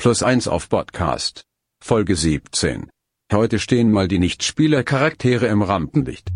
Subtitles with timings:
[0.00, 1.42] Plus 1 auf Podcast.
[1.84, 2.88] Folge 17.
[3.32, 6.30] Heute stehen mal die Nichtspielercharaktere im Rampenlicht.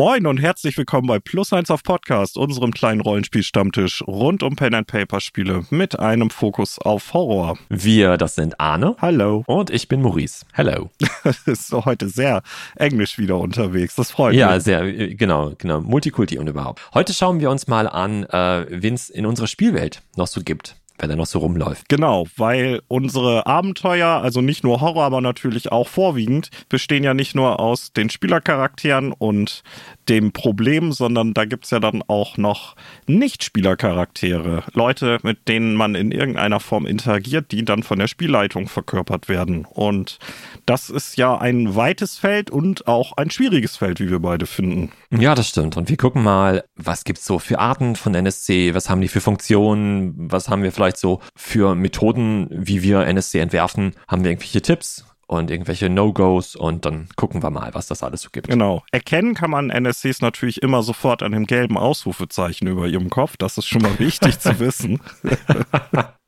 [0.00, 4.72] Moin und herzlich willkommen bei Plus 1 auf Podcast, unserem kleinen Rollenspiel-Stammtisch rund um Pen
[4.72, 7.58] and Paper Spiele mit einem Fokus auf Horror.
[7.68, 8.96] Wir, das sind Arne.
[9.02, 9.44] Hallo.
[9.46, 10.46] Und ich bin Maurice.
[10.54, 10.88] Hello.
[11.44, 12.40] ist so heute sehr
[12.76, 13.94] englisch wieder unterwegs.
[13.94, 14.54] Das freut ja, mich.
[14.54, 15.82] Ja, sehr, äh, genau, genau.
[15.82, 16.80] Multikulti und überhaupt.
[16.94, 20.76] Heute schauen wir uns mal an, äh, wen es in unserer Spielwelt noch so gibt
[21.00, 21.88] wenn er noch so rumläuft.
[21.88, 27.34] Genau, weil unsere Abenteuer, also nicht nur Horror, aber natürlich auch vorwiegend, bestehen ja nicht
[27.34, 29.62] nur aus den Spielercharakteren und
[30.08, 32.74] dem Problem, sondern da gibt's ja dann auch noch
[33.06, 34.64] Nicht-Spielercharaktere.
[34.72, 39.64] Leute, mit denen man in irgendeiner Form interagiert, die dann von der Spielleitung verkörpert werden.
[39.64, 40.18] Und
[40.66, 44.90] das ist ja ein weites Feld und auch ein schwieriges Feld, wie wir beide finden.
[45.10, 45.76] Ja, das stimmt.
[45.76, 49.20] Und wir gucken mal, was gibt's so für Arten von NSC, was haben die für
[49.20, 54.62] Funktionen, was haben wir vielleicht so für Methoden, wie wir NSC entwerfen, haben wir irgendwelche
[54.62, 55.04] Tipps?
[55.30, 58.48] und irgendwelche No-Gos und dann gucken wir mal, was das alles so gibt.
[58.48, 58.82] Genau.
[58.90, 63.36] Erkennen kann man NSCs natürlich immer sofort an dem gelben Ausrufezeichen über ihrem Kopf.
[63.36, 65.00] Das ist schon mal wichtig zu wissen.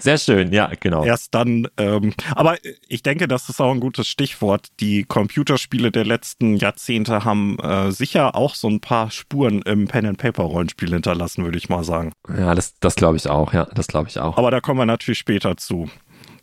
[0.00, 1.04] Sehr schön, ja, genau.
[1.04, 2.56] Erst dann, ähm, aber
[2.88, 4.68] ich denke, das ist auch ein gutes Stichwort.
[4.80, 10.90] Die Computerspiele der letzten Jahrzehnte haben äh, sicher auch so ein paar Spuren im Pen-and-Paper-Rollenspiel
[10.90, 12.12] hinterlassen, würde ich mal sagen.
[12.28, 14.36] Ja, das, das glaube ich auch, ja, das glaube ich auch.
[14.36, 15.88] Aber da kommen wir natürlich später zu.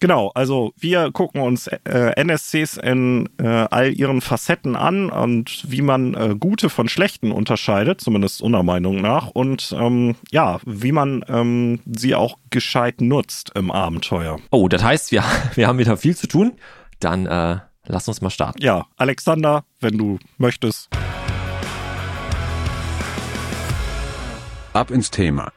[0.02, 5.84] Genau, also wir gucken uns äh, NSCs in äh, all ihren Facetten an und wie
[5.84, 11.24] man äh, gute von schlechten unterscheidet, zumindest unserer Meinung nach, und ähm, ja, wie man
[11.28, 14.40] ähm, sie auch gescheit nutzt im Abenteuer.
[14.50, 16.54] Oh, das heißt, wir, wir haben wieder viel zu tun.
[17.00, 18.60] Dann äh, lass uns mal starten.
[18.60, 20.90] Ja, Alexander, wenn du möchtest.
[24.74, 25.52] Ab ins Thema.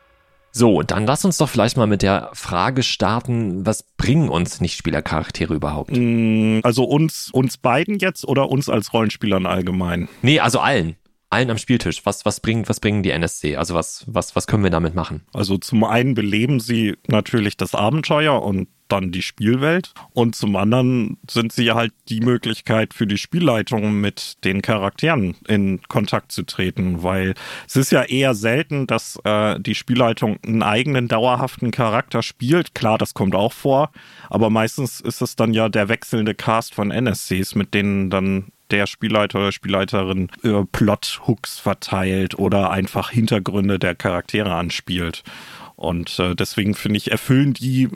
[0.57, 5.53] So, dann lass uns doch vielleicht mal mit der Frage starten, was bringen uns Nichtspielercharaktere
[5.53, 5.91] überhaupt?
[5.93, 10.09] Mm, also uns, uns beiden jetzt oder uns als Rollenspielern allgemein?
[10.23, 10.95] Nee, also allen.
[11.29, 12.07] Allen am Spieltisch.
[12.07, 13.57] Was, was bringt, was bringen die NSC?
[13.57, 15.23] Also was, was, was können wir damit machen?
[15.33, 21.17] Also zum einen beleben sie natürlich das Abenteuer und dann die Spielwelt und zum anderen
[21.29, 27.03] sind sie halt die Möglichkeit für die Spielleitung mit den Charakteren in Kontakt zu treten,
[27.03, 27.35] weil
[27.67, 32.75] es ist ja eher selten, dass äh, die Spielleitung einen eigenen dauerhaften Charakter spielt.
[32.75, 33.91] Klar, das kommt auch vor,
[34.29, 38.87] aber meistens ist es dann ja der wechselnde Cast von NSCs, mit denen dann der
[38.87, 45.23] Spielleiter oder Spielleiterin äh, Plot-Hooks verteilt oder einfach Hintergründe der Charaktere anspielt.
[45.77, 47.89] Und äh, deswegen finde ich, erfüllen die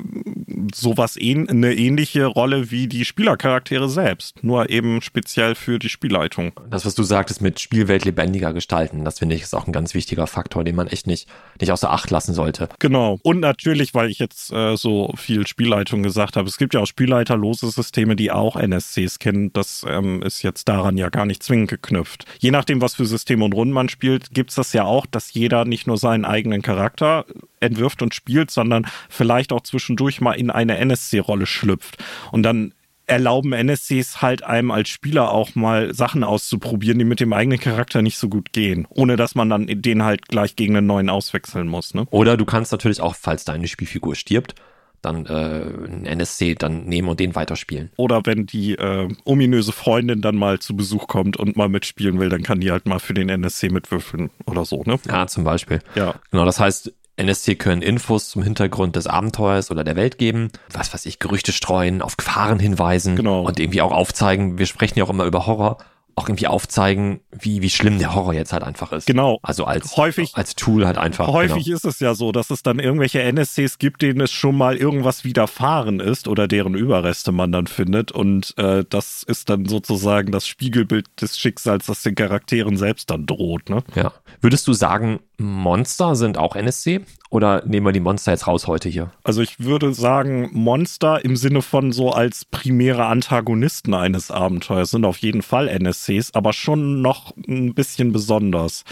[0.75, 6.53] sowas ähn eine ähnliche Rolle wie die Spielercharaktere selbst, nur eben speziell für die Spielleitung.
[6.71, 9.95] Das, was du sagtest mit Spielwelt lebendiger gestalten, das finde ich ist auch ein ganz
[9.95, 11.29] wichtiger Faktor, den man echt nicht,
[11.61, 12.69] nicht außer Acht lassen sollte.
[12.79, 13.19] Genau.
[13.23, 16.87] Und natürlich, weil ich jetzt äh, so viel Spielleitung gesagt habe, es gibt ja auch
[16.87, 19.53] spielleiterlose Systeme, die auch NSCs kennen.
[19.53, 22.25] Das ähm, ist jetzt daran ja gar nicht zwingend geknüpft.
[22.39, 25.33] Je nachdem, was für Systeme und Runden man spielt, gibt es das ja auch, dass
[25.33, 27.25] jeder nicht nur seinen eigenen Charakter
[27.61, 31.99] entwirft und spielt, sondern vielleicht auch zwischendurch mal in eine NSC-Rolle schlüpft.
[32.33, 32.73] Und dann
[33.09, 38.03] erlauben NSCs halt einem als Spieler auch mal Sachen auszuprobieren, die mit dem eigenen Charakter
[38.03, 41.69] nicht so gut gehen, ohne dass man dann den halt gleich gegen einen neuen auswechseln
[41.69, 41.95] muss.
[41.95, 42.07] Ne?
[42.11, 44.55] Oder du kannst natürlich auch, falls deine Spielfigur stirbt,
[45.01, 47.91] dann äh, einen NSC dann nehmen und den weiterspielen.
[47.97, 52.29] Oder wenn die äh, ominöse Freundin dann mal zu Besuch kommt und mal mitspielen will,
[52.29, 54.99] dann kann die halt mal für den NSC mitwürfeln oder so, ne?
[55.09, 55.81] Ja, zum Beispiel.
[55.95, 56.17] Ja.
[56.31, 60.93] Genau, das heißt, NSC können Infos zum Hintergrund des Abenteuers oder der Welt geben, was
[60.93, 63.43] weiß ich, Gerüchte streuen, auf Gefahren hinweisen genau.
[63.43, 65.79] und irgendwie auch aufzeigen, wir sprechen ja auch immer über Horror,
[66.19, 69.07] auch irgendwie aufzeigen, wie, wie schlimm der Horror jetzt halt einfach ist.
[69.07, 69.39] Genau.
[69.43, 71.29] Also als, häufig, als Tool halt einfach.
[71.29, 71.77] Häufig genau.
[71.77, 75.23] ist es ja so, dass es dann irgendwelche NSCs gibt, denen es schon mal irgendwas
[75.23, 78.11] widerfahren ist oder deren Überreste man dann findet.
[78.11, 83.25] Und äh, das ist dann sozusagen das Spiegelbild des Schicksals, das den Charakteren selbst dann
[83.25, 83.71] droht.
[83.71, 83.85] Ne?
[83.95, 84.13] Ja.
[84.41, 87.03] Würdest du sagen, Monster sind auch NSC?
[87.31, 89.11] Oder nehmen wir die Monster jetzt raus heute hier?
[89.23, 95.05] Also ich würde sagen, Monster im Sinne von so als primäre Antagonisten eines Abenteuers sind
[95.05, 98.85] auf jeden Fall NSCs, aber schon noch ein bisschen besonders.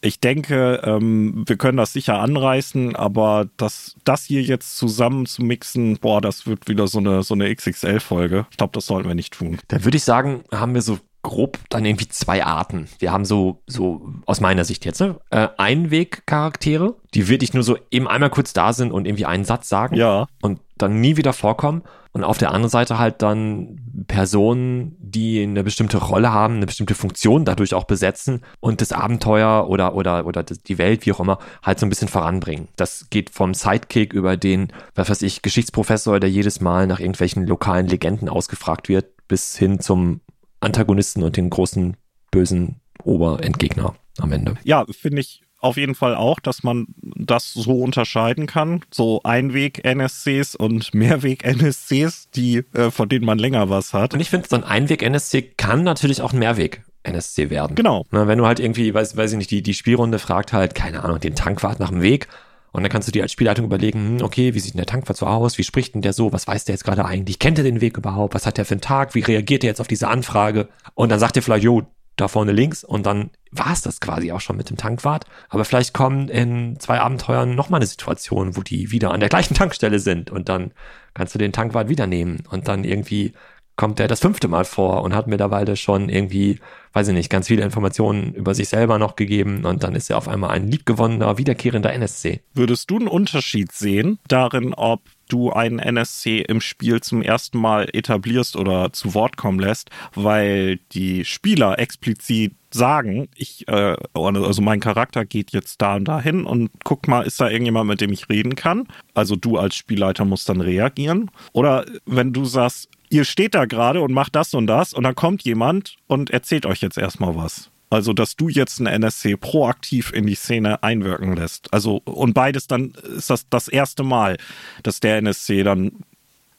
[0.00, 5.42] Ich denke, ähm, wir können das sicher anreißen, aber das, das hier jetzt zusammen zu
[5.42, 8.46] mixen, boah, das wird wieder so eine, so eine XXL-Folge.
[8.50, 9.58] Ich glaube, das sollten wir nicht tun.
[9.68, 12.88] Dann würde ich sagen, haben wir so grob dann irgendwie zwei Arten.
[13.00, 15.16] Wir haben so, so aus meiner Sicht jetzt, ne?
[15.30, 19.68] Äh, Einwegcharaktere, die wirklich nur so eben einmal kurz da sind und irgendwie einen Satz
[19.68, 19.96] sagen.
[19.96, 20.28] Ja.
[20.40, 21.82] Und dann nie wieder vorkommen.
[22.12, 26.94] Und auf der anderen Seite halt dann Personen, die eine bestimmte Rolle haben, eine bestimmte
[26.94, 31.38] Funktion dadurch auch besetzen und das Abenteuer oder, oder, oder die Welt, wie auch immer,
[31.62, 32.68] halt so ein bisschen voranbringen.
[32.76, 37.46] Das geht vom Sidekick über den, was weiß ich, Geschichtsprofessor, der jedes Mal nach irgendwelchen
[37.46, 40.20] lokalen Legenden ausgefragt wird, bis hin zum
[40.60, 41.96] Antagonisten und den großen
[42.30, 44.56] bösen Oberendgegner am Ende.
[44.64, 48.82] Ja, finde ich auf jeden Fall auch, dass man das so unterscheiden kann.
[48.92, 54.14] So Einweg-NSCs und Mehrweg-NSCs, die, äh, von denen man länger was hat.
[54.14, 57.74] Und ich finde, so ein Einweg-NSC kann natürlich auch ein Mehrweg-NSC werden.
[57.74, 58.06] Genau.
[58.10, 61.04] Na, wenn du halt irgendwie, weiß, weiß ich nicht, die, die Spielrunde fragt halt, keine
[61.04, 62.28] Ahnung, den Tankwart nach dem Weg.
[62.76, 65.16] Und dann kannst du dir als Spielleitung überlegen, hm, okay, wie sieht denn der Tankwart
[65.16, 65.56] so aus?
[65.56, 66.34] Wie spricht denn der so?
[66.34, 67.38] Was weiß der jetzt gerade eigentlich?
[67.38, 68.34] Kennt er den Weg überhaupt?
[68.34, 69.14] Was hat der für einen Tag?
[69.14, 70.68] Wie reagiert er jetzt auf diese Anfrage?
[70.94, 71.86] Und dann sagt er vielleicht, jo,
[72.16, 75.24] da vorne links und dann war es das quasi auch schon mit dem Tankwart.
[75.48, 79.54] Aber vielleicht kommen in zwei Abenteuern nochmal eine Situation, wo die wieder an der gleichen
[79.54, 80.72] Tankstelle sind und dann
[81.14, 83.32] kannst du den Tankwart wieder nehmen und dann irgendwie
[83.76, 86.58] kommt der das fünfte Mal vor und hat mittlerweile schon irgendwie,
[86.94, 90.16] weiß ich nicht, ganz viele Informationen über sich selber noch gegeben und dann ist er
[90.16, 92.40] auf einmal ein liebgewonnener, wiederkehrender NSC.
[92.54, 97.88] Würdest du einen Unterschied sehen darin, ob du einen NSC im Spiel zum ersten Mal
[97.92, 104.80] etablierst oder zu Wort kommen lässt, weil die Spieler explizit sagen, ich, äh, also mein
[104.80, 108.28] Charakter geht jetzt da und dahin und guck mal, ist da irgendjemand, mit dem ich
[108.28, 108.86] reden kann?
[109.14, 111.30] Also du als Spielleiter musst dann reagieren.
[111.52, 115.14] Oder wenn du sagst, ihr steht da gerade und macht das und das und dann
[115.14, 117.70] kommt jemand und erzählt euch jetzt erstmal was.
[117.88, 121.72] Also, dass du jetzt einen NSC proaktiv in die Szene einwirken lässt.
[121.72, 124.38] Also, und beides dann ist das das erste Mal,
[124.82, 125.92] dass der NSC dann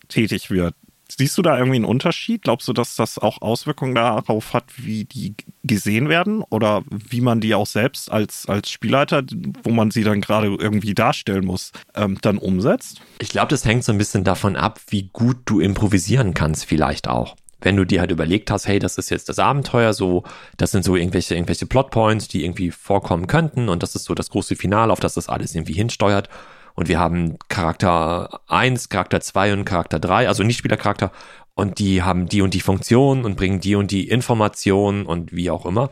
[0.07, 0.73] tätig wird.
[1.09, 2.41] Siehst du da irgendwie einen Unterschied?
[2.43, 7.39] Glaubst du, dass das auch Auswirkungen darauf hat, wie die gesehen werden oder wie man
[7.39, 9.23] die auch selbst als, als Spielleiter,
[9.63, 13.01] wo man sie dann gerade irgendwie darstellen muss, ähm, dann umsetzt?
[13.19, 17.07] Ich glaube, das hängt so ein bisschen davon ab, wie gut du improvisieren kannst, vielleicht
[17.07, 20.23] auch wenn du dir halt überlegt hast, hey, das ist jetzt das Abenteuer, so,
[20.57, 24.29] das sind so irgendwelche, irgendwelche Plotpoints, die irgendwie vorkommen könnten und das ist so das
[24.29, 26.29] große Finale, auf das das alles irgendwie hinsteuert.
[26.77, 31.11] Und wir haben Charakter 1, Charakter 2 und Charakter 3, also Nichtspielercharakter,
[31.55, 35.49] und die haben die und die Funktion und bringen die und die Informationen und wie
[35.49, 35.89] auch immer.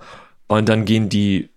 [0.48, 1.50] Und dann gehen die,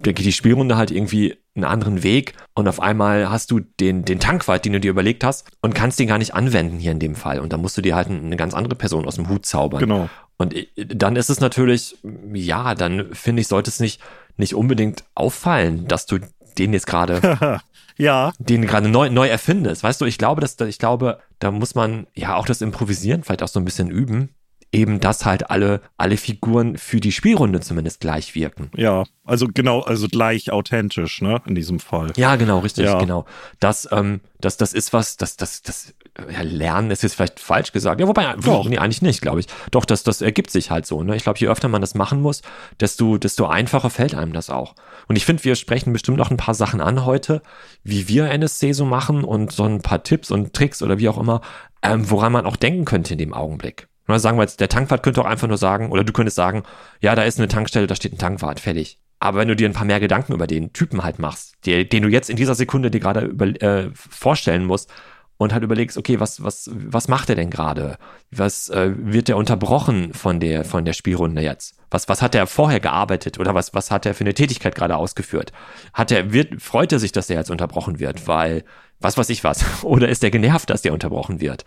[0.00, 4.20] geht die Spielrunde halt irgendwie einen anderen Weg und auf einmal hast du den, den
[4.20, 7.16] Tankwart, den du dir überlegt hast und kannst den gar nicht anwenden hier in dem
[7.16, 7.40] Fall.
[7.40, 9.80] Und dann musst du dir halt eine ganz andere Person aus dem Hut zaubern.
[9.80, 10.08] Genau.
[10.36, 11.96] Und dann ist es natürlich,
[12.32, 14.00] ja, dann finde ich, sollte es nicht,
[14.36, 16.20] nicht unbedingt auffallen, dass du
[16.58, 17.60] den jetzt gerade,
[17.98, 19.82] ja, den gerade neu, neu erfindest.
[19.82, 23.42] Weißt du, ich glaube, dass, ich glaube, da muss man ja auch das Improvisieren vielleicht
[23.42, 24.30] auch so ein bisschen üben
[24.72, 28.70] eben, dass halt alle, alle Figuren für die Spielrunde zumindest gleich wirken.
[28.76, 32.12] Ja, also genau, also gleich authentisch, ne, in diesem Fall.
[32.16, 32.98] Ja, genau, richtig, ja.
[32.98, 33.24] genau.
[33.60, 35.94] Das, ähm, das, das ist was, das, das, das,
[36.30, 38.00] ja, lernen ist jetzt vielleicht falsch gesagt.
[38.00, 38.68] Ja, wobei, Doch.
[38.68, 39.46] nee, eigentlich nicht, glaube ich.
[39.70, 41.14] Doch, das, das ergibt sich halt so, ne.
[41.14, 42.42] Ich glaube, je öfter man das machen muss,
[42.80, 44.74] desto, desto einfacher fällt einem das auch.
[45.06, 47.42] Und ich finde, wir sprechen bestimmt noch ein paar Sachen an heute,
[47.84, 51.18] wie wir NSC so machen und so ein paar Tipps und Tricks oder wie auch
[51.18, 51.40] immer,
[51.82, 53.88] ähm, woran man auch denken könnte in dem Augenblick.
[54.08, 56.64] Oder sagen wir jetzt, der Tankwart könnte auch einfach nur sagen, oder du könntest sagen,
[57.00, 58.98] ja, da ist eine Tankstelle, da steht ein Tankwart, fertig.
[59.20, 62.04] Aber wenn du dir ein paar mehr Gedanken über den Typen halt machst, die, den
[62.04, 64.90] du jetzt in dieser Sekunde dir gerade über, äh, vorstellen musst
[65.38, 67.96] und halt überlegst, okay, was, was, was macht er denn gerade?
[68.30, 71.76] Was äh, wird der unterbrochen von der, von der Spielrunde jetzt?
[71.90, 74.96] Was, was hat er vorher gearbeitet oder was, was hat er für eine Tätigkeit gerade
[74.96, 75.52] ausgeführt?
[75.94, 78.64] Hat er, wird, freut er sich, dass er jetzt unterbrochen wird, weil,
[78.98, 79.64] was weiß ich was?
[79.84, 81.64] Oder ist er genervt, dass der unterbrochen wird?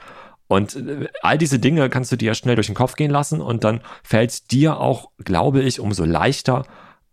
[0.47, 3.63] Und äh, all diese Dinge kannst du dir schnell durch den Kopf gehen lassen und
[3.63, 6.65] dann fällt dir auch, glaube ich, umso leichter,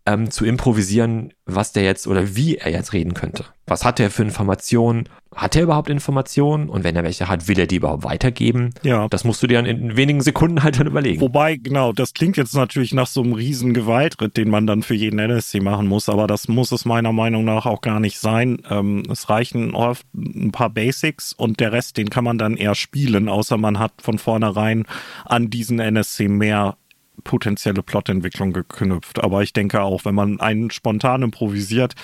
[0.09, 3.45] ähm, zu improvisieren, was der jetzt oder wie er jetzt reden könnte.
[3.67, 5.07] Was hat er für Informationen?
[5.35, 6.69] Hat er überhaupt Informationen?
[6.69, 8.73] Und wenn er welche hat, will er die überhaupt weitergeben?
[8.81, 9.07] Ja.
[9.09, 11.21] Das musst du dir dann in wenigen Sekunden halt dann überlegen.
[11.21, 14.95] Wobei, genau, das klingt jetzt natürlich nach so einem riesen Gewaltritt, den man dann für
[14.95, 18.63] jeden NSC machen muss, aber das muss es meiner Meinung nach auch gar nicht sein.
[18.69, 22.73] Ähm, es reichen oft ein paar Basics und der Rest, den kann man dann eher
[22.73, 24.85] spielen, außer man hat von vornherein
[25.25, 26.75] an diesen NSC mehr
[27.23, 29.23] potenzielle Plotentwicklung geknüpft.
[29.23, 31.95] Aber ich denke auch, wenn man einen spontan improvisiert,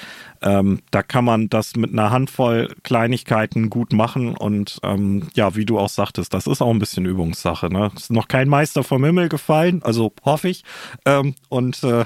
[0.41, 4.35] ähm, da kann man das mit einer Handvoll Kleinigkeiten gut machen.
[4.35, 7.71] Und ähm, ja, wie du auch sagtest, das ist auch ein bisschen Übungssache.
[7.71, 7.91] Ne?
[7.95, 10.63] Ist noch kein Meister vom Himmel gefallen, also hoffe ich.
[11.05, 12.05] Ähm, und äh,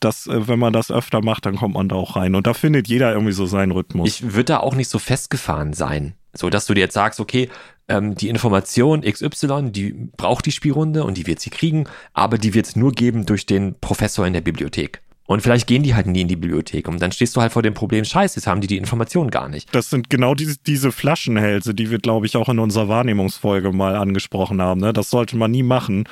[0.00, 2.34] das, äh, wenn man das öfter macht, dann kommt man da auch rein.
[2.34, 4.08] Und da findet jeder irgendwie so seinen Rhythmus.
[4.08, 7.48] Ich würde da auch nicht so festgefahren sein So dass du dir jetzt sagst, okay,
[7.88, 12.54] ähm, die Information XY, die braucht die Spielrunde und die wird sie kriegen, aber die
[12.54, 15.02] wird es nur geben durch den Professor in der Bibliothek.
[15.26, 17.62] Und vielleicht gehen die halt nie in die Bibliothek und dann stehst du halt vor
[17.62, 19.74] dem Problem, scheiße, jetzt haben die die Information gar nicht.
[19.74, 23.96] Das sind genau diese, diese Flaschenhälse, die wir, glaube ich, auch in unserer Wahrnehmungsfolge mal
[23.96, 24.82] angesprochen haben.
[24.82, 24.92] Ne?
[24.92, 26.04] Das sollte man nie machen,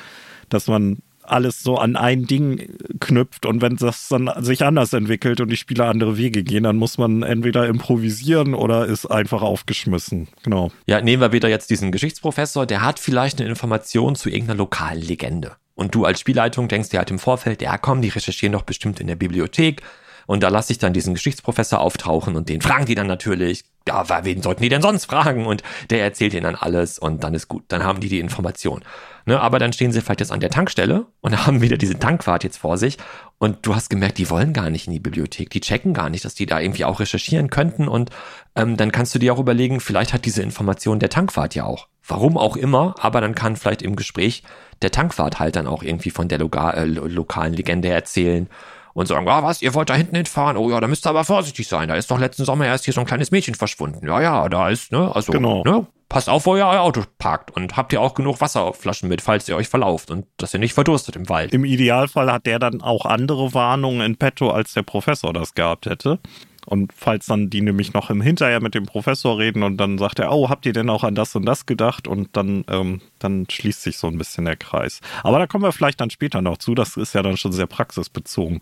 [0.49, 5.41] dass man alles so an ein Ding knüpft und wenn das dann sich anders entwickelt
[5.41, 10.29] und die Spieler andere Wege gehen, dann muss man entweder improvisieren oder ist einfach aufgeschmissen.
[10.43, 10.71] Genau.
[10.87, 15.03] Ja, nehmen wir wieder jetzt diesen Geschichtsprofessor, der hat vielleicht eine Information zu irgendeiner lokalen
[15.03, 15.53] Legende.
[15.75, 19.01] Und du als Spielleitung denkst dir halt im Vorfeld, ja komm, die recherchieren doch bestimmt
[19.01, 19.83] in der Bibliothek.
[20.27, 24.25] Und da lasse ich dann diesen Geschichtsprofessor auftauchen und den fragen die dann natürlich, ja,
[24.25, 25.47] wen sollten die denn sonst fragen?
[25.47, 27.65] Und der erzählt ihnen dann alles und dann ist gut.
[27.69, 28.83] Dann haben die die Information.
[29.25, 32.45] Ne, aber dann stehen sie vielleicht jetzt an der Tankstelle und haben wieder diese Tankwart
[32.45, 32.99] jetzt vor sich.
[33.39, 35.51] Und du hast gemerkt, die wollen gar nicht in die Bibliothek.
[35.51, 37.89] Die checken gar nicht, dass die da irgendwie auch recherchieren könnten.
[37.89, 38.11] Und
[38.55, 41.89] ähm, dann kannst du dir auch überlegen, vielleicht hat diese Information der Tankwart ja auch.
[42.07, 44.43] Warum auch immer, aber dann kann vielleicht im Gespräch
[44.83, 48.49] der Tankwart halt dann auch irgendwie von der Loga äh, lokalen Legende erzählen
[48.95, 50.57] und sagen, ah, was, ihr wollt da hinten hinfahren?
[50.57, 51.89] Oh ja, da müsst ihr aber vorsichtig sein.
[51.89, 54.07] Da ist doch letzten Sommer erst hier so ein kleines Mädchen verschwunden.
[54.07, 55.63] Ja, ja, da ist, ne, also, genau.
[55.65, 59.23] ne, passt auf, wo ihr euer Auto parkt und habt ihr auch genug Wasserflaschen mit,
[59.23, 61.55] falls ihr euch verlauft und dass ihr nicht verdurstet im Wald.
[61.55, 65.87] Im Idealfall hat der dann auch andere Warnungen in petto, als der Professor das gehabt
[65.87, 66.19] hätte.
[66.67, 70.19] Und falls dann die nämlich noch im Hinterher mit dem Professor reden und dann sagt
[70.19, 72.07] er, oh, habt ihr denn auch an das und das gedacht?
[72.07, 75.01] Und dann, ähm, dann schließt sich so ein bisschen der Kreis.
[75.23, 76.75] Aber da kommen wir vielleicht dann später noch zu.
[76.75, 78.61] Das ist ja dann schon sehr praxisbezogen.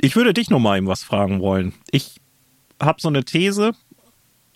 [0.00, 1.74] Ich würde dich noch mal eben was fragen wollen.
[1.90, 2.20] Ich
[2.80, 3.72] habe so eine These,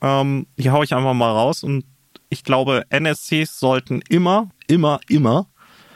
[0.02, 1.84] ähm, die haue ich einfach mal raus und
[2.28, 5.46] ich glaube, NSCs sollten immer, immer, immer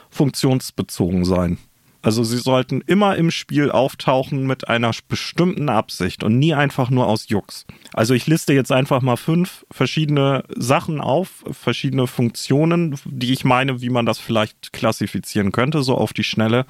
[0.09, 1.57] funktionsbezogen sein.
[2.01, 7.07] Also sie sollten immer im Spiel auftauchen mit einer bestimmten Absicht und nie einfach nur
[7.07, 7.65] aus Jux.
[7.93, 13.81] Also ich liste jetzt einfach mal fünf verschiedene Sachen auf, verschiedene Funktionen, die ich meine,
[13.81, 16.65] wie man das vielleicht klassifizieren könnte, so auf die Schnelle,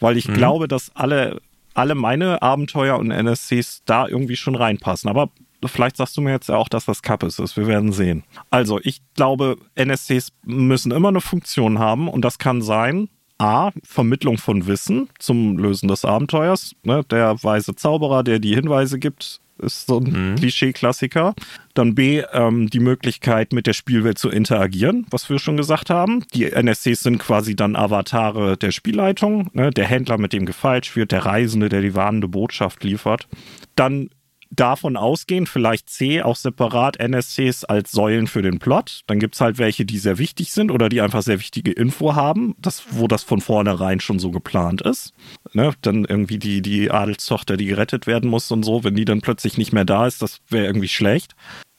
[0.00, 0.34] weil ich mhm.
[0.34, 1.40] glaube, dass alle
[1.74, 5.08] alle meine Abenteuer und NSCs da irgendwie schon reinpassen.
[5.08, 5.30] Aber
[5.64, 7.56] vielleicht sagst du mir jetzt ja auch, dass das Kappes ist.
[7.56, 8.24] Wir werden sehen.
[8.50, 13.08] Also, ich glaube, NSCs müssen immer eine Funktion haben und das kann sein,
[13.42, 16.76] A, Vermittlung von Wissen zum Lösen des Abenteuers.
[16.84, 17.02] Ne?
[17.10, 20.34] Der weise Zauberer, der die Hinweise gibt, ist so ein mhm.
[20.36, 21.34] Klischee-Klassiker.
[21.74, 26.24] Dann B, ähm, die Möglichkeit, mit der Spielwelt zu interagieren, was wir schon gesagt haben.
[26.34, 29.50] Die NSCs sind quasi dann Avatare der Spielleitung.
[29.54, 29.70] Ne?
[29.70, 33.26] Der Händler, mit dem gefeilscht wird, der Reisende, der die warnende Botschaft liefert.
[33.74, 34.08] Dann
[34.54, 39.02] davon ausgehen, vielleicht C auch separat NSCs als Säulen für den Plot.
[39.06, 42.54] Dann gibt's halt welche, die sehr wichtig sind oder die einfach sehr wichtige Info haben,
[42.58, 45.14] das, wo das von vornherein schon so geplant ist.
[45.54, 45.72] Ne?
[45.80, 49.56] Dann irgendwie die, die Adelstochter, die gerettet werden muss und so, wenn die dann plötzlich
[49.56, 51.34] nicht mehr da ist, das wäre irgendwie schlecht.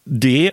[0.06, 0.52] D,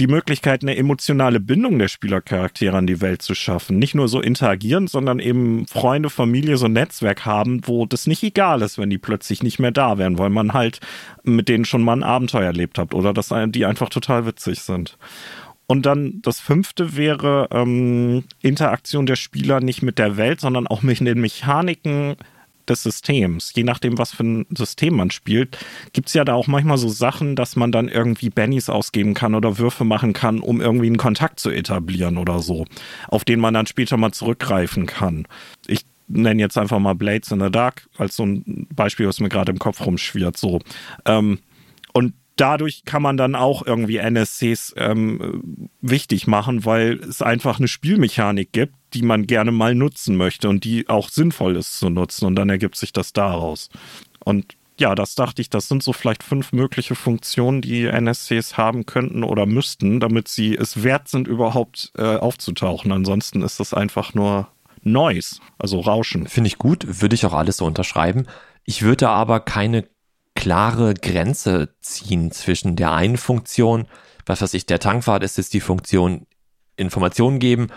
[0.00, 3.78] die Möglichkeit, eine emotionale Bindung der Spielercharaktere an die Welt zu schaffen.
[3.78, 8.22] Nicht nur so interagieren, sondern eben Freunde, Familie, so ein Netzwerk haben, wo das nicht
[8.22, 10.80] egal ist, wenn die plötzlich nicht mehr da wären, weil man halt
[11.22, 14.96] mit denen schon mal ein Abenteuer erlebt hat oder dass die einfach total witzig sind.
[15.66, 20.82] Und dann das fünfte wäre ähm, Interaktion der Spieler nicht mit der Welt, sondern auch
[20.82, 22.16] mit den Mechaniken
[22.70, 23.52] des Systems.
[23.54, 25.58] Je nachdem, was für ein System man spielt,
[25.92, 29.34] gibt es ja da auch manchmal so Sachen, dass man dann irgendwie Bennys ausgeben kann
[29.34, 32.64] oder Würfe machen kann, um irgendwie einen Kontakt zu etablieren oder so,
[33.08, 35.26] auf den man dann später mal zurückgreifen kann.
[35.66, 39.28] Ich nenne jetzt einfach mal Blades in the Dark als so ein Beispiel, was mir
[39.28, 40.36] gerade im Kopf rumschwirrt.
[40.36, 40.60] So.
[41.04, 41.38] Ähm,
[41.92, 47.68] und dadurch kann man dann auch irgendwie NSCs ähm, wichtig machen, weil es einfach eine
[47.68, 52.26] Spielmechanik gibt, die man gerne mal nutzen möchte und die auch sinnvoll ist zu nutzen.
[52.26, 53.68] Und dann ergibt sich das daraus.
[54.24, 58.86] Und ja, das dachte ich, das sind so vielleicht fünf mögliche Funktionen, die NSCs haben
[58.86, 62.90] könnten oder müssten, damit sie es wert sind, überhaupt äh, aufzutauchen.
[62.90, 64.48] Ansonsten ist das einfach nur
[64.82, 66.26] Noise, also Rauschen.
[66.26, 68.26] Finde ich gut, würde ich auch alles so unterschreiben.
[68.64, 69.86] Ich würde aber keine
[70.34, 73.86] klare Grenze ziehen zwischen der einen Funktion,
[74.24, 76.26] was weiß ich, der Tankwart ist jetzt die Funktion
[76.76, 77.68] Informationen geben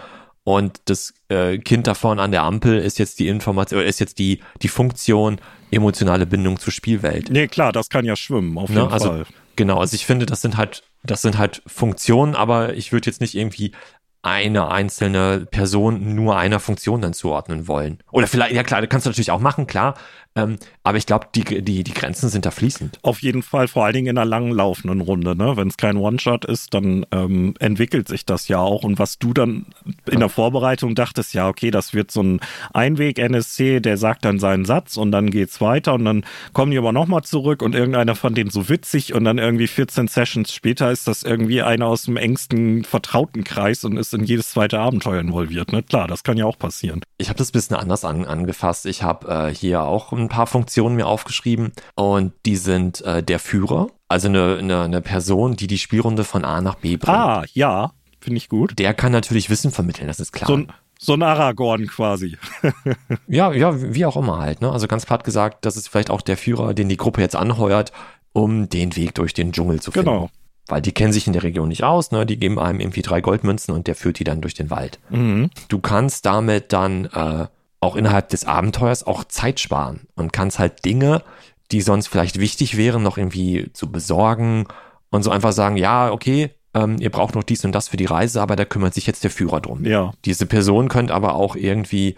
[0.44, 4.20] und das äh, Kind da vorne an der Ampel ist jetzt die Information, ist jetzt
[4.20, 5.40] die, die Funktion
[5.72, 7.30] emotionale Bindung zur Spielwelt.
[7.30, 8.94] Nee, klar, das kann ja schwimmen, auf ne, jeden ne?
[8.94, 9.26] also, Fall.
[9.56, 13.22] Genau, also ich finde, das sind halt, das sind halt Funktionen, aber ich würde jetzt
[13.22, 13.72] nicht irgendwie
[14.24, 18.00] eine einzelne Person nur einer Funktion dann zuordnen wollen.
[18.12, 19.96] Oder vielleicht, ja klar, das kannst du natürlich auch machen, klar.
[20.36, 22.98] Ähm, aber ich glaube, die, die, die Grenzen sind da fließend.
[23.03, 25.36] Auf jeden Fall, vor allen Dingen in einer langen laufenden Runde.
[25.36, 25.56] Ne?
[25.58, 28.84] Wenn es kein One-Shot ist, dann ähm, entwickelt sich das ja auch.
[28.84, 29.68] Und was du dann
[30.10, 32.39] in der Vorbereitung dachtest, ja, okay, das wird so ein
[32.74, 36.94] Einweg-NSC, der sagt dann seinen Satz und dann geht's weiter und dann kommen die aber
[36.94, 41.08] nochmal zurück und irgendeiner fand den so witzig und dann irgendwie 14 Sessions später ist
[41.08, 45.72] das irgendwie einer aus dem engsten vertrauten Kreis und ist in jedes zweite Abenteuer involviert.
[45.72, 45.84] Ne?
[45.84, 47.01] Klar, das kann ja auch passieren.
[47.17, 48.86] Ich habe das ein bisschen anders an, angefasst.
[48.86, 53.39] Ich habe äh, hier auch ein paar Funktionen mir aufgeschrieben und die sind äh, der
[53.39, 57.17] Führer, also eine, eine, eine Person, die die Spielrunde von A nach B bringt.
[57.17, 58.77] Ah, ja, finde ich gut.
[58.79, 60.48] Der kann natürlich Wissen vermitteln, das ist klar.
[60.48, 62.38] So ein, so ein Aragorn quasi.
[63.27, 64.62] ja, ja, wie auch immer halt.
[64.62, 64.72] Ne?
[64.72, 67.91] Also ganz platt gesagt, das ist vielleicht auch der Führer, den die Gruppe jetzt anheuert,
[68.32, 70.10] um den Weg durch den Dschungel zu finden.
[70.10, 70.29] Genau.
[70.67, 72.25] Weil die kennen sich in der Region nicht aus, ne?
[72.25, 75.00] Die geben einem irgendwie drei Goldmünzen und der führt die dann durch den Wald.
[75.10, 75.50] Mhm.
[75.67, 77.48] Du kannst damit dann äh,
[77.82, 81.22] auch innerhalb des Abenteuers auch Zeit sparen und kannst halt Dinge,
[81.72, 84.67] die sonst vielleicht wichtig wären, noch irgendwie zu besorgen
[85.10, 88.05] und so einfach sagen, ja, okay, ähm, ihr braucht noch dies und das für die
[88.05, 89.86] Reise, aber da kümmert sich jetzt der Führer drum.
[89.86, 90.13] Ja.
[90.25, 92.15] Diese Person könnte aber auch irgendwie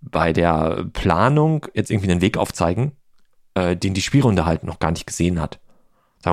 [0.00, 2.92] bei der Planung jetzt irgendwie einen Weg aufzeigen,
[3.54, 5.58] äh, den die Spielrunde halt noch gar nicht gesehen hat.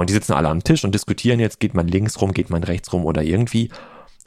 [0.02, 2.64] Wir, die sitzen alle am Tisch und diskutieren jetzt, geht man links rum, geht man
[2.64, 3.70] rechts rum oder irgendwie.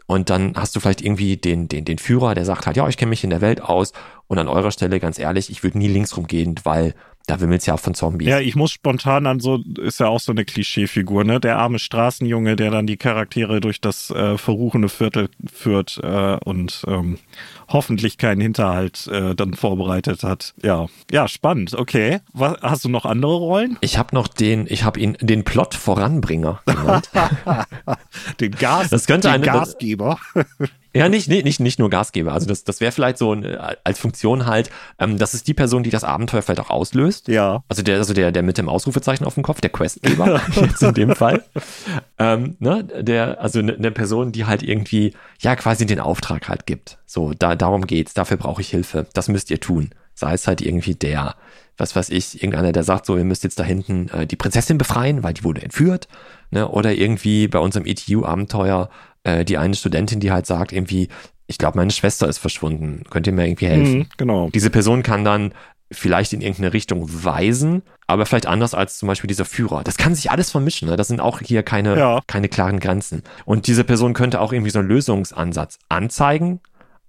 [0.06, 2.96] Und dann hast du vielleicht irgendwie den, den, den Führer, der sagt halt, ja, ich
[2.96, 3.92] kenne mich in der Welt aus.
[4.28, 6.94] Und an eurer Stelle, ganz ehrlich, ich würde nie links rumgehen, weil
[7.26, 8.28] da wimmelt's ja auch von Zombies.
[8.28, 11.40] Ja, ich muss spontan an so, ist ja auch so eine Klischeefigur, ne?
[11.40, 16.84] Der arme Straßenjunge, der dann die Charaktere durch das äh, verruchene Viertel führt äh, und
[16.86, 17.18] ähm,
[17.68, 20.54] hoffentlich keinen Hinterhalt äh, dann vorbereitet hat.
[20.62, 21.74] Ja, ja, spannend.
[21.74, 23.78] Okay, Was, hast du noch andere Rollen?
[23.80, 27.10] Ich habe noch den, ich habe ihn den Plot Voranbringer genannt.
[28.40, 30.18] den Gas, das könnte den eine, Gasgeber.
[30.96, 32.32] Ja, nicht, nicht, nicht, nicht nur Gasgeber.
[32.32, 35.54] Also das, das wäre vielleicht so ein, äh, als Funktion halt, ähm, das ist die
[35.54, 37.28] Person, die das Abenteuer vielleicht auch auslöst.
[37.28, 37.62] Ja.
[37.68, 40.94] Also der, also der, der mit dem Ausrufezeichen auf dem Kopf, der Questgeber, jetzt in
[40.94, 41.44] dem Fall.
[42.18, 46.66] Ähm, ne, der, also eine ne Person, die halt irgendwie, ja, quasi den Auftrag halt
[46.66, 46.98] gibt.
[47.04, 49.06] So, da, darum geht's, dafür brauche ich Hilfe.
[49.12, 49.90] Das müsst ihr tun.
[50.14, 51.34] Sei es halt irgendwie der,
[51.76, 54.78] was weiß ich, irgendeiner, der sagt so, ihr müsst jetzt da hinten äh, die Prinzessin
[54.78, 56.08] befreien, weil die wurde entführt.
[56.50, 56.68] Ne?
[56.68, 58.88] Oder irgendwie bei unserem ETU-Abenteuer
[59.26, 61.08] äh, die eine Studentin, die halt sagt, irgendwie,
[61.46, 63.02] ich glaube, meine Schwester ist verschwunden.
[63.10, 63.98] Könnt ihr mir irgendwie helfen?
[63.98, 64.50] Mhm, genau.
[64.54, 65.52] Diese Person kann dann
[65.90, 69.84] vielleicht in irgendeine Richtung weisen, aber vielleicht anders als zum Beispiel dieser Führer.
[69.84, 70.88] Das kann sich alles vermischen.
[70.88, 70.96] Ne?
[70.96, 72.20] Das sind auch hier keine, ja.
[72.26, 73.22] keine klaren Grenzen.
[73.44, 76.60] Und diese Person könnte auch irgendwie so einen Lösungsansatz anzeigen,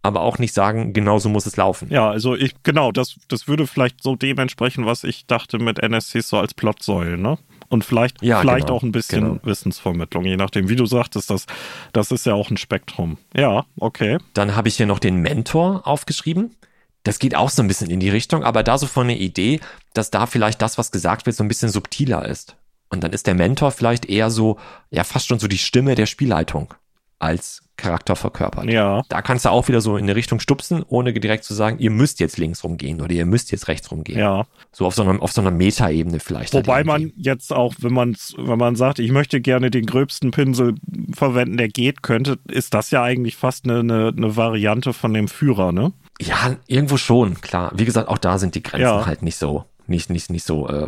[0.08, 1.90] aber auch nicht sagen, genau so muss es laufen.
[1.92, 6.30] Ja, also ich, genau, das, das würde vielleicht so dementsprechend, was ich dachte mit NSCs
[6.30, 7.38] so als Plotsäulen, ne?
[7.70, 9.40] Und vielleicht, ja, vielleicht genau, auch ein bisschen genau.
[9.44, 11.46] Wissensvermittlung, je nachdem, wie du sagtest, das,
[11.92, 13.18] das ist ja auch ein Spektrum.
[13.36, 14.18] Ja, okay.
[14.34, 16.56] Dann habe ich hier noch den Mentor aufgeschrieben.
[17.04, 19.60] Das geht auch so ein bisschen in die Richtung, aber da so von der Idee,
[19.94, 22.56] dass da vielleicht das, was gesagt wird, so ein bisschen subtiler ist.
[22.90, 24.58] Und dann ist der Mentor vielleicht eher so,
[24.90, 26.74] ja, fast schon so die Stimme der Spielleitung
[27.20, 28.66] als Charakter verkörpert.
[28.66, 29.04] Ja.
[29.08, 31.92] Da kannst du auch wieder so in eine Richtung stupsen, ohne direkt zu sagen, ihr
[31.92, 34.20] müsst jetzt links rumgehen oder ihr müsst jetzt rechts rumgehen.
[34.20, 34.48] Ja.
[34.72, 36.54] So auf so einer, auf so einer Metaebene vielleicht.
[36.54, 40.32] Wobei halt man jetzt auch, wenn man, wenn man sagt, ich möchte gerne den gröbsten
[40.32, 40.76] Pinsel
[41.14, 45.28] verwenden, der geht, könnte, ist das ja eigentlich fast eine, eine, eine Variante von dem
[45.28, 45.94] Führer, ne?
[46.20, 47.72] Ja, irgendwo schon, klar.
[47.76, 49.06] Wie gesagt, auch da sind die Grenzen ja.
[49.06, 50.88] halt nicht so, nicht, nicht, nicht so, äh,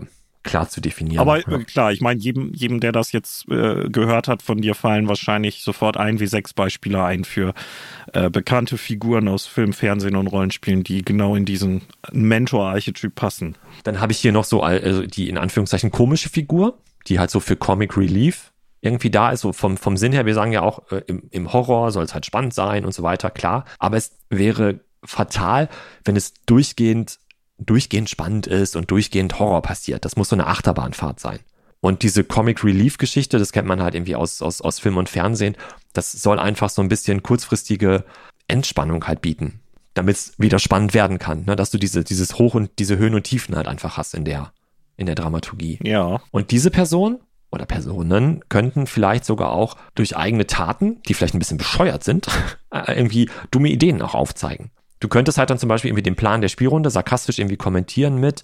[0.50, 1.20] klar zu definieren.
[1.20, 1.58] Aber ja.
[1.60, 5.64] klar, ich meine, jedem, jedem, der das jetzt äh, gehört hat von dir, fallen wahrscheinlich
[5.64, 7.54] sofort ein wie sechs Beispiele ein für
[8.14, 11.82] äh, bekannte Figuren aus Film, Fernsehen und Rollenspielen, die genau in diesen
[12.12, 13.56] Mentor-Archetyp passen.
[13.84, 17.40] Dann habe ich hier noch so also die in Anführungszeichen komische Figur, die halt so
[17.40, 20.90] für Comic Relief irgendwie da ist, so vom, vom Sinn her, wir sagen ja auch,
[20.92, 23.66] äh, im, im Horror soll es halt spannend sein und so weiter, klar.
[23.78, 25.70] Aber es wäre fatal,
[26.06, 27.20] wenn es durchgehend
[27.60, 30.06] durchgehend spannend ist und durchgehend Horror passiert.
[30.06, 31.40] Das muss so eine Achterbahnfahrt sein.
[31.82, 35.10] Und diese Comic Relief Geschichte, das kennt man halt irgendwie aus, aus, aus Film und
[35.10, 35.56] Fernsehen,
[35.94, 38.04] das soll einfach so ein bisschen kurzfristige
[38.48, 39.62] Entspannung halt bieten,
[39.94, 41.56] damit es wieder spannend werden kann, ne?
[41.56, 44.52] dass du diese, dieses Hoch und diese Höhen und Tiefen halt einfach hast in der,
[44.98, 45.80] in der Dramaturgie.
[45.84, 46.22] Ja.
[46.32, 47.20] Und diese Person
[47.52, 52.28] oder Personen könnten vielleicht sogar auch durch eigene Taten, die vielleicht ein bisschen bescheuert sind,
[52.88, 54.72] irgendwie dumme Ideen auch aufzeigen.
[55.00, 58.44] Du könntest halt dann zum Beispiel irgendwie den Plan der Spielrunde sarkastisch irgendwie kommentieren mit,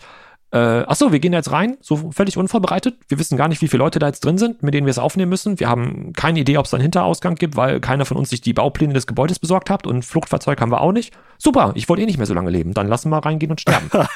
[0.55, 2.97] äh, ach so, wir gehen jetzt rein, so völlig unvorbereitet.
[3.09, 4.99] Wir wissen gar nicht, wie viele Leute da jetzt drin sind, mit denen wir es
[4.99, 5.59] aufnehmen müssen.
[5.59, 8.53] Wir haben keine Idee, ob es einen Hinterausgang gibt, weil keiner von uns sich die
[8.53, 11.13] Baupläne des Gebäudes besorgt hat und Fluchtfahrzeug haben wir auch nicht.
[11.37, 13.89] Super, ich wollte eh nicht mehr so lange leben, dann lassen wir reingehen und sterben.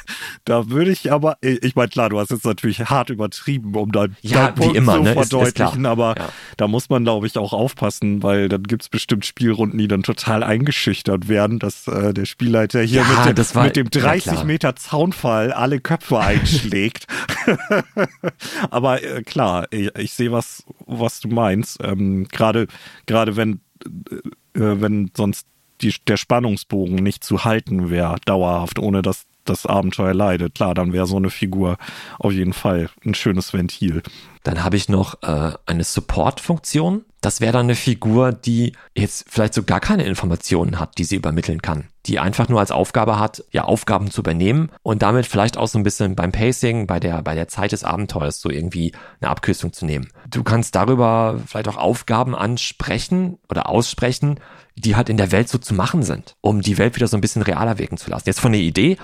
[0.45, 4.15] da würde ich aber, ich meine, klar, du hast jetzt natürlich hart übertrieben, um dein,
[4.21, 5.13] ja, wie immer, zu ne?
[5.13, 6.29] verdeutlichen, ist, ist aber ja.
[6.58, 10.03] da muss man, glaube ich, auch aufpassen, weil dann gibt es bestimmt Spielrunden, die dann
[10.03, 14.01] total eingeschüchtert werden, dass äh, der Spielleiter hier Ja, mit, dem, war- mit dem ja,
[14.01, 14.45] 30 klar.
[14.45, 17.08] Meter Zaunfall alle Köpfe einschlägt.
[18.69, 21.79] aber äh, klar, ich, ich sehe, was, was du meinst.
[21.84, 22.67] Ähm, Gerade
[23.05, 24.19] gerade wenn, äh,
[24.53, 25.47] wenn sonst
[25.81, 30.55] die, der Spannungsbogen nicht zu halten wäre, dauerhaft, ohne dass das Abenteuer leidet.
[30.55, 31.77] Klar, dann wäre so eine Figur
[32.19, 34.03] auf jeden Fall ein schönes Ventil.
[34.43, 37.03] Dann habe ich noch äh, eine Support-Funktion.
[37.21, 41.17] Das wäre dann eine Figur, die jetzt vielleicht so gar keine Informationen hat, die sie
[41.17, 41.89] übermitteln kann.
[42.05, 45.77] Die einfach nur als Aufgabe hat, ja, Aufgaben zu übernehmen und damit vielleicht auch so
[45.77, 49.73] ein bisschen beim Pacing, bei der, bei der Zeit des Abenteuers so irgendwie eine Abkürzung
[49.73, 50.07] zu nehmen.
[50.29, 54.39] Du kannst darüber vielleicht auch Aufgaben ansprechen oder aussprechen,
[54.75, 57.21] die halt in der Welt so zu machen sind, um die Welt wieder so ein
[57.21, 58.27] bisschen realer wirken zu lassen.
[58.27, 58.97] Jetzt von der Idee,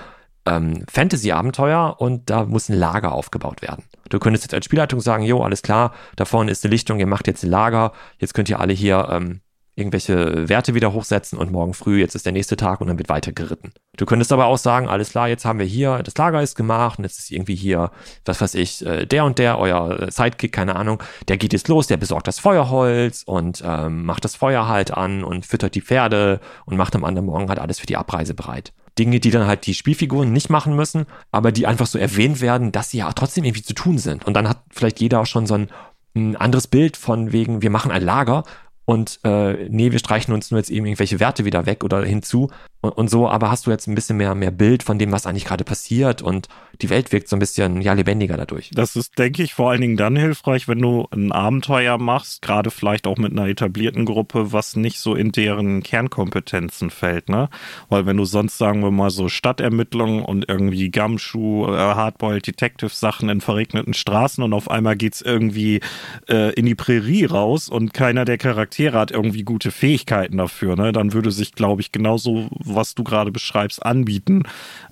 [0.46, 3.84] ähm, Fantasy-Abenteuer und da muss ein Lager aufgebaut werden.
[4.08, 7.06] Du könntest jetzt als Spielleitung sagen, jo, alles klar, da vorne ist eine Lichtung, ihr
[7.06, 9.40] macht jetzt ein Lager, jetzt könnt ihr alle hier ähm,
[9.76, 13.10] irgendwelche Werte wieder hochsetzen und morgen früh, jetzt ist der nächste Tag und dann wird
[13.10, 13.72] weiter geritten.
[13.98, 16.98] Du könntest aber auch sagen, alles klar, jetzt haben wir hier, das Lager ist gemacht
[16.98, 17.90] und jetzt ist irgendwie hier,
[18.24, 21.86] was weiß ich, äh, der und der, euer Sidekick, keine Ahnung, der geht jetzt los,
[21.86, 26.40] der besorgt das Feuerholz und ähm, macht das Feuer halt an und füttert die Pferde
[26.64, 28.72] und macht am anderen Morgen halt alles für die Abreise bereit.
[28.98, 32.72] Dinge, die dann halt die Spielfiguren nicht machen müssen, aber die einfach so erwähnt werden,
[32.72, 34.26] dass sie ja trotzdem irgendwie zu tun sind.
[34.26, 35.68] Und dann hat vielleicht jeder auch schon so ein,
[36.14, 38.44] ein anderes Bild von wegen, wir machen ein Lager
[38.86, 42.50] und äh, nee, wir streichen uns nur jetzt eben irgendwelche Werte wieder weg oder hinzu
[42.80, 45.26] und, und so, aber hast du jetzt ein bisschen mehr, mehr Bild von dem, was
[45.26, 46.48] eigentlich gerade passiert und
[46.82, 48.70] die Welt wirkt so ein bisschen ja lebendiger dadurch.
[48.72, 52.70] Das ist, denke ich, vor allen Dingen dann hilfreich, wenn du ein Abenteuer machst, gerade
[52.70, 57.48] vielleicht auch mit einer etablierten Gruppe, was nicht so in deren Kernkompetenzen fällt, ne?
[57.88, 62.90] Weil wenn du sonst, sagen wir mal, so Stadtermittlungen und irgendwie Gumshoe, äh, Hardboiled Detective
[62.90, 65.80] Sachen in verregneten Straßen und auf einmal geht's irgendwie
[66.28, 70.92] äh, in die Prärie raus und keiner der Charaktere hat irgendwie gute Fähigkeiten dafür, ne?
[70.92, 74.42] Dann würde sich, glaube ich, genauso, was du gerade beschreibst, anbieten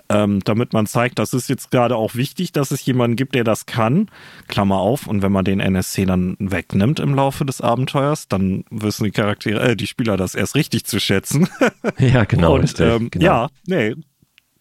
[0.09, 3.43] ähm, damit man zeigt, das ist jetzt gerade auch wichtig, dass es jemanden gibt, der
[3.43, 4.09] das kann.
[4.47, 9.05] Klammer auf, und wenn man den NSC dann wegnimmt im Laufe des Abenteuers, dann wissen
[9.05, 11.47] die Charaktere, äh, die Spieler das erst richtig zu schätzen.
[11.97, 12.55] Ja, genau.
[12.55, 13.25] und ähm, genau.
[13.25, 13.95] ja, nee,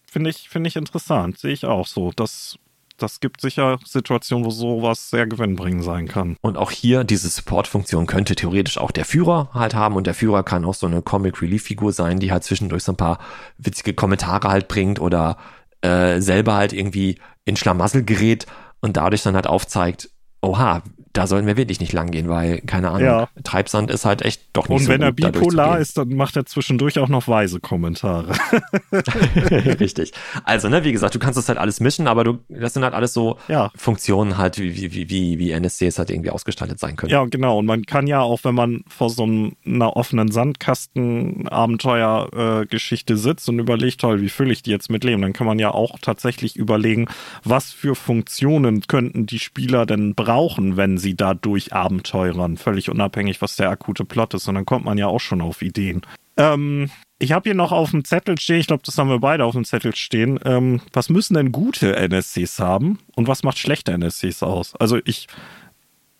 [0.06, 2.12] finde ich, finde ich interessant, sehe ich auch so.
[2.14, 2.58] Das,
[2.96, 6.36] das gibt sicher Situationen, wo sowas sehr gewinnbringend sein kann.
[6.40, 10.42] Und auch hier, diese Support-Funktion könnte theoretisch auch der Führer halt haben und der Führer
[10.42, 13.18] kann auch so eine Comic-Relief-Figur sein, die halt zwischendurch so ein paar
[13.58, 15.36] witzige Kommentare halt bringt oder
[15.80, 18.46] äh, selber halt irgendwie in Schlamassel gerät
[18.80, 20.82] und dadurch dann halt aufzeigt, oha,
[21.14, 23.28] da sollten wir wirklich nicht lang gehen, weil, keine Ahnung, Ja.
[23.42, 26.44] Treibsand ist halt echt doch nicht Und so wenn er bipolar ist, dann macht er
[26.44, 28.34] zwischendurch auch noch weise Kommentare.
[29.80, 30.12] Richtig.
[30.44, 32.94] Also, ne, wie gesagt, du kannst das halt alles mischen, aber du, das sind halt
[32.94, 33.70] alles so Ja.
[33.76, 37.12] Funktionen halt, wie, wie, wie, wie NSCs halt irgendwie ausgestaltet sein können.
[37.12, 37.58] Ja, genau.
[37.58, 43.58] Und man kann ja auch, wenn man vor so einem- einer offenen Sandkasten-Abenteuer-Geschichte sitzt und
[43.58, 46.56] überlegt, toll, wie fülle ich die jetzt mit Leben, dann kann man ja auch tatsächlich
[46.56, 47.06] überlegen,
[47.44, 53.42] was für Funktionen könnten die Spieler denn brauchen, wenn sie da durch Abenteurern, völlig unabhängig,
[53.42, 54.48] was der akute Plot ist.
[54.48, 56.00] Und dann kommt man ja auch schon auf Ideen.
[56.38, 59.44] Ähm, ich habe hier noch auf dem Zettel stehen, ich glaube, das haben wir beide
[59.44, 60.40] auf dem Zettel stehen.
[60.44, 64.74] Ähm, was müssen denn gute NSCs haben und was macht schlechte NSCs aus?
[64.76, 65.28] Also ich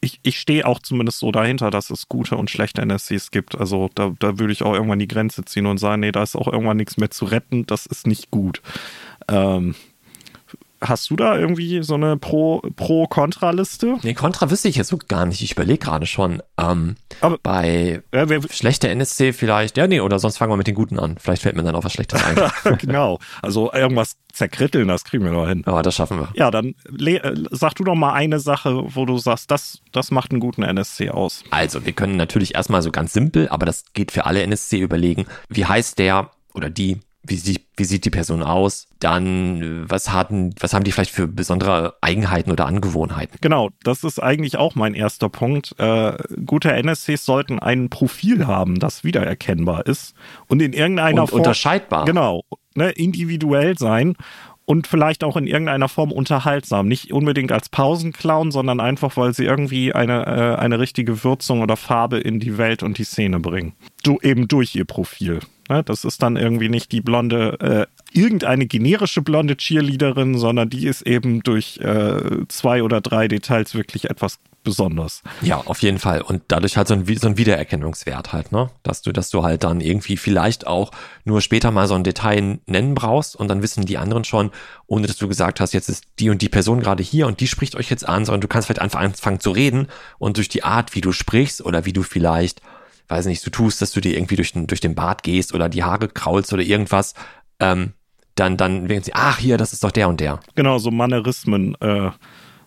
[0.04, 3.56] ich, ich stehe auch zumindest so dahinter, dass es gute und schlechte NSCs gibt.
[3.56, 6.36] Also da, da würde ich auch irgendwann die Grenze ziehen und sagen, nee, da ist
[6.36, 8.60] auch irgendwann nichts mehr zu retten, das ist nicht gut.
[9.28, 9.74] Ähm,
[10.80, 13.96] hast du da irgendwie so eine Pro- Pro-Kontra-Liste?
[14.02, 15.42] Nee, Contra wüsste ich jetzt so gar nicht.
[15.42, 16.42] Ich überlege gerade schon.
[16.58, 19.76] Ähm, Aber- bei Ja, wer, schlechter NSC vielleicht.
[19.76, 21.16] Ja, nee, oder sonst fangen wir mit den Guten an.
[21.18, 22.78] Vielleicht fällt mir dann auch was Schlechtes ein.
[22.78, 23.18] genau.
[23.42, 25.62] Also irgendwas zerkritteln, das kriegen wir doch hin.
[25.66, 26.28] Aber das schaffen wir.
[26.34, 30.32] Ja, dann äh, sag du doch mal eine Sache, wo du sagst, das, das macht
[30.32, 31.44] einen guten NSC aus.
[31.50, 35.26] Also, wir können natürlich erstmal so ganz simpel, aber das geht für alle NSC überlegen.
[35.48, 37.00] Wie heißt der oder die?
[37.26, 38.86] Wie sieht, wie sieht die Person aus?
[39.00, 43.38] Dann, was hatten, was haben die vielleicht für besondere Eigenheiten oder Angewohnheiten?
[43.40, 45.74] Genau, das ist eigentlich auch mein erster Punkt.
[45.78, 50.14] Äh, gute NSCs sollten ein Profil haben, das wiedererkennbar ist
[50.48, 52.04] und in irgendeiner Und Form unterscheidbar.
[52.04, 52.42] genau
[52.74, 54.16] ne, individuell sein
[54.66, 56.88] und vielleicht auch in irgendeiner Form unterhaltsam.
[56.88, 61.76] Nicht unbedingt als Pausenclown, sondern einfach, weil sie irgendwie eine, äh, eine richtige Würzung oder
[61.76, 63.74] Farbe in die Welt und die Szene bringen.
[64.02, 65.40] Du eben durch ihr Profil.
[65.68, 65.82] Ne?
[65.82, 71.02] Das ist dann irgendwie nicht die blonde, äh, irgendeine generische blonde Cheerleaderin, sondern die ist
[71.02, 75.22] eben durch äh, zwei oder drei Details wirklich etwas besonders.
[75.42, 76.22] Ja, auf jeden Fall.
[76.22, 78.70] Und dadurch halt so ein, so ein Wiedererkennungswert halt, ne?
[78.82, 80.90] Dass du, dass du halt dann irgendwie vielleicht auch
[81.24, 84.50] nur später mal so ein Detail nennen brauchst und dann wissen die anderen schon,
[84.86, 87.46] ohne dass du gesagt hast, jetzt ist die und die Person gerade hier und die
[87.46, 90.64] spricht euch jetzt an, sondern du kannst vielleicht einfach anfangen zu reden und durch die
[90.64, 92.62] Art, wie du sprichst oder wie du vielleicht,
[93.08, 95.68] weiß nicht, du tust, dass du dir irgendwie durch den, durch den Bart gehst oder
[95.68, 97.14] die Haare kraulst oder irgendwas,
[97.60, 97.92] ähm,
[98.34, 100.40] dann, dann werden sie, ach hier, das ist doch der und der.
[100.54, 102.10] Genau, so Mannerismen, äh,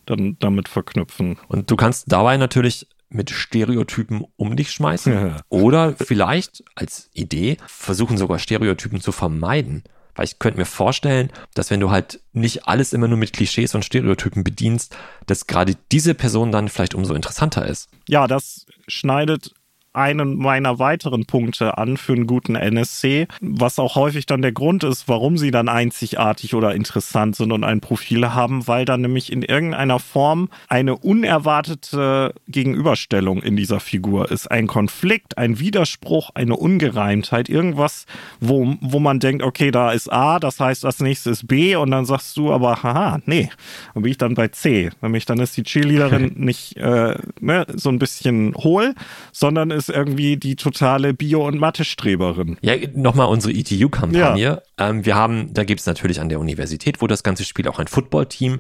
[0.05, 1.37] dann damit verknüpfen.
[1.49, 5.37] Und du kannst dabei natürlich mit Stereotypen um dich schmeißen Ja.
[5.49, 9.83] oder vielleicht als Idee versuchen sogar Stereotypen zu vermeiden.
[10.15, 13.75] Weil ich könnte mir vorstellen, dass wenn du halt nicht alles immer nur mit Klischees
[13.75, 14.95] und Stereotypen bedienst,
[15.27, 17.89] dass gerade diese Person dann vielleicht umso interessanter ist.
[18.09, 19.53] Ja, das schneidet
[19.97, 24.83] einen meiner weiteren Punkte an für einen guten NSC, was auch häufig dann der Grund
[24.83, 29.31] ist, warum sie dann einzigartig oder interessant sind und ein Profil haben, weil dann nämlich
[29.31, 34.49] in irgendeiner Form eine unerwartete Gegenüberstellung in dieser Figur ist.
[34.51, 38.05] Ein Konflikt, ein Widerspruch, eine Ungereimtheit, irgendwas,
[38.39, 41.91] wo, wo man denkt, okay, da ist A, das heißt, das nächste ist B und
[41.91, 43.49] dann sagst du aber, haha, nee,
[43.93, 44.91] dann bin ich dann bei C.
[45.01, 48.93] Nämlich dann ist die Cheerleaderin nicht äh, ne, so ein bisschen hohl,
[49.31, 52.57] sondern ist irgendwie die totale Bio- und Mathe-Streberin.
[52.61, 54.61] Ja, nochmal unsere ETU-Kampagne.
[54.77, 57.87] Ähm, wir haben, da gibt's natürlich an der Universität, wo das ganze Spiel auch ein
[57.87, 58.59] Football-Team.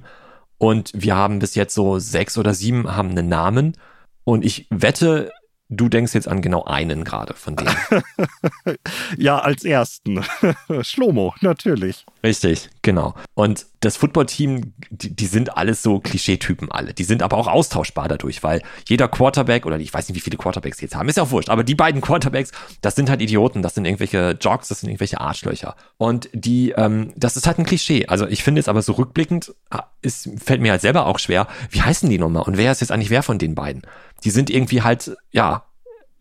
[0.57, 3.77] Und wir haben bis jetzt so sechs oder sieben haben einen Namen.
[4.23, 5.31] Und ich wette,
[5.69, 7.75] du denkst jetzt an genau einen gerade von denen.
[9.17, 10.23] Ja, als ersten.
[10.81, 12.05] Schlomo, natürlich.
[12.23, 13.15] Richtig, genau.
[13.33, 16.93] Und das Footballteam, die, die sind alles so Klischeetypen alle.
[16.93, 20.37] Die sind aber auch austauschbar dadurch, weil jeder Quarterback, oder ich weiß nicht, wie viele
[20.37, 23.21] Quarterbacks die jetzt haben, ist ja auch wurscht, aber die beiden Quarterbacks, das sind halt
[23.21, 25.75] Idioten, das sind irgendwelche Jocks, das sind irgendwelche Arschlöcher.
[25.97, 28.05] Und die, ähm, das ist halt ein Klischee.
[28.07, 31.47] Also ich finde jetzt aber so rückblickend, ah, ist, fällt mir halt selber auch schwer,
[31.69, 32.43] wie heißen die nochmal?
[32.43, 33.81] Und wer ist jetzt eigentlich wer von den beiden?
[34.23, 35.65] Die sind irgendwie halt, ja,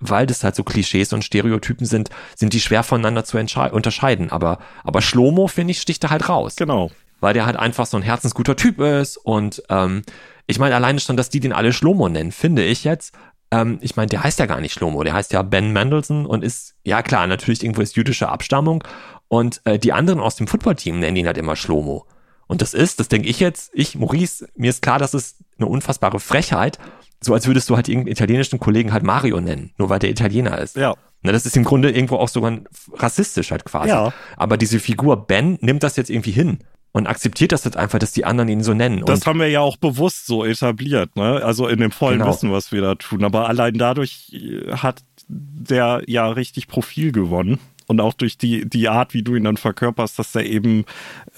[0.01, 4.31] weil das halt so Klischees und Stereotypen sind, sind die schwer voneinander zu unterscheiden.
[4.31, 6.57] Aber, aber Schlomo, finde ich, sticht da halt raus.
[6.57, 6.91] Genau.
[7.21, 9.17] Weil der halt einfach so ein herzensguter Typ ist.
[9.17, 10.03] Und ähm,
[10.47, 13.15] ich meine, alleine schon, dass die den alle Schlomo nennen, finde ich jetzt.
[13.51, 16.45] Ähm, ich meine, der heißt ja gar nicht Schlomo, der heißt ja Ben Mendelssohn und
[16.45, 18.85] ist, ja klar, natürlich irgendwo ist jüdische Abstammung.
[19.29, 22.07] Und äh, die anderen aus dem Footballteam nennen ihn halt immer Schlomo.
[22.47, 25.67] Und das ist, das denke ich jetzt, ich, Maurice, mir ist klar, das ist eine
[25.67, 26.79] unfassbare Frechheit.
[27.21, 30.59] So als würdest du halt irgendeinen italienischen Kollegen halt Mario nennen, nur weil der Italiener
[30.59, 30.77] ist.
[30.77, 30.95] Ja.
[31.23, 32.59] Na, das ist im Grunde irgendwo auch sogar
[32.93, 33.89] rassistisch halt quasi.
[33.89, 34.13] Ja.
[34.37, 36.59] Aber diese Figur Ben nimmt das jetzt irgendwie hin
[36.93, 39.03] und akzeptiert das jetzt einfach, dass die anderen ihn so nennen.
[39.05, 41.43] Das und haben wir ja auch bewusst so etabliert, ne?
[41.45, 42.31] Also in dem vollen Genau.
[42.31, 43.25] Wissen, was wir da tun.
[43.25, 47.59] Aber allein dadurch äh, hat der ja richtig Profil gewonnen.
[47.87, 50.85] Und auch durch die, die Art, wie du ihn dann verkörperst, dass er eben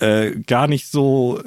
[0.00, 1.40] äh, gar nicht so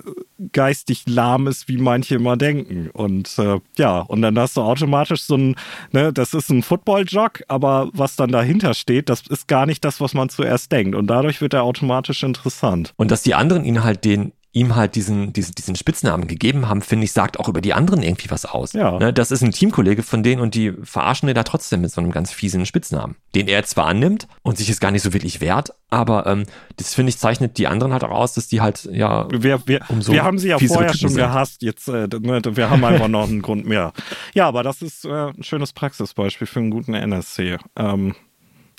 [0.52, 2.90] geistig lahm ist, wie manche immer denken.
[2.92, 5.56] Und äh, ja, und dann hast du automatisch so ein,
[5.92, 10.02] ne, das ist ein Football-Jog, aber was dann dahinter steht, das ist gar nicht das,
[10.02, 10.96] was man zuerst denkt.
[10.96, 12.94] Und dadurch wird er automatisch interessant.
[12.98, 16.82] Und dass die anderen ihn halt den ihm halt diesen, diesen, diesen Spitznamen gegeben haben,
[16.82, 18.74] finde ich, sagt auch über die anderen irgendwie was aus.
[18.74, 19.00] Ja.
[19.00, 22.02] Ne, das ist ein Teamkollege von denen und die verarschen den da trotzdem mit so
[22.02, 25.40] einem ganz fiesen Spitznamen, den er zwar annimmt und sich es gar nicht so wirklich
[25.40, 26.44] wehrt, aber ähm,
[26.76, 29.80] das finde ich zeichnet die anderen halt auch aus, dass die halt, ja, Wir, wir,
[29.88, 33.30] Umso wir haben sie ja vorher schon gehasst, jetzt äh, ne, wir haben einfach noch
[33.30, 33.94] einen Grund mehr.
[34.34, 37.58] Ja, aber das ist äh, ein schönes Praxisbeispiel für einen guten NSC.
[37.78, 38.16] Ähm,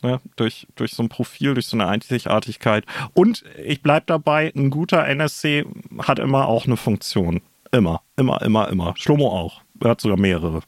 [0.03, 2.85] ne, durch, durch so ein Profil, durch so eine Einzigartigkeit.
[3.15, 5.65] Und ich bleib dabei, ein guter NSC
[5.99, 7.41] hat immer auch eine Funktion.
[7.71, 8.95] Immer, immer, immer, immer.
[8.97, 9.63] Schlomo auch.
[9.81, 10.61] Er hat sogar mehrere.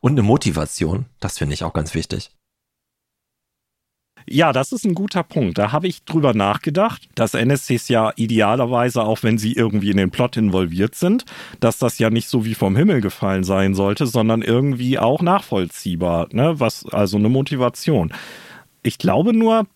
[0.00, 2.30] und eine Motivation, das finde ich auch ganz wichtig.
[4.28, 5.56] Ja, das ist ein guter Punkt.
[5.56, 10.10] Da habe ich drüber nachgedacht, dass NSCs ja idealerweise, auch wenn sie irgendwie in den
[10.10, 11.24] Plot involviert sind,
[11.60, 16.28] dass das ja nicht so wie vom Himmel gefallen sein sollte, sondern irgendwie auch nachvollziehbar,
[16.32, 16.58] ne?
[16.58, 18.12] Was, also eine Motivation.
[18.82, 19.66] Ich glaube nur,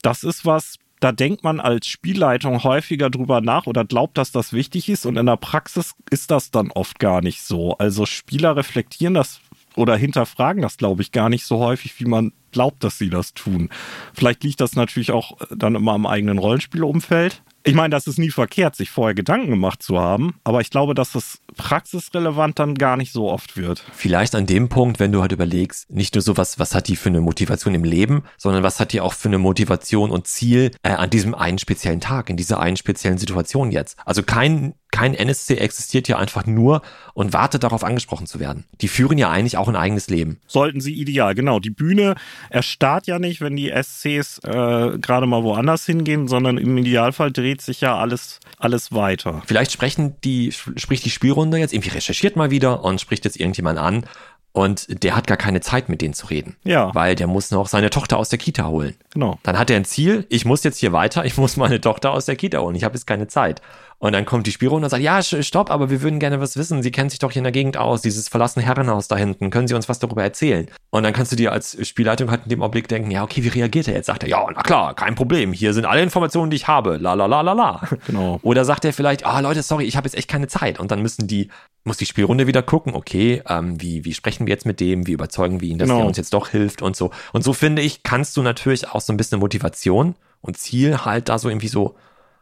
[0.00, 4.54] das ist was, da denkt man als Spielleitung häufiger drüber nach oder glaubt, dass das
[4.54, 7.76] wichtig ist und in der Praxis ist das dann oft gar nicht so.
[7.76, 9.40] Also Spieler reflektieren das
[9.76, 13.34] oder hinterfragen das, glaube ich, gar nicht so häufig, wie man glaubt, dass sie das
[13.34, 13.70] tun.
[14.14, 17.42] Vielleicht liegt das natürlich auch dann immer am eigenen Rollenspielumfeld.
[17.68, 20.94] Ich meine, das ist nie verkehrt, sich vorher Gedanken gemacht zu haben, aber ich glaube,
[20.94, 23.84] dass es praxisrelevant dann gar nicht so oft wird.
[23.92, 26.96] Vielleicht an dem Punkt, wenn du halt überlegst, nicht nur so was, was hat die
[26.96, 30.70] für eine Motivation im Leben, sondern was hat die auch für eine Motivation und Ziel
[30.82, 33.96] äh, an diesem einen speziellen Tag, in dieser einen speziellen Situation jetzt.
[34.04, 36.82] Also kein, kein NSC existiert ja einfach nur
[37.14, 38.64] und wartet darauf angesprochen zu werden.
[38.80, 40.40] Die führen ja eigentlich auch ein eigenes Leben.
[40.46, 41.60] Sollten sie ideal, genau.
[41.60, 42.14] Die Bühne
[42.50, 47.57] erstarrt ja nicht, wenn die SCs äh, gerade mal woanders hingehen, sondern im Idealfall dreht
[47.58, 49.42] entwickelt sich ja alles, alles weiter.
[49.46, 53.78] Vielleicht sprechen die, spricht die Spielrunde jetzt irgendwie recherchiert mal wieder und spricht jetzt irgendjemand
[53.78, 54.04] an
[54.52, 56.56] und der hat gar keine Zeit, mit denen zu reden.
[56.64, 56.94] Ja.
[56.94, 58.94] Weil der muss noch seine Tochter aus der Kita holen.
[59.10, 59.38] Genau.
[59.42, 62.26] Dann hat er ein Ziel, ich muss jetzt hier weiter, ich muss meine Tochter aus
[62.26, 63.60] der Kita holen, ich habe jetzt keine Zeit.
[64.00, 66.84] Und dann kommt die Spielrunde und sagt, ja, stopp, aber wir würden gerne was wissen.
[66.84, 69.50] Sie kennen sich doch hier in der Gegend aus, dieses verlassene Herrenhaus da hinten.
[69.50, 70.68] Können Sie uns was darüber erzählen?
[70.90, 73.48] Und dann kannst du dir als Spielleitung halt in dem Augenblick denken, ja, okay, wie
[73.48, 74.06] reagiert er jetzt?
[74.06, 75.52] Sagt er, ja, na klar, kein Problem.
[75.52, 76.96] Hier sind alle Informationen, die ich habe.
[76.98, 77.80] La, la, la, la, la.
[78.06, 78.38] Genau.
[78.42, 80.78] Oder sagt er vielleicht, ah, Leute, sorry, ich habe jetzt echt keine Zeit.
[80.78, 81.48] Und dann müssen die,
[81.82, 85.08] muss die Spielrunde wieder gucken, okay, ähm, wie, wie sprechen wir jetzt mit dem?
[85.08, 86.02] Wie überzeugen wir ihn, dass Genau.
[86.02, 87.10] er uns jetzt doch hilft und so.
[87.32, 91.28] Und so finde ich, kannst du natürlich auch so ein bisschen Motivation und Ziel halt
[91.28, 91.96] da so irgendwie so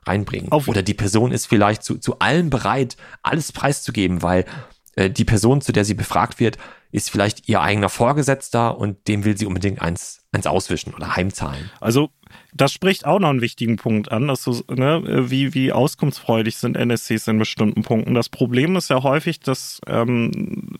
[0.06, 0.52] reinbringen.
[0.52, 4.44] Auf- Oder die Person ist vielleicht zu, zu allem bereit, alles preiszugeben, weil
[4.96, 6.58] äh, die Person, zu der sie befragt wird,
[6.92, 11.70] ist vielleicht ihr eigener Vorgesetzter und dem will sie unbedingt eins, eins auswischen oder heimzahlen.
[11.80, 12.10] Also
[12.54, 16.76] das spricht auch noch einen wichtigen Punkt an, dass du, ne, wie, wie auskunftsfreudig sind
[16.76, 18.14] NSCs in bestimmten Punkten.
[18.14, 20.78] Das Problem ist ja häufig, dass, ähm,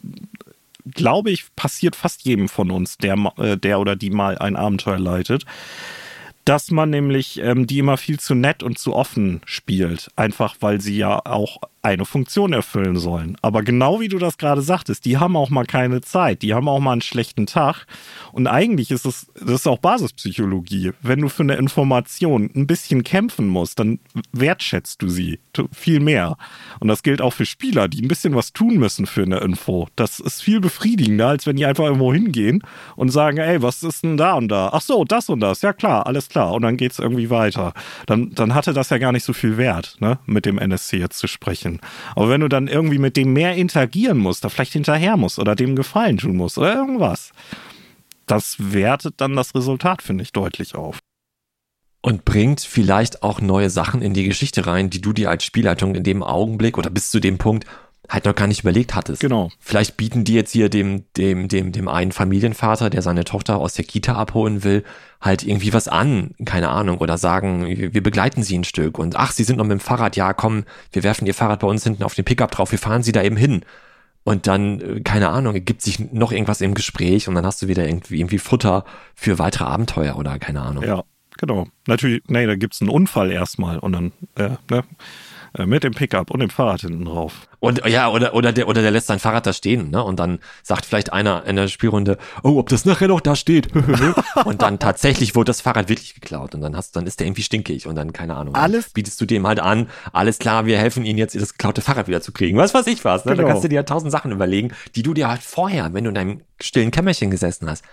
[0.86, 4.98] glaube ich, passiert fast jedem von uns, der, äh, der oder die mal ein Abenteuer
[4.98, 5.44] leitet,
[6.46, 10.08] dass man nämlich ähm, die immer viel zu nett und zu offen spielt.
[10.16, 13.36] Einfach weil sie ja auch eine Funktion erfüllen sollen.
[13.42, 16.68] Aber genau wie du das gerade sagtest, die haben auch mal keine Zeit, die haben
[16.68, 17.86] auch mal einen schlechten Tag.
[18.32, 20.92] Und eigentlich ist es, das ist auch Basispsychologie.
[21.00, 24.00] Wenn du für eine Information ein bisschen kämpfen musst, dann
[24.32, 25.38] wertschätzt du sie
[25.72, 26.36] viel mehr.
[26.80, 29.88] Und das gilt auch für Spieler, die ein bisschen was tun müssen für eine Info.
[29.94, 32.62] Das ist viel befriedigender, als wenn die einfach irgendwo hingehen
[32.96, 34.70] und sagen, ey, was ist denn da und da?
[34.72, 35.62] Ach so, das und das.
[35.62, 36.52] Ja klar, alles klar.
[36.52, 37.72] Und dann geht's irgendwie weiter.
[38.06, 41.18] Dann, dann hatte das ja gar nicht so viel Wert, ne, mit dem NSC jetzt
[41.18, 41.75] zu sprechen.
[42.14, 45.54] Aber wenn du dann irgendwie mit dem mehr interagieren musst, da vielleicht hinterher musst oder
[45.54, 47.32] dem Gefallen tun musst oder irgendwas,
[48.26, 50.98] das wertet dann das Resultat, finde ich, deutlich auf.
[52.02, 55.94] Und bringt vielleicht auch neue Sachen in die Geschichte rein, die du dir als Spielleitung
[55.94, 57.66] in dem Augenblick oder bis zu dem Punkt
[58.08, 59.20] halt noch gar nicht überlegt hattest.
[59.20, 59.50] Genau.
[59.58, 63.74] Vielleicht bieten die jetzt hier dem, dem, dem, dem einen Familienvater, der seine Tochter aus
[63.74, 64.84] der Kita abholen will,
[65.20, 69.32] halt irgendwie was an, keine Ahnung, oder sagen, wir begleiten sie ein Stück und ach,
[69.32, 72.02] sie sind noch mit dem Fahrrad, ja, komm, wir werfen ihr Fahrrad bei uns hinten
[72.02, 73.64] auf den Pickup drauf, wir fahren sie da eben hin.
[74.24, 77.68] Und dann, äh, keine Ahnung, ergibt sich noch irgendwas im Gespräch und dann hast du
[77.68, 80.82] wieder irgendwie, irgendwie Futter für weitere Abenteuer oder keine Ahnung.
[80.82, 81.04] Ja,
[81.38, 81.68] genau.
[81.86, 84.82] Natürlich, nee, da gibt's einen Unfall erstmal und dann, äh, ne,
[85.64, 87.48] mit dem Pickup und dem Fahrrad hinten drauf.
[87.60, 90.04] Und ja, oder, oder der, oder der lässt sein Fahrrad da stehen, ne?
[90.04, 93.68] Und dann sagt vielleicht einer in der Spielrunde, oh, ob das nachher noch da steht.
[94.44, 96.54] und dann tatsächlich wurde das Fahrrad wirklich geklaut.
[96.54, 98.54] Und dann hast, dann ist der irgendwie stinkig und dann, keine Ahnung.
[98.54, 102.08] Alles- Bietest du dem halt an, alles klar, wir helfen ihnen jetzt, das geklaute Fahrrad
[102.08, 102.58] wieder zu kriegen.
[102.58, 103.30] Was weiß ich was, ne?
[103.32, 103.48] Da Genau.
[103.48, 106.14] kannst du dir halt tausend Sachen überlegen, die du dir halt vorher, wenn du in
[106.14, 107.84] deinem stillen Kämmerchen gesessen hast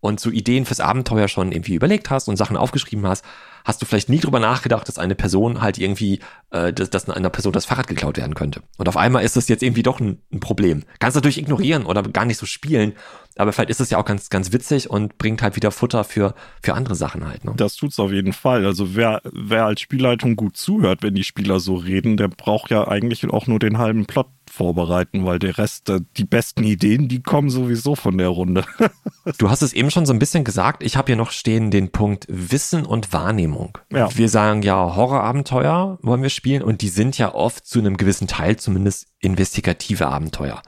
[0.00, 3.24] und so Ideen fürs Abenteuer schon irgendwie überlegt hast und Sachen aufgeschrieben hast,
[3.64, 6.20] hast du vielleicht nie drüber nachgedacht, dass eine Person halt irgendwie,
[6.50, 8.62] äh, dass, dass einer Person das Fahrrad geklaut werden könnte.
[8.78, 10.84] Und auf einmal ist das jetzt irgendwie doch ein, ein Problem.
[10.98, 12.94] Kannst natürlich ignorieren oder gar nicht so spielen,
[13.36, 16.34] aber vielleicht ist es ja auch ganz, ganz witzig und bringt halt wieder Futter für,
[16.62, 17.44] für andere Sachen halt.
[17.44, 17.54] Ne?
[17.56, 18.66] Das tut's auf jeden Fall.
[18.66, 22.86] Also wer, wer als Spielleitung gut zuhört, wenn die Spieler so reden, der braucht ja
[22.86, 27.22] eigentlich auch nur den halben Plot vorbereiten, weil der Rest, äh, die besten Ideen, die
[27.22, 28.64] kommen sowieso von der Runde.
[29.38, 30.82] Du hast es eben schon so ein bisschen gesagt.
[30.82, 33.78] Ich habe hier noch stehen den Punkt Wissen und Wahrnehmung.
[33.92, 34.08] Ja.
[34.16, 38.26] Wir sagen ja, Horrorabenteuer wollen wir spielen und die sind ja oft zu einem gewissen
[38.26, 40.60] Teil zumindest investigative Abenteuer.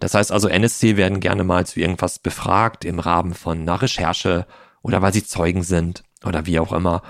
[0.00, 4.46] Das heißt also, NSC werden gerne mal zu irgendwas befragt im Rahmen von einer Recherche
[4.80, 7.02] oder weil sie Zeugen sind oder wie auch immer.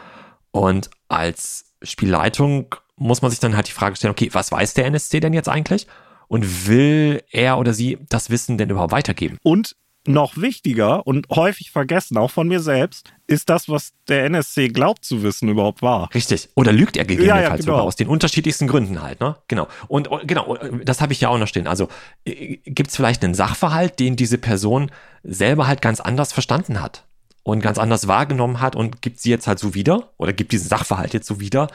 [0.50, 4.86] Und als Spielleitung muss man sich dann halt die Frage stellen, okay, was weiß der
[4.86, 5.86] NSC denn jetzt eigentlich?
[6.28, 9.38] Und will er oder sie das Wissen denn überhaupt weitergeben?
[9.42, 9.74] Und
[10.08, 15.04] noch wichtiger und häufig vergessen, auch von mir selbst, ist das, was der NSC glaubt
[15.04, 16.08] zu wissen, überhaupt wahr.
[16.14, 16.48] Richtig.
[16.54, 17.64] Oder lügt er gegebenenfalls Ja, ja, genau.
[17.64, 19.36] sogar aus den unterschiedlichsten Gründen halt, ne?
[19.48, 19.68] Genau.
[19.86, 21.66] Und, und genau, das habe ich ja auch noch stehen.
[21.66, 21.88] Also
[22.24, 24.90] gibt es vielleicht einen Sachverhalt, den diese Person
[25.22, 27.04] selber halt ganz anders verstanden hat
[27.42, 30.68] und ganz anders wahrgenommen hat und gibt sie jetzt halt so wieder oder gibt diesen
[30.68, 31.68] Sachverhalt jetzt so wieder.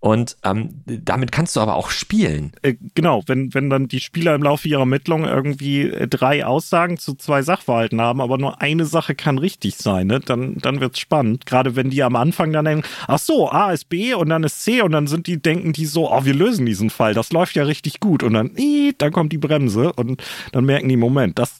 [0.00, 2.52] Und ähm, damit kannst du aber auch spielen.
[2.62, 6.98] Äh, genau, wenn, wenn dann die Spieler im Laufe ihrer Ermittlung irgendwie äh, drei Aussagen
[6.98, 10.20] zu zwei Sachverhalten haben, aber nur eine Sache kann richtig sein, ne?
[10.20, 11.46] dann, dann wird's spannend.
[11.46, 14.62] Gerade wenn die am Anfang dann denken, ach so, A ist B und dann ist
[14.62, 17.56] C und dann sind die, denken die so, oh, wir lösen diesen Fall, das läuft
[17.56, 18.22] ja richtig gut.
[18.22, 21.58] Und dann, ii, dann kommt die Bremse und dann merken die, Moment, das,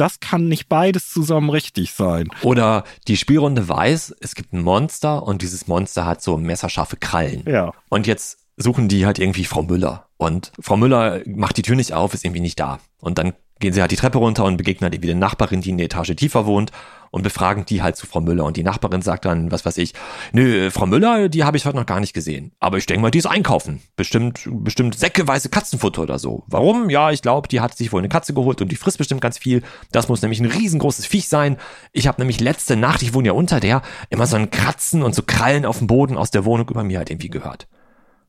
[0.00, 2.28] das kann nicht beides zusammen richtig sein.
[2.42, 7.44] Oder die Spielrunde weiß, es gibt ein Monster und dieses Monster hat so messerscharfe Krallen.
[7.46, 7.72] Ja.
[7.88, 10.08] Und jetzt suchen die halt irgendwie Frau Müller.
[10.16, 12.80] Und Frau Müller macht die Tür nicht auf, ist irgendwie nicht da.
[13.00, 15.72] Und dann gehen sie halt die Treppe runter und begegnen halt irgendwie eine Nachbarin, die
[15.72, 16.72] eine Etage tiefer wohnt
[17.10, 18.44] und befragen die halt zu Frau Müller.
[18.44, 19.94] Und die Nachbarin sagt dann, was weiß ich,
[20.32, 22.52] nö, Frau Müller, die habe ich heute noch gar nicht gesehen.
[22.60, 23.80] Aber ich denke mal, die ist einkaufen.
[23.96, 26.44] Bestimmt, bestimmt säckeweise Katzenfutter oder so.
[26.46, 26.90] Warum?
[26.90, 29.38] Ja, ich glaube, die hat sich wohl eine Katze geholt und die frisst bestimmt ganz
[29.38, 29.62] viel.
[29.92, 31.56] Das muss nämlich ein riesengroßes Viech sein.
[31.92, 35.14] Ich habe nämlich letzte Nacht, ich wohne ja unter der, immer so ein Kratzen und
[35.14, 37.68] so Krallen auf dem Boden aus der Wohnung über mir halt irgendwie gehört.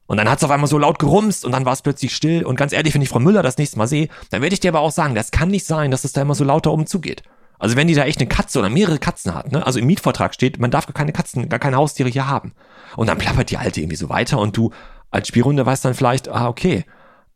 [0.09, 2.43] Und dann hat es auf einmal so laut gerumst und dann war es plötzlich still.
[2.43, 4.71] Und ganz ehrlich, wenn ich Frau Müller das nächste Mal sehe, dann werde ich dir
[4.71, 7.21] aber auch sagen, das kann nicht sein, dass es da immer so lauter zugeht.
[7.60, 9.63] Also wenn die da echt eine Katze oder mehrere Katzen hat, ne?
[9.63, 12.53] Also im Mietvertrag steht, man darf gar keine Katzen, gar keine Haustiere hier haben.
[12.95, 14.71] Und dann plappert die Alte irgendwie so weiter und du
[15.12, 16.85] als Spielrunde weißt dann vielleicht, ah, okay,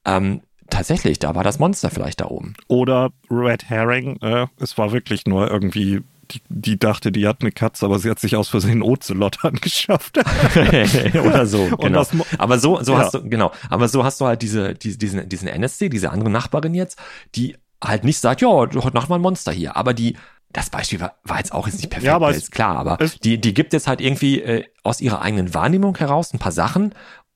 [0.03, 2.55] ähm, tatsächlich, da war das Monster vielleicht da oben.
[2.67, 6.01] Oder Red Herring, äh, es war wirklich nur irgendwie
[6.31, 10.17] die, die, dachte, die hat eine Katze, aber sie hat sich aus Versehen Ocelot angeschafft.
[11.25, 12.05] Oder so, genau.
[12.37, 12.99] aber so, so ja.
[12.99, 13.51] hast du, genau.
[13.69, 16.97] Aber so hast du halt diese, diese, diesen, diesen NSC, diese andere Nachbarin jetzt,
[17.35, 20.15] die halt nicht sagt, ja, heute Nacht mal ein Monster hier, aber die
[20.53, 23.41] das Beispiel war, war jetzt auch jetzt nicht perfekt, ja, aber ist klar, aber die,
[23.41, 26.93] die gibt jetzt halt irgendwie äh, aus ihrer eigenen Wahrnehmung heraus ein paar Sachen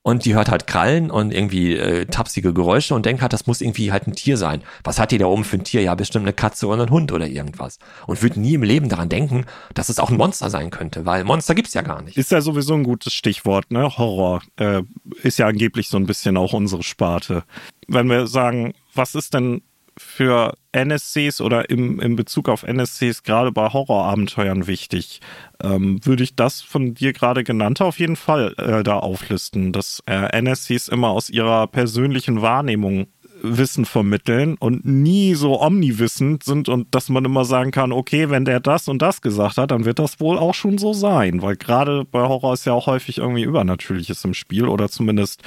[0.07, 3.59] und die hört halt Krallen und irgendwie äh, tapsige Geräusche und denkt halt, das muss
[3.59, 4.63] irgendwie halt ein Tier sein.
[4.85, 5.81] Was hat die da oben für ein Tier?
[5.81, 7.77] Ja, bestimmt eine Katze oder ein Hund oder irgendwas.
[8.05, 11.25] Und würde nie im Leben daran denken, dass es auch ein Monster sein könnte, weil
[11.25, 12.15] Monster gibt's ja gar nicht.
[12.15, 13.97] Ist ja sowieso ein gutes Stichwort, ne?
[13.97, 14.81] Horror äh,
[15.23, 17.43] ist ja angeblich so ein bisschen auch unsere Sparte.
[17.89, 19.61] Wenn wir sagen, was ist denn
[19.97, 25.21] für NSCs oder im, im Bezug auf NSCs gerade bei Horrorabenteuern wichtig?
[25.61, 30.03] Ähm, würde ich das von dir gerade genannte auf jeden Fall äh, da auflisten, dass
[30.05, 33.07] äh, NSCs immer aus ihrer persönlichen Wahrnehmung
[33.41, 38.45] Wissen vermitteln und nie so omniwissend sind und dass man immer sagen kann, okay, wenn
[38.45, 41.55] der das und das gesagt hat, dann wird das wohl auch schon so sein, weil
[41.55, 45.43] gerade bei Horror ist ja auch häufig irgendwie Übernatürliches im Spiel oder zumindest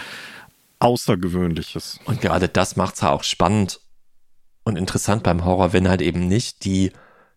[0.78, 2.00] Außergewöhnliches.
[2.04, 3.80] Und gerade das macht es ja auch spannend
[4.64, 6.92] und interessant beim Horror, wenn halt eben nicht die,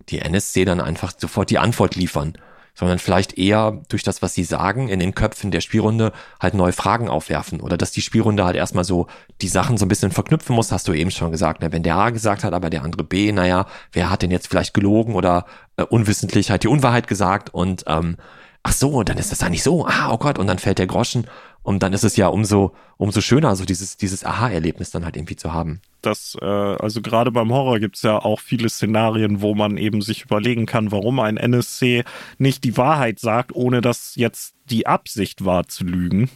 [0.10, 2.34] die NSC dann einfach sofort die Antwort liefern,
[2.76, 6.12] sondern vielleicht eher durch das, was sie sagen, in den Köpfen der Spielrunde
[6.42, 9.08] halt neue Fragen aufwerfen oder dass die Spielrunde halt erstmal so
[9.42, 11.62] die Sachen so ein bisschen verknüpfen muss, hast du eben schon gesagt.
[11.62, 11.72] Ne?
[11.72, 14.74] Wenn der A gesagt hat, aber der andere B, naja, wer hat denn jetzt vielleicht
[14.74, 15.46] gelogen oder
[15.78, 18.18] äh, unwissentlich halt die Unwahrheit gesagt und ähm,
[18.64, 21.28] ach so, dann ist das eigentlich so, ah, oh Gott, und dann fällt der Groschen
[21.64, 25.38] und dann ist es ja umso, umso schöner, so dieses, dieses Aha-Erlebnis dann halt irgendwie
[25.38, 25.82] zu haben.
[26.02, 30.24] Das, äh, also gerade beim Horror gibt's ja auch viele Szenarien, wo man eben sich
[30.26, 32.04] überlegen kann, warum ein NSC
[32.38, 36.30] nicht die Wahrheit sagt, ohne dass jetzt die Absicht war zu lügen.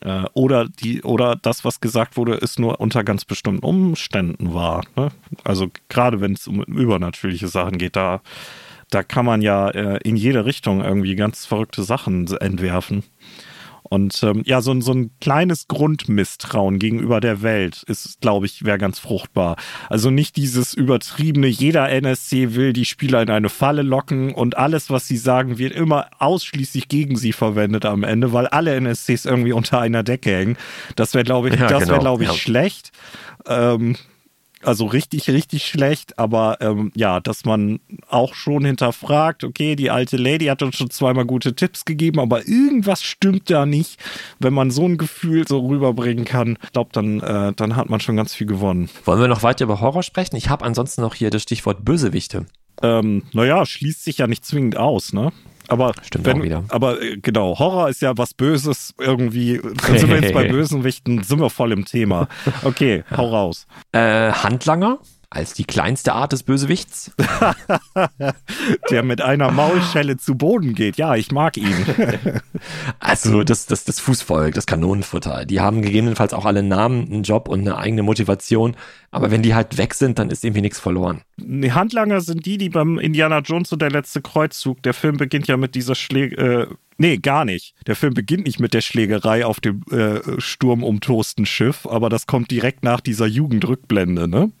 [0.00, 4.84] Äh, oder die, oder das, was gesagt wurde, ist nur unter ganz bestimmten Umständen wahr.
[4.96, 5.10] Ne?
[5.44, 8.22] Also gerade wenn es um übernatürliche Sachen geht, da,
[8.88, 13.02] da kann man ja äh, in jede Richtung irgendwie ganz verrückte Sachen entwerfen.
[13.90, 18.78] Und ähm, ja, so, so ein kleines Grundmisstrauen gegenüber der Welt ist, glaube ich, wäre
[18.78, 19.56] ganz fruchtbar.
[19.88, 24.90] Also nicht dieses übertriebene, jeder NSC will die Spieler in eine Falle locken und alles,
[24.90, 29.52] was sie sagen, wird immer ausschließlich gegen sie verwendet am Ende, weil alle NSCs irgendwie
[29.52, 30.56] unter einer Decke hängen.
[30.94, 31.92] Das wäre, glaube ich, ja, das genau.
[31.94, 32.36] wäre, glaube ich, ja.
[32.36, 32.92] schlecht.
[33.48, 33.96] Ähm,
[34.62, 40.16] also richtig, richtig schlecht, aber ähm, ja, dass man auch schon hinterfragt, okay, die alte
[40.16, 43.98] Lady hat uns schon zweimal gute Tipps gegeben, aber irgendwas stimmt da nicht.
[44.38, 48.00] Wenn man so ein Gefühl so rüberbringen kann, ich glaube, dann, äh, dann hat man
[48.00, 48.90] schon ganz viel gewonnen.
[49.04, 50.36] Wollen wir noch weiter über Horror sprechen?
[50.36, 52.46] Ich habe ansonsten noch hier das Stichwort Bösewichte.
[52.82, 55.32] Ähm, naja, schließt sich ja nicht zwingend aus, ne?
[55.70, 56.64] Aber Stimmt wenn, auch wieder.
[56.68, 59.60] Aber äh, genau, Horror ist ja was Böses irgendwie.
[59.62, 62.28] Dann sind wir jetzt bei Bösenwichten, sind wir voll im Thema.
[62.64, 63.66] Okay, hau raus.
[63.92, 64.98] Äh, Handlanger?
[65.30, 67.12] Als die kleinste Art des Bösewichts.
[68.90, 70.96] Der mit einer Maulschelle zu Boden geht.
[70.96, 71.86] Ja, ich mag ihn.
[72.98, 77.22] also das, das, das Fußvolk, das Kanonenfutter, die haben gegebenenfalls auch alle einen Namen, einen
[77.22, 78.76] Job und eine eigene Motivation.
[79.12, 81.22] Aber wenn die halt weg sind, dann ist irgendwie nichts verloren.
[81.36, 85.46] Die Handlanger sind die, die beim Indiana Jones und der letzte Kreuzzug, der Film beginnt
[85.46, 86.36] ja mit dieser Schläge...
[86.36, 87.74] Äh, Nee, gar nicht.
[87.86, 92.50] Der Film beginnt nicht mit der Schlägerei auf dem äh, sturmumtosten Schiff, aber das kommt
[92.50, 94.52] direkt nach dieser Jugendrückblende, ne?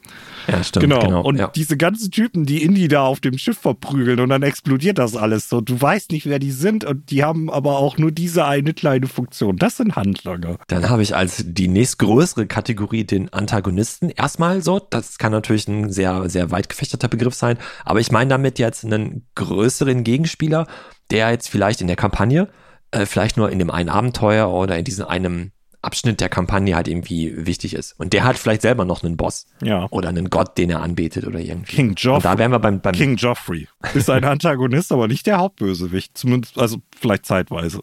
[0.50, 0.84] Ja, stimmt.
[0.84, 1.00] Genau.
[1.00, 1.48] genau und ja.
[1.48, 5.48] diese ganzen Typen, die Indy da auf dem Schiff verprügeln und dann explodiert das alles
[5.48, 5.60] so.
[5.60, 9.06] Du weißt nicht, wer die sind und die haben aber auch nur diese eine kleine
[9.06, 9.56] Funktion.
[9.56, 10.58] Das sind Handlanger.
[10.68, 14.10] Dann habe ich als die nächstgrößere Kategorie den Antagonisten.
[14.10, 18.30] Erstmal so, das kann natürlich ein sehr, sehr weit gefächerter Begriff sein, aber ich meine
[18.30, 20.66] damit jetzt einen größeren Gegenspieler,
[21.10, 22.48] der jetzt vielleicht in der Kampagne,
[22.90, 26.88] äh, vielleicht nur in dem einen Abenteuer oder in diesem einem Abschnitt der Kampagne halt
[26.88, 27.98] irgendwie wichtig ist.
[27.98, 29.46] Und der hat vielleicht selber noch einen Boss.
[29.62, 29.86] Ja.
[29.90, 31.76] Oder einen Gott, den er anbetet oder irgendwie.
[31.76, 32.16] King Joffrey.
[32.16, 33.68] Und da wären wir beim, beim King Joffrey.
[33.94, 36.16] Ist ein Antagonist, aber nicht der Hauptbösewicht.
[36.16, 37.80] Zumindest, also vielleicht zeitweise.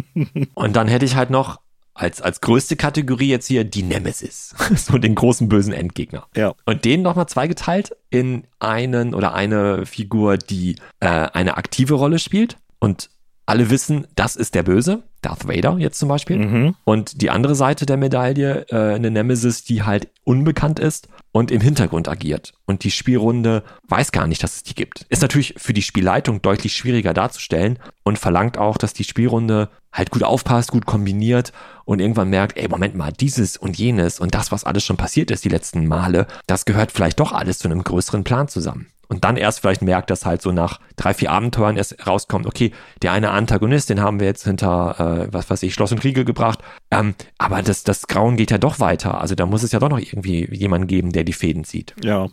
[0.54, 1.60] Und dann hätte ich halt noch
[1.98, 4.54] als, als größte Kategorie jetzt hier die Nemesis.
[4.76, 6.26] so den großen bösen Endgegner.
[6.36, 6.54] Ja.
[6.64, 12.58] Und den nochmal zweigeteilt in einen oder eine Figur, die äh, eine aktive Rolle spielt
[12.78, 13.10] und
[13.48, 16.36] alle wissen, das ist der Böse, Darth Vader jetzt zum Beispiel.
[16.36, 16.74] Mhm.
[16.84, 21.62] Und die andere Seite der Medaille, äh, eine Nemesis, die halt unbekannt ist und im
[21.62, 22.52] Hintergrund agiert.
[22.66, 25.06] Und die Spielrunde weiß gar nicht, dass es die gibt.
[25.08, 30.10] Ist natürlich für die Spielleitung deutlich schwieriger darzustellen und verlangt auch, dass die Spielrunde halt
[30.10, 31.52] gut aufpasst, gut kombiniert
[31.86, 35.30] und irgendwann merkt, ey, Moment mal, dieses und jenes und das, was alles schon passiert
[35.30, 39.24] ist die letzten Male, das gehört vielleicht doch alles zu einem größeren Plan zusammen und
[39.24, 43.12] dann erst vielleicht merkt, dass halt so nach drei, vier Abenteuern erst rauskommt, okay, der
[43.12, 46.60] eine Antagonist, den haben wir jetzt hinter, äh, was weiß ich, Schloss und Riegel gebracht,
[46.90, 49.88] ähm, aber das, das Grauen geht ja doch weiter, also da muss es ja doch
[49.88, 51.94] noch irgendwie jemanden geben, der die Fäden zieht.
[52.02, 52.28] Ja,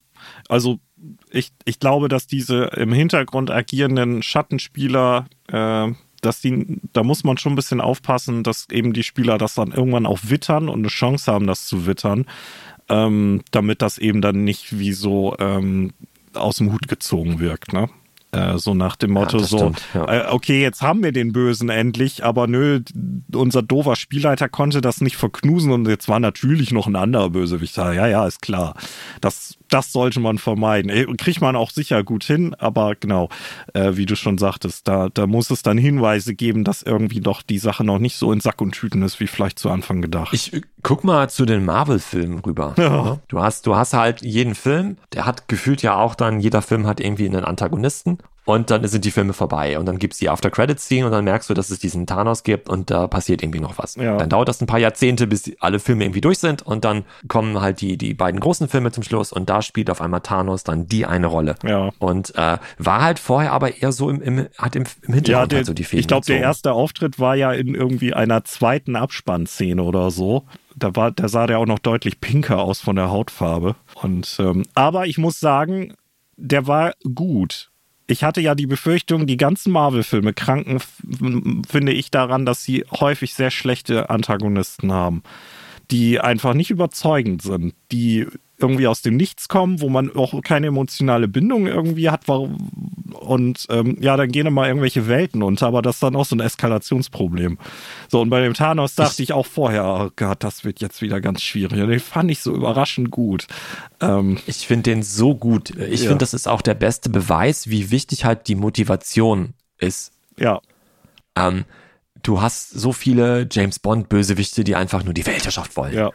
[0.49, 0.79] also
[1.29, 7.37] ich, ich glaube, dass diese im Hintergrund agierenden Schattenspieler, äh, dass die, da muss man
[7.37, 10.87] schon ein bisschen aufpassen, dass eben die Spieler das dann irgendwann auch wittern und eine
[10.87, 12.25] Chance haben, das zu wittern,
[12.89, 15.93] ähm, damit das eben dann nicht wie so ähm,
[16.35, 17.89] aus dem Hut gezogen wirkt, ne?
[18.35, 20.11] Äh, so nach dem Motto, Ja, so, stimmt, ja.
[20.11, 22.81] äh, okay, jetzt haben wir den Bösen endlich, aber nö,
[23.33, 27.77] unser doofer Spielleiter konnte das nicht verknusen und jetzt war natürlich noch ein anderer Bösewicht
[27.77, 27.93] da.
[27.93, 28.75] Ja, ja, ist klar.
[29.21, 30.89] Das, das sollte man vermeiden.
[30.89, 33.29] Ey, Kriegt man auch sicher gut hin, aber genau,
[33.73, 37.41] äh, wie du schon sagtest, da, da muss es dann Hinweise geben, dass irgendwie doch
[37.41, 40.33] die Sache noch nicht so in Sack und Tüten ist, wie vielleicht zu Anfang gedacht.
[40.33, 42.75] Ich äh, guck mal zu den Marvel-Filmen rüber.
[42.77, 43.17] Ja.
[43.27, 46.85] Du hast, du hast halt jeden Film, der hat gefühlt ja auch dann, jeder Film
[46.85, 51.05] hat irgendwie einen Antagonisten und dann sind die Filme vorbei und dann gibt's die After-Credits-Scene
[51.05, 53.95] und dann merkst du, dass es diesen Thanos gibt und da passiert irgendwie noch was.
[53.95, 54.17] Ja.
[54.17, 57.59] Dann dauert das ein paar Jahrzehnte, bis alle Filme irgendwie durch sind und dann kommen
[57.59, 60.87] halt die, die beiden großen Filme zum Schluss und da spielt auf einmal Thanos dann
[60.87, 61.55] die eine Rolle.
[61.63, 61.89] Ja.
[61.99, 65.45] Und äh, war halt vorher aber eher so im, im hat im, im Hintergrund Ja,
[65.47, 68.43] der, halt so die Fäden ich glaube, der erste Auftritt war ja in irgendwie einer
[68.43, 70.45] zweiten Abspannszene oder so.
[70.75, 73.75] Da war, da sah der auch noch deutlich pinker aus von der Hautfarbe.
[73.95, 75.93] Und ähm, aber ich muss sagen,
[76.37, 77.71] der war gut.
[78.07, 80.79] Ich hatte ja die Befürchtung, die ganzen Marvel-Filme kranken,
[81.67, 85.23] finde ich daran, dass sie häufig sehr schlechte Antagonisten haben,
[85.89, 88.27] die einfach nicht überzeugend sind, die
[88.57, 92.27] irgendwie aus dem Nichts kommen, wo man auch keine emotionale Bindung irgendwie hat.
[92.27, 92.69] warum-
[93.13, 96.35] Und ähm, ja, dann gehen immer irgendwelche Welten unter, aber das ist dann auch so
[96.35, 97.57] ein Eskalationsproblem.
[98.07, 101.19] So, und bei dem Thanos dachte ich, auch vorher, oh Gott, das wird jetzt wieder
[101.21, 101.81] ganz schwierig.
[101.81, 103.47] Und den fand ich so überraschend gut.
[104.01, 105.71] Ähm, Ich finde den so gut.
[105.71, 106.09] Ich Ja.
[106.09, 110.11] finde, das ist auch der beste Beweis, wie wichtig halt die Motivation ist.
[110.37, 110.59] ja,
[111.37, 111.65] Ähm,
[112.23, 115.93] du hast so viele James Bond Bösewichte, die einfach nur die Weltherrschaft wollen.
[115.93, 116.11] ja.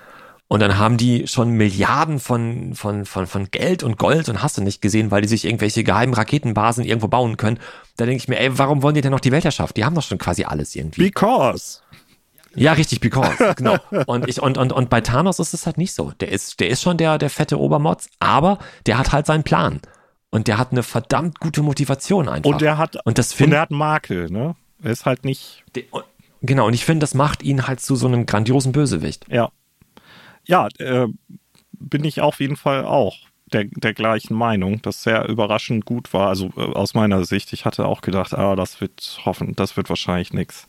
[0.52, 4.58] Und dann haben die schon Milliarden von, von, von, von Geld und Gold und hast
[4.58, 7.60] du nicht gesehen, weil die sich irgendwelche geheimen Raketenbasen irgendwo bauen können.
[7.96, 9.76] Da denke ich mir, ey, warum wollen die denn noch die Weltherrschaft?
[9.76, 11.02] Die haben doch schon quasi alles irgendwie.
[11.02, 11.78] Because.
[12.56, 13.76] Ja, richtig, because, genau.
[14.06, 16.10] Und ich, und, und, und bei Thanos ist es halt nicht so.
[16.18, 19.78] Der ist, der ist schon der, der fette Obermotz, aber der hat halt seinen Plan.
[20.30, 22.50] Und der hat eine verdammt gute Motivation einfach.
[22.50, 24.56] Und er hat, und das und finde er hat Makel, ne?
[24.82, 25.62] Er ist halt nicht,
[26.42, 29.26] genau, und ich finde, das macht ihn halt zu so einem grandiosen Bösewicht.
[29.28, 29.52] ja.
[30.50, 31.06] Ja, äh,
[31.72, 33.16] bin ich auf jeden Fall auch
[33.52, 36.26] der, der gleichen Meinung, dass sehr überraschend gut war.
[36.26, 39.88] Also äh, aus meiner Sicht, ich hatte auch gedacht, ah, das wird hoffen, das wird
[39.88, 40.66] wahrscheinlich nix.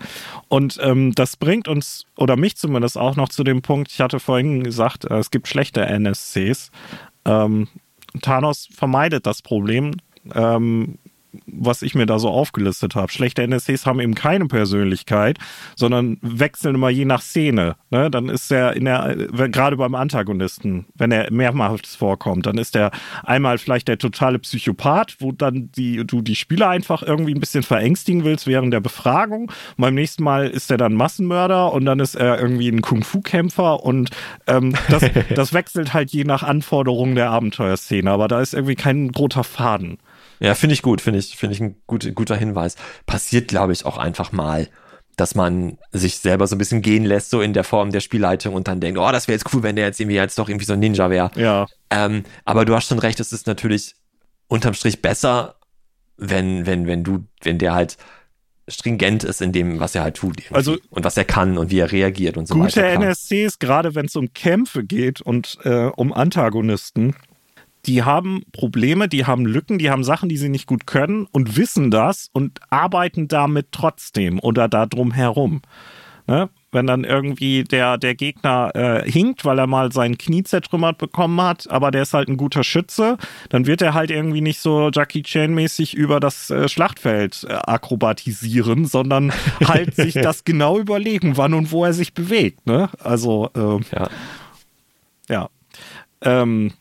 [0.50, 4.20] Und ähm, das bringt uns, oder mich zumindest auch noch zu dem Punkt, ich hatte
[4.20, 6.70] vorhin gesagt, äh, es gibt schlechte NSCs.
[7.26, 7.68] Ähm,
[8.22, 9.96] Thanos vermeidet das Problem.
[10.36, 11.00] Ähm,
[11.46, 13.12] was ich mir da so aufgelistet habe.
[13.12, 15.38] Schlechte NSCs haben eben keine Persönlichkeit,
[15.76, 17.76] sondern wechseln immer je nach Szene.
[17.90, 18.12] Ne?
[18.12, 22.76] Dann ist er in der, äh, gerade beim Antagonisten, wenn er mehrmals vorkommt, dann ist
[22.76, 22.92] er
[23.24, 27.64] einmal vielleicht der totale Psychopath, wo dann die, du die Spieler einfach irgendwie ein bisschen
[27.64, 29.44] verängstigen willst während der Befragung.
[29.44, 33.84] Und beim nächsten Mal ist er dann Massenmörder und dann ist er irgendwie ein Kung-Fu-Kämpfer
[33.84, 34.10] und
[34.48, 35.04] ähm, das,
[35.36, 39.98] das wechselt halt je nach Anforderungen der Abenteuerszene, aber da ist irgendwie kein roter Faden.
[40.42, 42.76] Ja, finde ich gut, finde ich, finde ich ein gut, guter Hinweis.
[43.06, 44.68] Passiert, glaube ich, auch einfach mal,
[45.16, 48.56] dass man sich selber so ein bisschen gehen lässt, so in der Form der Spielleitung
[48.56, 50.66] und dann denkt, oh, das wäre jetzt cool, wenn der jetzt irgendwie jetzt doch irgendwie
[50.66, 51.30] so ein Ninja wäre.
[51.36, 51.68] Ja.
[51.92, 53.94] Ähm, aber du hast schon recht, es ist natürlich
[54.48, 55.58] unterm Strich besser,
[56.18, 57.98] wenn, wenn, wenn du, wenn der halt
[58.68, 60.40] stringent ist in dem, was er halt tut.
[60.40, 60.56] irgendwie.
[60.56, 62.96] Also- und was er kann und wie er reagiert und so Gute weiter.
[62.98, 63.10] klar.
[63.10, 67.16] NSCs, gerade wenn es um Kämpfe geht und äh, um Antagonisten,
[67.86, 71.58] die haben Probleme, die haben Lücken, die haben Sachen, die sie nicht gut können und
[71.58, 75.62] wissen das und arbeiten damit trotzdem oder da drum herum.
[76.28, 76.50] Ne?
[76.72, 81.42] Wenn dann irgendwie der, der Gegner äh, hinkt, weil er mal sein Knie zertrümmert bekommen
[81.42, 83.18] hat, aber der ist halt ein guter Schütze,
[83.50, 88.86] dann wird er halt irgendwie nicht so Jackie Chan-mäßig über das äh, Schlachtfeld äh, akrobatisieren,
[88.86, 89.34] sondern
[89.66, 92.66] halt sich das genau überlegen, wann und wo er sich bewegt.
[92.66, 92.90] Ne?
[93.04, 94.10] Also, äh, Ja.
[95.28, 95.50] ja.
[96.24, 96.72] Ähm,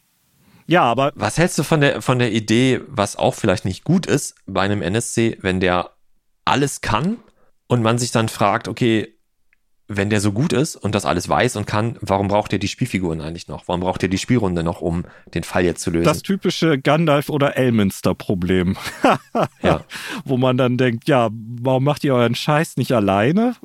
[0.70, 4.06] ja, aber Was hältst du von der, von der Idee, was auch vielleicht nicht gut
[4.06, 5.90] ist bei einem NSC, wenn der
[6.44, 7.16] alles kann
[7.66, 9.16] und man sich dann fragt, okay,
[9.92, 12.68] wenn der so gut ist und das alles weiß und kann, warum braucht er die
[12.68, 13.66] Spielfiguren eigentlich noch?
[13.66, 15.04] Warum braucht er die Spielrunde noch, um
[15.34, 16.04] den Fall jetzt zu lösen?
[16.04, 18.76] das typische Gandalf- oder Elminster-Problem.
[19.62, 19.84] ja.
[20.24, 23.56] wo man dann denkt, ja, warum macht ihr euren Scheiß nicht alleine?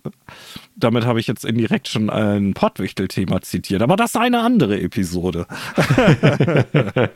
[0.78, 5.48] Damit habe ich jetzt indirekt schon ein Pottwichtel-Thema zitiert, aber das ist eine andere Episode.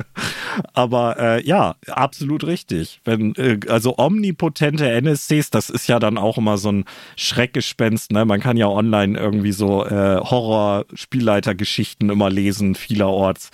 [0.73, 3.01] aber äh, ja, absolut richtig.
[3.03, 6.85] Wenn, äh, also omnipotente NSCs, das ist ja dann auch immer so ein
[7.17, 8.11] Schreckgespenst.
[8.11, 8.25] Ne?
[8.25, 13.51] Man kann ja online irgendwie so äh, Horror-Spielleitergeschichten immer lesen, vielerorts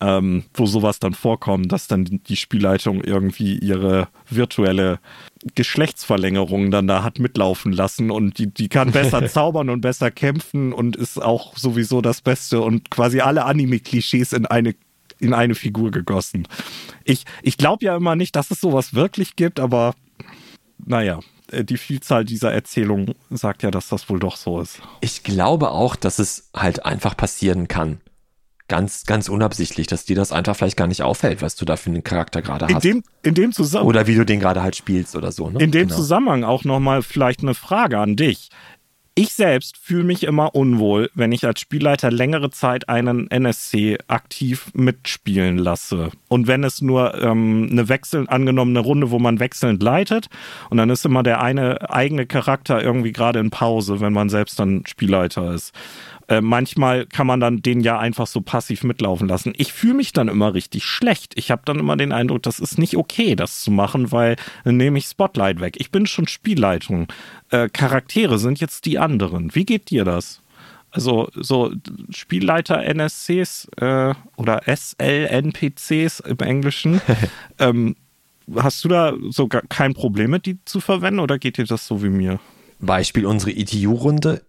[0.00, 4.98] ähm, wo sowas dann vorkommt, dass dann die Spielleitung irgendwie ihre virtuelle
[5.54, 10.72] Geschlechtsverlängerung dann da hat mitlaufen lassen und die, die kann besser zaubern und besser kämpfen
[10.72, 14.74] und ist auch sowieso das Beste und quasi alle Anime-Klischees in eine
[15.18, 16.48] in eine Figur gegossen.
[17.04, 19.94] Ich, ich glaube ja immer nicht, dass es sowas wirklich gibt, aber
[20.78, 21.20] naja,
[21.52, 24.80] äh, die Vielzahl dieser Erzählungen sagt ja, dass das wohl doch so ist.
[25.00, 28.00] Ich glaube auch, dass es halt einfach passieren kann.
[28.70, 31.90] Ganz, ganz unabsichtlich, dass dir das einfach vielleicht gar nicht auffällt, was du da für
[31.90, 32.84] einen Charakter gerade In hast.
[32.84, 33.88] dem, in dem Zusammenhang.
[33.88, 35.50] Oder wie du den gerade halt spielst oder so.
[35.50, 35.58] Ne?
[35.58, 35.96] In dem Genau.
[36.00, 38.48] Zusammenhang auch nochmal vielleicht eine Frage an dich.
[39.16, 44.70] Ich selbst fühle mich immer unwohl, wenn ich als Spielleiter längere Zeit einen NSC aktiv
[44.72, 46.10] mitspielen lasse.
[46.28, 50.28] Und wenn es nur ähm, eine wechselnd angenommene Runde, wo man wechselnd leitet,
[50.70, 54.60] und dann ist immer der eine eigene Charakter irgendwie gerade in Pause, wenn man selbst
[54.60, 55.74] dann Spielleiter ist.
[56.30, 59.52] Äh, manchmal kann man dann den ja einfach so passiv mitlaufen lassen.
[59.56, 61.32] Ich fühle mich dann immer richtig schlecht.
[61.36, 64.76] Ich habe dann immer den Eindruck, das ist nicht okay, das zu machen, weil dann
[64.76, 65.74] nehme ich Spotlight weg.
[65.78, 67.08] Ich bin schon Spielleitung.
[67.50, 69.56] Äh, Charaktere sind jetzt die anderen.
[69.56, 70.40] Wie geht dir das?
[70.92, 71.72] Also so
[72.10, 77.00] Spielleiter NSCs äh, oder SLNPCs im Englischen.
[77.58, 77.96] ähm,
[78.54, 81.88] hast du da so gar kein Problem mit, die zu verwenden oder geht dir das
[81.88, 82.38] so wie mir?
[82.78, 84.42] Beispiel unsere ETU-Runde.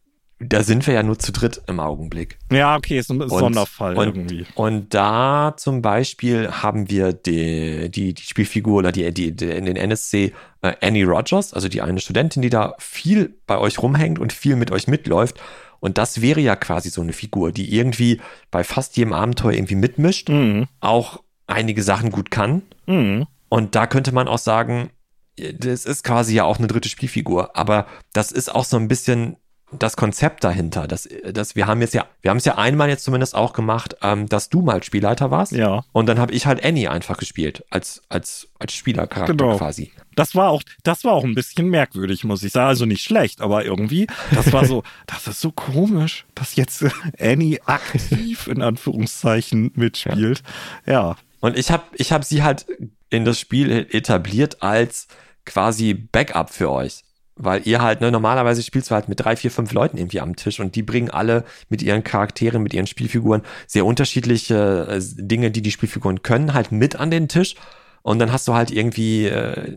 [0.43, 2.37] Da sind wir ja nur zu dritt im Augenblick.
[2.51, 4.45] Ja, okay, ist ein Und- Sonderfall und, irgendwie.
[4.55, 9.65] Und da zum Beispiel haben wir die, die, die Spielfigur oder die, die, die in
[9.65, 14.17] den NSC äh, Annie Rogers, also die eine Studentin, die da viel bei euch rumhängt
[14.19, 15.39] und viel mit euch mitläuft.
[15.79, 18.21] Und das wäre ja quasi so eine Figur, die irgendwie
[18.51, 20.67] bei fast jedem Abenteuer irgendwie mitmischt, Mhm.
[20.79, 22.61] auch einige Sachen gut kann.
[22.87, 23.27] Mhm.
[23.49, 24.89] Und da könnte man auch sagen,
[25.37, 29.37] das ist quasi ja auch eine dritte Spielfigur, aber das ist auch so ein bisschen
[29.71, 30.87] das Konzept dahinter.
[30.87, 33.95] Das, das, wir haben jetzt ja, wir haben es ja einmal jetzt zumindest auch gemacht,
[34.01, 35.53] ähm, dass du mal Spielleiter warst.
[35.53, 35.83] Ja.
[35.91, 39.57] Und dann habe ich halt Annie einfach gespielt, als, als, als Spielercharakter Genau.
[39.57, 39.91] quasi.
[40.15, 42.67] Das war auch, das war auch ein bisschen merkwürdig, muss ich sagen.
[42.67, 46.85] Also nicht schlecht, aber irgendwie, das war so, das ist so komisch, dass jetzt
[47.19, 50.43] Annie aktiv in Anführungszeichen mitspielt.
[50.85, 51.15] Ja.
[51.39, 52.65] Und ich habe ich hab sie halt
[53.09, 55.07] in das Spiel etabliert als
[55.45, 57.03] quasi Backup für euch.
[57.35, 60.35] Weil ihr halt, ne, normalerweise spielst du halt mit drei, vier, fünf Leuten irgendwie am
[60.35, 65.49] Tisch und die bringen alle mit ihren Charakteren, mit ihren Spielfiguren sehr unterschiedliche äh, Dinge,
[65.49, 67.55] die die Spielfiguren können, halt mit an den Tisch.
[68.03, 69.75] Und dann hast du halt irgendwie, äh,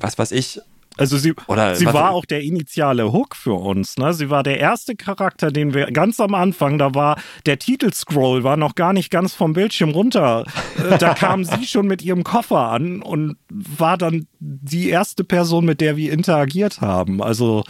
[0.00, 0.60] was weiß ich,
[0.96, 3.96] Also sie, Oder sie war auch der initiale Hook für uns.
[3.98, 4.14] Ne?
[4.14, 8.56] Sie war der erste Charakter, den wir ganz am Anfang, da war der Titelscroll war
[8.56, 10.44] noch gar nicht ganz vom Bildschirm runter.
[10.78, 15.64] Äh, da kam sie schon mit ihrem Koffer an und war dann die erste Person,
[15.64, 17.22] mit der wir interagiert haben.
[17.22, 17.64] Also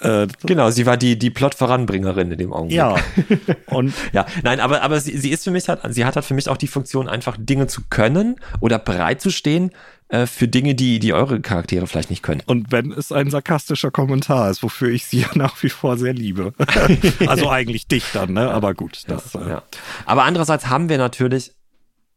[0.00, 2.78] äh, genau, sie war die, die Plot-Voranbringerin in dem Augenblick.
[2.78, 2.96] ja.
[3.66, 6.34] Und Ja, nein, aber, aber sie, sie ist für mich halt, sie hat halt für
[6.34, 9.70] mich auch die Funktion, einfach Dinge zu können oder bereit zu stehen
[10.10, 12.42] äh, für Dinge, die, die eure Charaktere vielleicht nicht können.
[12.46, 16.12] Und wenn es ein sarkastischer Kommentar ist, wofür ich sie ja nach wie vor sehr
[16.12, 16.52] liebe.
[17.26, 18.50] also eigentlich dich dann, ne?
[18.50, 19.34] Aber gut, das.
[19.34, 19.62] äh, Ja.
[20.06, 21.52] Aber andererseits haben wir natürlich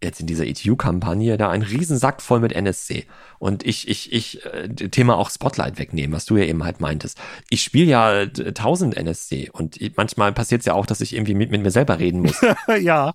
[0.04, 3.06] jetzt in dieser ETU-Kampagne da einen Riesensack voll mit NSC.
[3.40, 7.18] Und ich, ich, ich, äh, Thema auch Spotlight wegnehmen, was du ja eben halt meintest.
[7.50, 11.36] Ich spiele ja äh, 1000 NSC und manchmal passiert es ja auch, dass ich irgendwie
[11.36, 12.42] mit, mit mir selber reden muss.
[12.82, 13.14] ja.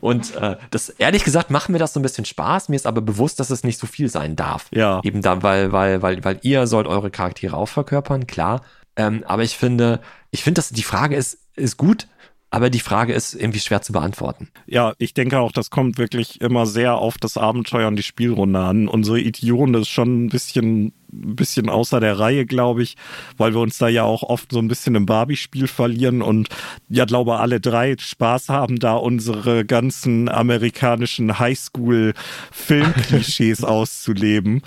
[0.00, 2.68] Und äh, das ehrlich gesagt macht mir das so ein bisschen Spaß.
[2.68, 4.66] Mir ist aber bewusst, dass es nicht so viel sein darf.
[4.70, 5.00] Ja.
[5.02, 8.62] Eben da, weil, weil, weil, weil ihr sollt eure Charaktere auch verkörpern, klar.
[8.96, 10.00] Ähm, aber ich finde,
[10.30, 12.06] ich finde, dass die Frage ist, ist gut.
[12.54, 14.46] Aber die Frage ist irgendwie schwer zu beantworten.
[14.66, 18.60] Ja, ich denke auch, das kommt wirklich immer sehr auf das Abenteuer und die Spielrunde
[18.60, 18.86] an.
[18.86, 22.96] Unsere Idion ist schon ein bisschen ein bisschen außer der Reihe, glaube ich,
[23.36, 26.48] weil wir uns da ja auch oft so ein bisschen im Barbie-Spiel verlieren und
[26.88, 34.62] ja, glaube alle drei Spaß haben, da unsere ganzen amerikanischen Highschool-Filmklischees auszuleben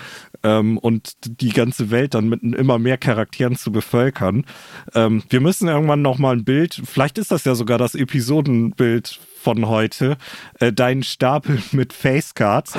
[0.48, 4.46] ähm, und die ganze Welt dann mit immer mehr Charakteren zu bevölkern.
[4.94, 9.20] Ähm, wir müssen irgendwann noch mal ein Bild, vielleicht ist das ja sogar das Episodenbild
[9.40, 10.16] von heute,
[10.58, 12.76] äh, deinen Stapel mit Facecards,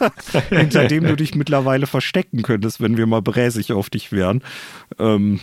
[0.48, 4.42] hinter dem du dich mittlerweile verstecken könntest, wenn wir mal bräsig auf dich wären.
[4.98, 5.40] Ähm,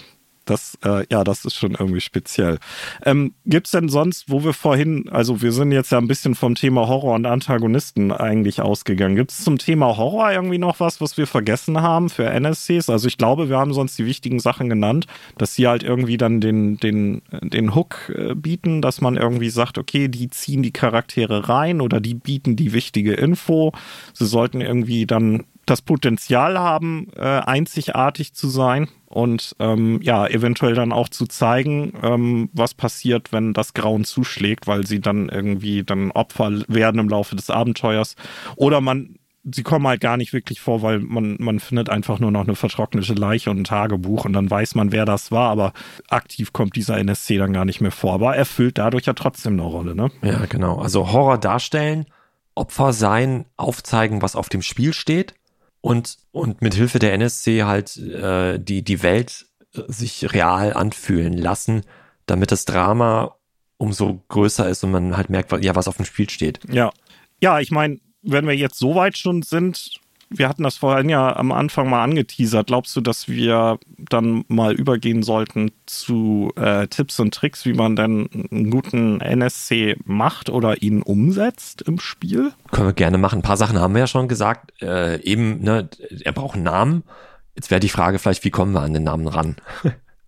[0.49, 2.59] das, äh, ja, das ist schon irgendwie speziell.
[3.05, 6.35] Ähm, Gibt es denn sonst, wo wir vorhin, also wir sind jetzt ja ein bisschen
[6.35, 9.15] vom Thema Horror und Antagonisten eigentlich ausgegangen.
[9.15, 12.89] Gibt es zum Thema Horror irgendwie noch was, was wir vergessen haben für NSCs?
[12.89, 16.41] Also ich glaube, wir haben sonst die wichtigen Sachen genannt, dass sie halt irgendwie dann
[16.41, 21.49] den, den, den Hook äh, bieten, dass man irgendwie sagt, okay, die ziehen die Charaktere
[21.49, 23.73] rein oder die bieten die wichtige Info.
[24.13, 30.73] Sie sollten irgendwie dann das Potenzial haben, äh, einzigartig zu sein und ähm, ja, eventuell
[30.73, 35.83] dann auch zu zeigen, ähm, was passiert, wenn das Grauen zuschlägt, weil sie dann irgendwie
[35.83, 38.15] dann Opfer werden im Laufe des Abenteuers.
[38.55, 42.31] Oder man, sie kommen halt gar nicht wirklich vor, weil man, man findet einfach nur
[42.31, 45.73] noch eine vertrocknete Leiche und ein Tagebuch und dann weiß man, wer das war, aber
[46.09, 48.13] aktiv kommt dieser NSC dann gar nicht mehr vor.
[48.13, 50.11] Aber erfüllt dadurch ja trotzdem eine Rolle, ne?
[50.21, 50.79] Ja, genau.
[50.79, 52.05] Also Horror darstellen,
[52.55, 55.36] Opfer sein, aufzeigen, was auf dem Spiel steht
[55.87, 61.31] und, und mit Hilfe der NSC halt äh, die, die Welt äh, sich real anfühlen
[61.31, 61.83] lassen,
[62.25, 63.37] damit das Drama
[63.77, 66.59] umso größer ist und man halt merkt, ja, was auf dem Spiel steht.
[66.69, 66.91] Ja.
[67.39, 71.35] Ja, ich meine, wenn wir jetzt so weit schon sind, wir hatten das vorhin ja
[71.35, 72.67] am Anfang mal angeteasert.
[72.67, 77.95] Glaubst du, dass wir dann mal übergehen sollten zu äh, Tipps und Tricks, wie man
[77.95, 82.51] denn einen guten NSC macht oder ihn umsetzt im Spiel?
[82.71, 83.39] Können wir gerne machen.
[83.39, 84.73] Ein paar Sachen haben wir ja schon gesagt.
[84.81, 85.89] Äh, eben, ne,
[86.23, 87.03] er braucht einen Namen.
[87.55, 89.55] Jetzt wäre die Frage vielleicht, wie kommen wir an den Namen ran?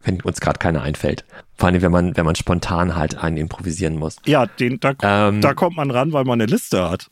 [0.10, 1.24] Wenn uns gerade keiner einfällt.
[1.56, 4.16] Vor allem, wenn man, wenn man spontan halt einen improvisieren muss.
[4.26, 7.08] Ja, den, da, ähm, da kommt man ran, weil man eine Liste hat.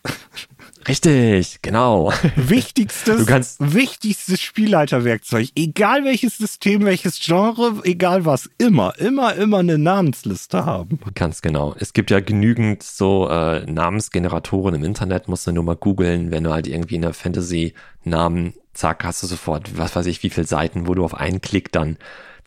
[0.87, 2.13] Richtig, genau.
[2.35, 5.49] Wichtigstes, du kannst wichtigstes Spielleiterwerkzeug.
[5.55, 10.99] Egal welches System, welches Genre, egal was, immer, immer, immer eine Namensliste haben.
[11.13, 11.75] Ganz genau.
[11.77, 16.45] Es gibt ja genügend so äh, Namensgeneratoren im Internet, musst du nur mal googeln, wenn
[16.45, 20.47] du halt irgendwie in der Fantasy-Namen, zack, hast du sofort, was weiß ich, wie viele
[20.47, 21.97] Seiten, wo du auf einen Klick dann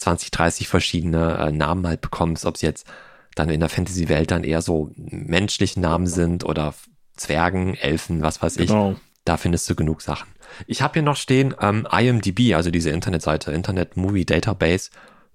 [0.00, 2.86] 20, 30 verschiedene äh, Namen halt bekommst, ob es jetzt
[3.34, 6.74] dann in der Fantasy-Welt dann eher so menschliche Namen sind oder
[7.16, 8.92] Zwergen, Elfen, was weiß genau.
[8.92, 8.98] ich.
[9.24, 10.28] Da findest du genug Sachen.
[10.66, 14.90] Ich habe hier noch stehen ähm, IMDb, also diese Internetseite, Internet Movie Database,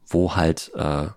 [0.08, 1.08] wo halt äh,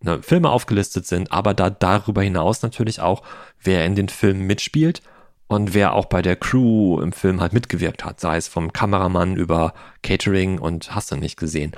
[0.00, 3.22] ne, Filme aufgelistet sind, aber da darüber hinaus natürlich auch,
[3.60, 5.02] wer in den Filmen mitspielt
[5.48, 9.36] und wer auch bei der Crew im Film halt mitgewirkt hat, sei es vom Kameramann
[9.36, 11.72] über Catering und hast du nicht gesehen.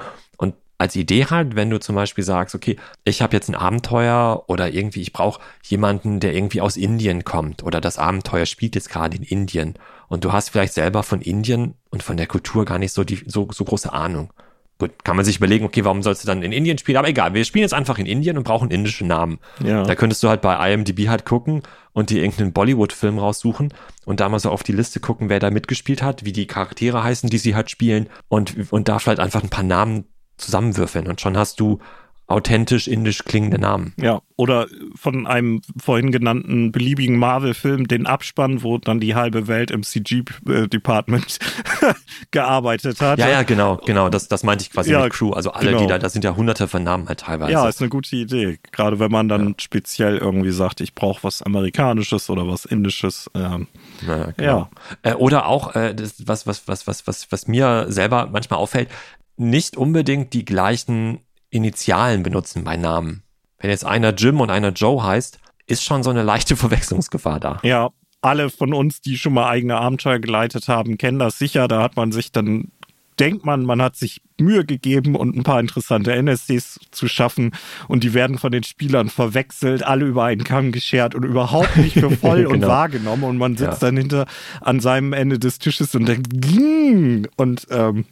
[0.79, 4.70] Als Idee halt, wenn du zum Beispiel sagst, okay, ich habe jetzt ein Abenteuer oder
[4.70, 9.16] irgendwie, ich brauche jemanden, der irgendwie aus Indien kommt oder das Abenteuer spielt jetzt gerade
[9.16, 9.74] in Indien
[10.07, 13.24] und du hast vielleicht selber von Indien und von der Kultur gar nicht so die
[13.26, 14.33] so, so große Ahnung.
[14.79, 16.99] Gut, kann man sich überlegen, okay, warum sollst du dann in Indien spielen?
[16.99, 19.41] Aber egal, wir spielen jetzt einfach in Indien und brauchen indische Namen.
[19.64, 19.83] Ja.
[19.83, 21.62] Da könntest du halt bei IMDb halt gucken
[21.93, 23.74] und dir irgendeinen Bollywood-Film raussuchen
[24.05, 27.03] und da mal so auf die Liste gucken, wer da mitgespielt hat, wie die Charaktere
[27.03, 30.05] heißen, die sie halt spielen und, und da vielleicht einfach ein paar Namen
[30.39, 31.80] zusammenwürfeln und schon hast du
[32.28, 33.95] authentisch indisch klingende Namen.
[33.97, 39.70] Ja, oder von einem vorhin genannten beliebigen Marvel-Film den Abspann, wo dann die halbe Welt
[39.70, 41.39] im CG-Department
[42.30, 43.18] gearbeitet hat.
[43.18, 45.32] Ja, ja, genau, genau, das, das meinte ich quasi ja, mit Crew.
[45.32, 45.80] Also alle, genau.
[45.80, 47.51] die da, das sind ja hunderte von Namen halt teilweise.
[47.51, 48.59] Ja, ist eine gute Idee.
[48.72, 49.55] Gerade wenn man dann ja.
[49.57, 53.30] speziell irgendwie sagt, ich brauche was Amerikanisches oder was Indisches.
[53.34, 53.68] Ähm,
[54.07, 54.68] ja, genau.
[55.03, 55.12] ja.
[55.12, 58.91] Äh, oder auch, äh, das, was, was, was, was, was, was mir selber manchmal auffällt,
[59.39, 61.20] nicht unbedingt die gleichen
[61.51, 63.22] Initialen benutzen bei Namen.
[63.59, 67.61] Wenn jetzt einer Jim und einer Joe heißt, ist schon so eine leichte Verwechslungsgefahr da.
[67.62, 71.68] Ja, alle von uns, die schon mal eigene Abenteuer geleitet haben, kennen das sicher.
[71.68, 72.72] Da hat man sich dann,
[73.20, 77.53] denkt man, man hat sich Mühe gegeben und ein paar interessante NSCs zu schaffen
[77.86, 81.95] und die werden von den Spielern verwechselt, alle über einen Kamm geschert und überhaupt nicht
[81.95, 82.55] für voll genau.
[82.55, 83.89] und wahrgenommen und man sitzt ja.
[83.89, 84.26] dann hinter
[84.61, 87.26] an seinem Ende des Tisches und denkt, Ging!
[87.36, 88.05] und ähm,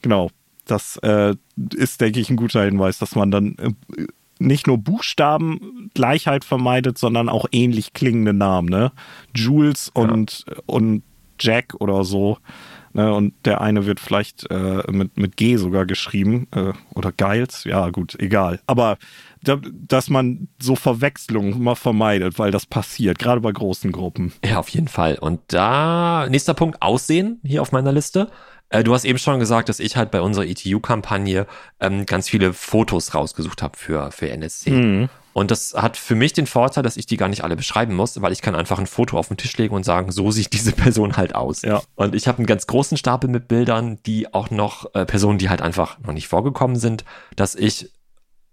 [0.00, 0.30] genau,
[0.70, 1.34] das äh,
[1.74, 4.06] ist, denke ich, ein guter Hinweis, dass man dann äh,
[4.38, 8.92] nicht nur Buchstaben Gleichheit vermeidet, sondern auch ähnlich klingende Namen, ne?
[9.34, 10.56] Jules und, ja.
[10.66, 11.02] und
[11.40, 12.38] Jack oder so.
[12.92, 13.12] Ne?
[13.14, 17.90] Und der eine wird vielleicht äh, mit, mit G sogar geschrieben äh, oder Giles, ja
[17.90, 18.60] gut, egal.
[18.66, 18.98] Aber
[19.42, 24.32] da, dass man so Verwechslungen mal vermeidet, weil das passiert, gerade bei großen Gruppen.
[24.44, 25.16] Ja, auf jeden Fall.
[25.20, 28.30] Und da, nächster Punkt, Aussehen hier auf meiner Liste.
[28.70, 31.46] Äh, du hast eben schon gesagt, dass ich halt bei unserer ETU-Kampagne
[31.80, 34.70] ähm, ganz viele Fotos rausgesucht habe für, für NSC.
[34.70, 35.08] Mhm.
[35.32, 38.20] Und das hat für mich den Vorteil, dass ich die gar nicht alle beschreiben muss,
[38.20, 40.72] weil ich kann einfach ein Foto auf den Tisch legen und sagen, so sieht diese
[40.76, 41.62] Person halt aus.
[41.62, 41.80] Ja.
[41.94, 45.48] Und ich habe einen ganz großen Stapel mit Bildern, die auch noch äh, Personen, die
[45.48, 47.04] halt einfach noch nicht vorgekommen sind,
[47.36, 47.92] dass ich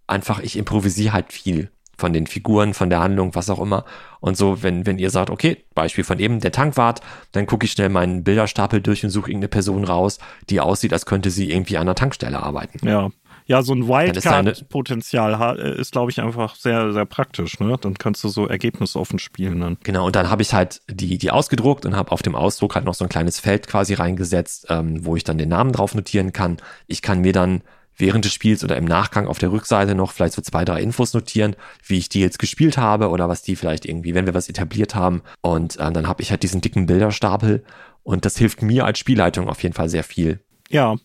[0.07, 3.85] einfach, ich improvisiere halt viel von den Figuren, von der Handlung, was auch immer.
[4.19, 7.71] Und so, wenn, wenn ihr sagt, okay, Beispiel von eben, der Tankwart, dann gucke ich
[7.71, 10.19] schnell meinen Bilderstapel durch und suche irgendeine Person raus,
[10.49, 12.87] die aussieht, als könnte sie irgendwie an einer Tankstelle arbeiten.
[12.87, 13.09] Ja.
[13.47, 17.59] Ja, so ein Wildcard-Potenzial ist, ist glaube ich, einfach sehr, sehr praktisch.
[17.59, 17.77] Ne?
[17.79, 19.59] Dann kannst du so ergebnisoffen spielen.
[19.59, 19.77] Dann.
[19.83, 22.85] Genau, und dann habe ich halt die, die ausgedruckt und habe auf dem Ausdruck halt
[22.85, 26.33] noch so ein kleines Feld quasi reingesetzt, ähm, wo ich dann den Namen drauf notieren
[26.33, 26.57] kann.
[26.87, 27.61] Ich kann mir dann
[27.97, 31.13] während des Spiels oder im Nachgang auf der Rückseite noch vielleicht so zwei, drei Infos
[31.13, 34.49] notieren, wie ich die jetzt gespielt habe oder was die vielleicht irgendwie, wenn wir was
[34.49, 35.21] etabliert haben.
[35.41, 37.63] Und äh, dann habe ich halt diesen dicken Bilderstapel
[38.03, 40.39] und das hilft mir als Spielleitung auf jeden Fall sehr viel.
[40.69, 40.95] Ja,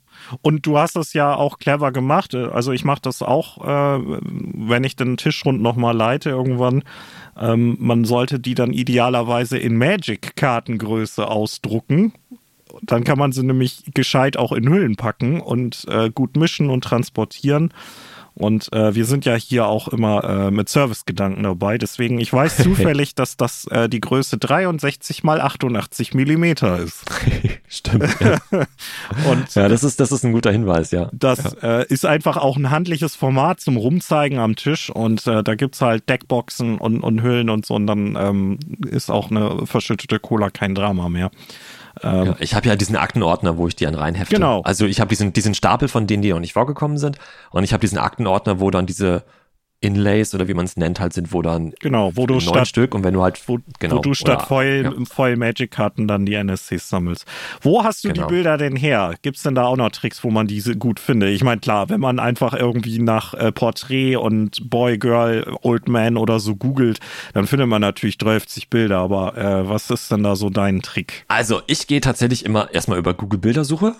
[0.42, 2.34] und du hast das ja auch clever gemacht.
[2.34, 6.82] Also ich mache das auch, äh, wenn ich den Tischrund nochmal leite irgendwann.
[7.38, 12.14] Ähm, man sollte die dann idealerweise in Magic-Kartengröße ausdrucken
[12.82, 16.84] dann kann man sie nämlich gescheit auch in Hüllen packen und äh, gut mischen und
[16.84, 17.72] transportieren.
[18.34, 21.78] Und äh, wir sind ja hier auch immer äh, mit Servicegedanken dabei.
[21.78, 27.04] Deswegen, ich weiß zufällig, dass das äh, die Größe 63 mal 88 Millimeter ist.
[27.68, 28.08] Stimmt.
[28.20, 28.38] Ja.
[29.30, 31.10] und ja, das ist, das ist ein guter Hinweis, ja.
[31.12, 31.80] Das ja.
[31.80, 34.90] Äh, ist einfach auch ein handliches Format zum Rumzeigen am Tisch.
[34.90, 37.74] Und äh, da gibt's halt Deckboxen und, und Hüllen und so.
[37.74, 41.30] Und dann ähm, ist auch eine verschüttete Cola kein Drama mehr.
[42.02, 44.34] Ähm, ja, ich habe ja diesen Aktenordner, wo ich die an reinhefte.
[44.34, 44.62] Genau.
[44.62, 47.18] Also ich habe diesen, diesen Stapel von denen, die noch nicht vorgekommen sind.
[47.50, 49.24] Und ich habe diesen Aktenordner, wo dann diese
[49.80, 52.68] Inlays oder wie man es nennt halt sind, wo dann genau, wo du neun statt,
[52.68, 54.92] Stück und wenn du halt wo, genau, wo du statt Foil, ja.
[55.10, 57.24] Foil Magic Karten dann die NSCs sammelst.
[57.62, 58.26] Wo hast du genau.
[58.26, 59.14] die Bilder denn her?
[59.22, 61.30] Gibt's denn da auch noch Tricks, wo man diese gut findet?
[61.30, 66.18] Ich meine klar, wenn man einfach irgendwie nach äh, Porträt und Boy, Girl, Old Man
[66.18, 67.00] oder so googelt,
[67.32, 68.98] dann findet man natürlich 30 Bilder.
[68.98, 71.24] Aber äh, was ist denn da so dein Trick?
[71.28, 73.94] Also ich gehe tatsächlich immer erstmal über Google Bildersuche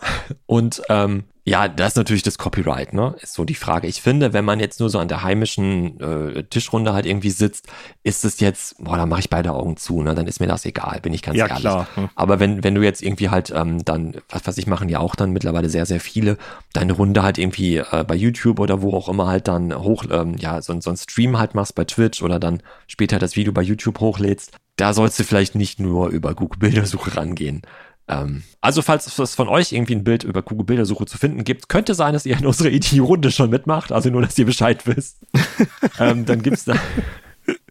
[0.46, 3.16] und ähm, ja, das ist natürlich das Copyright, ne?
[3.20, 3.86] Ist so die Frage.
[3.86, 7.66] Ich finde, wenn man jetzt nur so an der heimischen äh, Tischrunde halt irgendwie sitzt,
[8.02, 10.14] ist es jetzt, boah, da mache ich beide Augen zu, ne?
[10.14, 11.62] Dann ist mir das egal, bin ich ganz ja, ehrlich.
[11.62, 11.88] Klar.
[12.14, 15.14] Aber wenn, wenn du jetzt irgendwie halt ähm, dann, was was ich machen ja auch
[15.14, 16.36] dann mittlerweile sehr, sehr viele,
[16.72, 20.36] deine Runde halt irgendwie äh, bei YouTube oder wo auch immer halt dann hoch, ähm,
[20.38, 23.62] ja, so, so ein Stream halt machst bei Twitch oder dann später das Video bei
[23.62, 27.62] YouTube hochlädst, da sollst du vielleicht nicht nur über Google Bildersuche rangehen.
[28.10, 31.68] Ähm, also, falls es von euch irgendwie ein Bild über Google Bildersuche zu finden gibt,
[31.68, 35.18] könnte sein, dass ihr in unserer ET-Runde schon mitmacht, also nur, dass ihr Bescheid wisst.
[35.98, 36.74] ähm, dann gibt's da.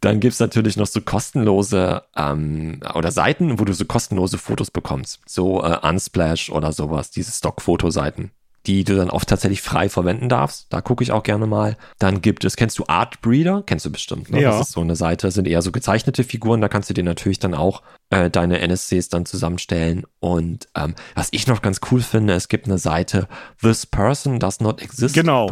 [0.02, 5.20] Dann gibt's natürlich noch so kostenlose ähm, oder Seiten, wo du so kostenlose Fotos bekommst.
[5.26, 8.32] So äh, Unsplash oder sowas, diese Stock-Fotoseiten
[8.66, 10.68] die du dann oft tatsächlich frei verwenden darfst.
[10.70, 11.78] Da gucke ich auch gerne mal.
[11.98, 13.64] Dann gibt es, kennst du Art Breeder?
[13.66, 14.30] Kennst du bestimmt.
[14.32, 14.42] Ne?
[14.42, 14.52] Ja.
[14.52, 16.62] Das ist so eine Seite, das sind eher so gezeichnete Figuren.
[16.62, 20.04] Da kannst du dir natürlich dann auch äh, deine NSCs dann zusammenstellen.
[20.20, 23.28] Und ähm, was ich noch ganz cool finde, es gibt eine Seite
[23.62, 25.14] thispersondoesnotexist.com.
[25.14, 25.48] Genau.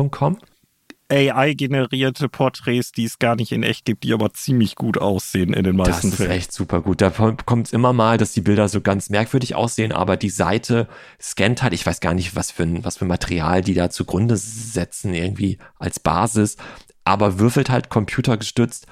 [1.09, 5.63] AI-generierte Porträts, die es gar nicht in echt gibt, die aber ziemlich gut aussehen in
[5.63, 6.29] den meisten Fällen.
[6.29, 7.01] Das ist echt super gut.
[7.01, 10.87] Da kommt es immer mal, dass die Bilder so ganz merkwürdig aussehen, aber die Seite
[11.21, 14.35] scannt halt, ich weiß gar nicht, was für ein, was für Material die da zugrunde
[14.37, 16.57] setzen, irgendwie als Basis,
[17.05, 18.87] aber würfelt halt computergestützt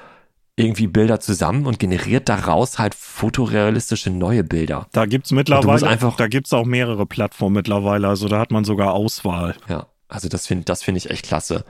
[0.57, 4.87] irgendwie Bilder zusammen und generiert daraus halt fotorealistische neue Bilder.
[4.93, 8.93] Da gibt's mittlerweile, einfach, da gibt's auch mehrere Plattformen mittlerweile, also da hat man sogar
[8.93, 9.55] Auswahl.
[9.67, 11.65] Ja, also das finde das finde ich echt klasse.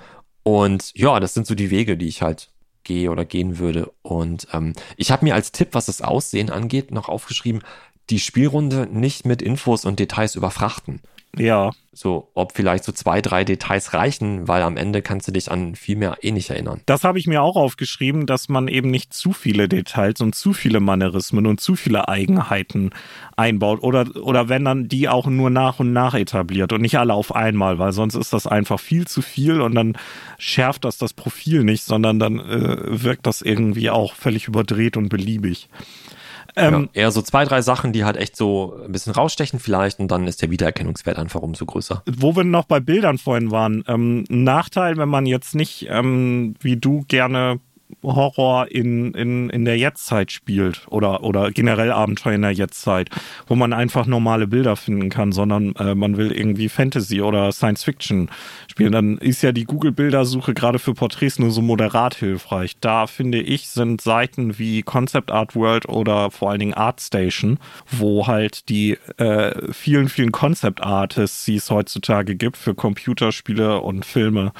[0.47, 2.49] Und ja, das sind so die Wege, die ich halt
[2.83, 3.91] gehe oder gehen würde.
[4.03, 7.63] Und ähm, ich habe mir als Tipp, was das Aussehen angeht, noch aufgeschrieben,
[8.11, 11.01] die Spielrunde nicht mit Infos und Details überfrachten.
[11.37, 11.71] Ja.
[11.97, 15.75] So, ob vielleicht so zwei, drei Details reichen, weil am Ende kannst du dich an
[15.75, 16.81] viel mehr eh nicht erinnern.
[16.85, 20.51] Das habe ich mir auch aufgeschrieben, dass man eben nicht zu viele Details und zu
[20.51, 22.89] viele Manierismen und zu viele Eigenheiten
[23.37, 27.13] einbaut oder, oder wenn dann die auch nur nach und nach etabliert und nicht alle
[27.13, 29.97] auf einmal, weil sonst ist das einfach viel zu viel und dann
[30.37, 35.07] schärft das das Profil nicht, sondern dann äh, wirkt das irgendwie auch völlig überdreht und
[35.07, 35.69] beliebig.
[36.55, 39.99] Ähm, ja, eher so zwei, drei Sachen, die halt echt so ein bisschen rausstechen vielleicht
[39.99, 42.03] und dann ist der Wiedererkennungswert einfach umso größer.
[42.05, 46.77] Wo wir noch bei Bildern vorhin waren, ähm, Nachteil, wenn man jetzt nicht ähm, wie
[46.77, 47.59] du gerne
[48.03, 53.09] Horror in, in, in der Jetztzeit spielt oder, oder generell Abenteuer in der Jetztzeit,
[53.47, 57.83] wo man einfach normale Bilder finden kann, sondern äh, man will irgendwie Fantasy oder Science
[57.83, 58.29] Fiction
[58.67, 62.75] spielen, dann ist ja die Google-Bildersuche gerade für Porträts nur so moderat hilfreich.
[62.79, 67.59] Da finde ich, sind Seiten wie Concept Art World oder vor allen Dingen ArtStation,
[67.89, 74.05] wo halt die äh, vielen, vielen Concept Artists, die es heutzutage gibt für Computerspiele und
[74.05, 74.51] Filme,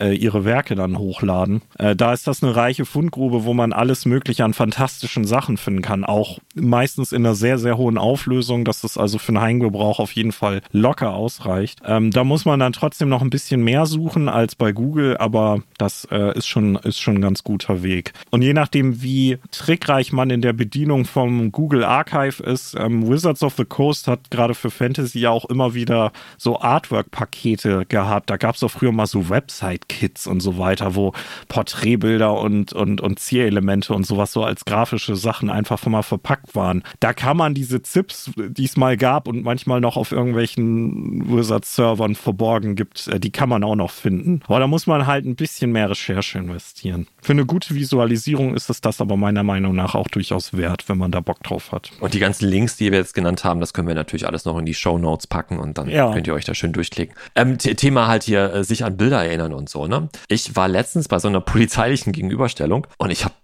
[0.00, 1.62] äh, ihre Werke dann hochladen.
[1.78, 5.82] Äh, da ist das eine reiche Fundgrube, wo man alles Mögliche an fantastischen Sachen finden
[5.82, 6.04] kann.
[6.06, 10.12] Auch meistens in einer sehr, sehr hohen Auflösung, dass das also für einen Heimgebrauch auf
[10.12, 11.80] jeden Fall locker ausreicht.
[11.84, 15.62] Ähm, da muss man dann trotzdem noch ein bisschen mehr suchen als bei Google, aber
[15.76, 18.14] das äh, ist schon, ist schon ein ganz guter Weg.
[18.30, 23.42] Und je nachdem, wie trickreich man in der Bedienung vom Google Archive ist, ähm, Wizards
[23.42, 28.30] of the Coast hat gerade für Fantasy ja auch immer wieder so Artwork-Pakete gehabt.
[28.30, 31.12] Da gab es auch früher mal so Website-Kits und so weiter, wo
[31.48, 36.82] Porträtbilder und, und, und Zierelemente und sowas so als grafische Sachen einfach mal verpackt waren.
[37.00, 42.14] Da kann man diese Zips, die es mal gab und manchmal noch auf irgendwelchen Wizards-Servern
[42.14, 44.40] verborgen gibt, äh, die kann man auch noch finden.
[44.46, 47.06] Aber da muss man halt ein bisschen mehr Recherche investieren.
[47.20, 50.98] Für eine gute Visualisierung ist es das aber meiner Meinung nach auch durchaus wert, wenn
[50.98, 51.90] man da Bock drauf hat.
[52.00, 54.58] Und die ganzen Links, die wir jetzt genannt haben, das können wir natürlich alles noch
[54.58, 56.12] in die Show Notes packen und dann ja.
[56.12, 57.14] könnt ihr euch da schön durchklicken.
[57.34, 60.08] Ähm, Thema halt hier, äh, sich an Bilder erinnern und so, ne?
[60.28, 62.51] Ich war letztens bei so einer polizeilichen Gegenüberstellung
[62.98, 63.34] und ich habe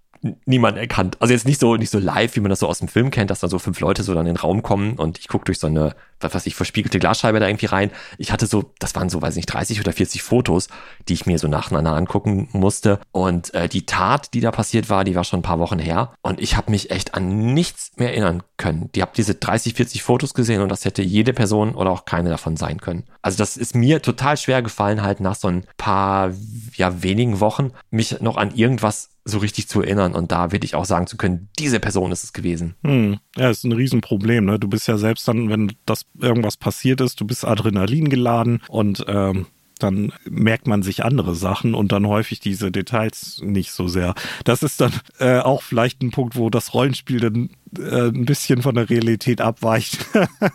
[0.44, 1.16] niemand erkannt.
[1.20, 3.30] Also jetzt nicht so, nicht so live, wie man das so aus dem Film kennt,
[3.30, 5.58] dass da so fünf Leute so dann in den Raum kommen und ich gucke durch
[5.58, 7.90] so eine, was weiß ich, verspiegelte Glasscheibe da irgendwie rein.
[8.18, 10.68] Ich hatte so, das waren so, weiß nicht, 30 oder 40 Fotos,
[11.08, 13.00] die ich mir so nacheinander angucken musste.
[13.12, 16.12] Und äh, die Tat, die da passiert war, die war schon ein paar Wochen her.
[16.22, 18.90] Und ich habe mich echt an nichts mehr erinnern können.
[18.94, 22.30] Die habt diese 30, 40 Fotos gesehen und das hätte jede Person oder auch keine
[22.30, 23.04] davon sein können.
[23.22, 26.32] Also das ist mir total schwer gefallen, halt nach so ein paar,
[26.74, 30.84] ja, wenigen Wochen, mich noch an irgendwas so richtig zu erinnern und da wirklich auch
[30.84, 32.74] sagen zu können, diese Person ist es gewesen.
[32.84, 33.18] Hm.
[33.36, 34.44] Ja, ist ein Riesenproblem.
[34.44, 34.58] Ne?
[34.58, 39.04] Du bist ja selbst dann, wenn das irgendwas passiert ist, du bist Adrenalin geladen und
[39.08, 39.46] ähm,
[39.82, 44.14] dann merkt man sich andere Sachen und dann häufig diese Details nicht so sehr.
[44.44, 48.62] Das ist dann äh, auch vielleicht ein Punkt, wo das Rollenspiel dann äh, ein bisschen
[48.62, 49.98] von der Realität abweicht,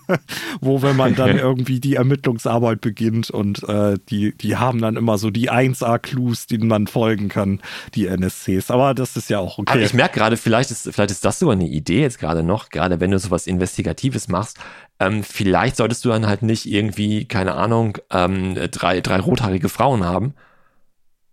[0.62, 5.18] wo wenn man dann irgendwie die Ermittlungsarbeit beginnt und äh, die, die haben dann immer
[5.18, 7.62] so die 1A-Clues, denen man folgen kann,
[7.96, 8.72] die NSCs.
[8.72, 9.72] Aber das ist ja auch okay.
[9.72, 12.70] Aber ich merke gerade, vielleicht ist, vielleicht ist das sogar eine Idee jetzt gerade noch,
[12.70, 14.58] gerade wenn du sowas Investigatives machst,
[15.06, 20.04] ähm, vielleicht solltest du dann halt nicht irgendwie, keine Ahnung, ähm, drei, drei rothaarige Frauen
[20.06, 20.34] haben,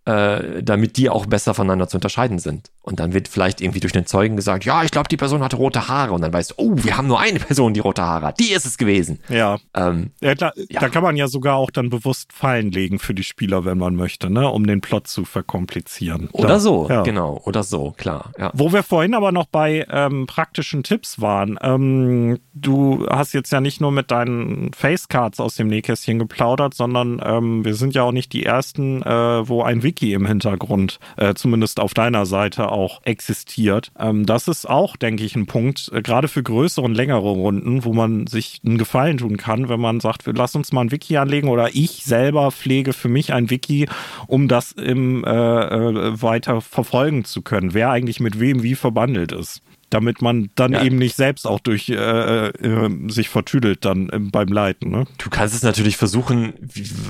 [0.05, 2.71] äh, damit die auch besser voneinander zu unterscheiden sind.
[2.81, 5.57] Und dann wird vielleicht irgendwie durch den Zeugen gesagt, ja, ich glaube, die Person hatte
[5.57, 6.13] rote Haare.
[6.13, 8.39] Und dann weißt du, oh, wir haben nur eine Person, die rote Haare hat.
[8.39, 9.19] Die ist es gewesen.
[9.29, 9.59] Ja.
[9.75, 10.79] Ähm, ja, da, ja.
[10.79, 13.95] da kann man ja sogar auch dann bewusst Fallen legen für die Spieler, wenn man
[13.95, 16.29] möchte, ne, um den Plot zu verkomplizieren.
[16.31, 17.03] Oder da, so, ja.
[17.03, 17.39] genau.
[17.45, 18.31] Oder so, klar.
[18.53, 21.59] Wo wir vorhin aber noch bei ähm, praktischen Tipps waren.
[21.61, 27.21] Ähm, du hast jetzt ja nicht nur mit deinen Facecards aus dem Nähkästchen geplaudert, sondern
[27.23, 31.33] ähm, wir sind ja auch nicht die Ersten, äh, wo ein Wiki im Hintergrund, äh,
[31.33, 33.91] zumindest auf deiner Seite, auch existiert.
[33.99, 37.83] Ähm, das ist auch, denke ich, ein Punkt, äh, gerade für größere und längere Runden,
[37.83, 41.17] wo man sich einen Gefallen tun kann, wenn man sagt, lassen uns mal ein Wiki
[41.17, 43.89] anlegen oder ich selber pflege für mich ein Wiki,
[44.27, 49.33] um das im, äh, äh weiter verfolgen zu können, wer eigentlich mit wem wie verbandelt
[49.33, 49.61] ist
[49.91, 50.83] damit man dann ja.
[50.83, 54.89] eben nicht selbst auch durch äh, äh, sich vertüdelt dann beim Leiten.
[54.89, 55.05] Ne?
[55.17, 56.53] Du kannst es natürlich versuchen,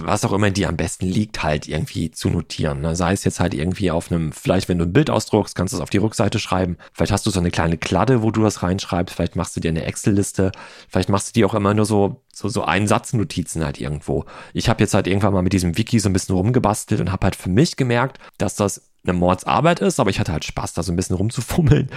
[0.03, 2.81] was auch immer dir am besten liegt, halt irgendwie zu notieren.
[2.81, 2.95] Ne?
[2.95, 5.77] Sei es jetzt halt irgendwie auf einem, vielleicht wenn du ein Bild ausdruckst, kannst du
[5.77, 6.77] es auf die Rückseite schreiben.
[6.91, 9.15] Vielleicht hast du so eine kleine Kladde, wo du das reinschreibst.
[9.15, 10.51] Vielleicht machst du dir eine Excel-Liste.
[10.89, 14.25] Vielleicht machst du dir auch immer nur so so so ein Satznotizen halt irgendwo.
[14.53, 17.25] Ich habe jetzt halt irgendwann mal mit diesem Wiki so ein bisschen rumgebastelt und habe
[17.25, 20.83] halt für mich gemerkt, dass das eine Mordsarbeit ist, aber ich hatte halt Spaß, da
[20.83, 21.89] so ein bisschen rumzufummeln.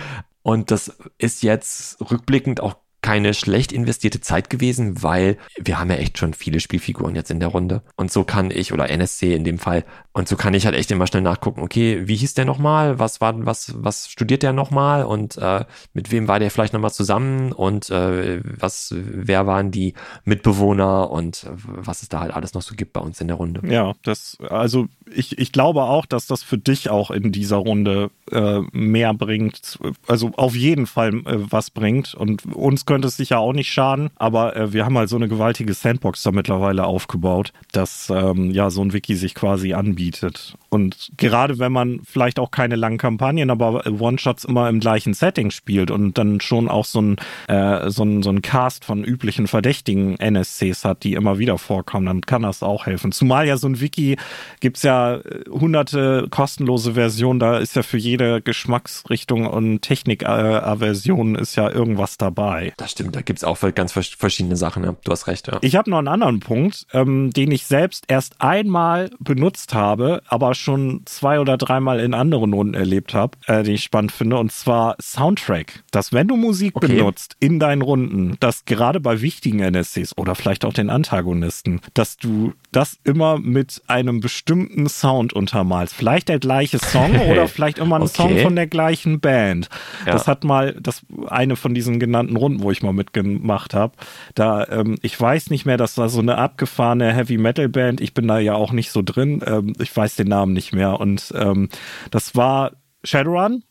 [0.44, 5.96] Und das ist jetzt rückblickend auch keine schlecht investierte Zeit gewesen, weil wir haben ja
[5.96, 7.82] echt schon viele Spielfiguren jetzt in der Runde.
[7.96, 9.84] Und so kann ich, oder NSC in dem Fall,
[10.14, 12.98] und so kann ich halt echt immer schnell nachgucken, okay, wie hieß der nochmal?
[12.98, 15.04] Was war, was, was studiert der nochmal?
[15.04, 17.52] Und äh, mit wem war der vielleicht nochmal zusammen?
[17.52, 19.92] Und äh, was, wer waren die
[20.24, 23.60] Mitbewohner und was es da halt alles noch so gibt bei uns in der Runde.
[23.70, 28.10] Ja, das, also ich, ich glaube auch, dass das für dich auch in dieser Runde
[28.30, 32.14] äh, mehr bringt, also auf jeden Fall äh, was bringt.
[32.14, 35.28] Und uns könnte es sicher auch nicht schaden, aber äh, wir haben halt so eine
[35.28, 40.56] gewaltige Sandbox da mittlerweile aufgebaut, dass ähm, ja so ein Wiki sich quasi anbietet.
[40.74, 45.52] Und gerade wenn man vielleicht auch keine langen Kampagnen, aber One-Shots immer im gleichen Setting
[45.52, 47.16] spielt und dann schon auch so ein,
[47.46, 52.06] äh, so ein, so ein Cast von üblichen verdächtigen NSCs hat, die immer wieder vorkommen,
[52.06, 53.12] dann kann das auch helfen.
[53.12, 54.16] Zumal ja so ein Wiki
[54.58, 61.54] gibt's ja äh, hunderte kostenlose Versionen, da ist ja für jede Geschmacksrichtung und Technik-Aversion ist
[61.54, 62.72] ja irgendwas dabei.
[62.78, 64.96] Das stimmt, da gibt's auch ganz verschiedene Sachen, ja.
[65.04, 65.58] Du hast recht, ja.
[65.60, 70.54] Ich habe noch einen anderen Punkt, ähm, den ich selbst erst einmal benutzt habe, aber
[70.54, 70.63] schon
[71.04, 74.96] zwei oder dreimal in anderen Runden erlebt habe, äh, den ich spannend finde, und zwar
[75.00, 75.84] Soundtrack.
[75.90, 76.88] Dass wenn du Musik okay.
[76.88, 82.16] benutzt in deinen Runden, dass gerade bei wichtigen NSCs oder vielleicht auch den Antagonisten, dass
[82.16, 85.94] du das immer mit einem bestimmten Sound untermalst.
[85.94, 88.14] Vielleicht der gleiche Song oder vielleicht immer ein okay.
[88.14, 89.68] Song von der gleichen Band.
[90.06, 90.12] Ja.
[90.12, 93.94] Das hat mal, das eine von diesen genannten Runden, wo ich mal mitgemacht habe.
[94.34, 98.00] Da, ähm, ich weiß nicht mehr, das war so eine abgefahrene Heavy Metal Band.
[98.00, 99.42] Ich bin da ja auch nicht so drin.
[99.46, 100.98] Ähm, ich weiß den Namen nicht mehr.
[101.00, 101.68] Und ähm,
[102.10, 102.72] das war
[103.04, 103.62] Shadowrun.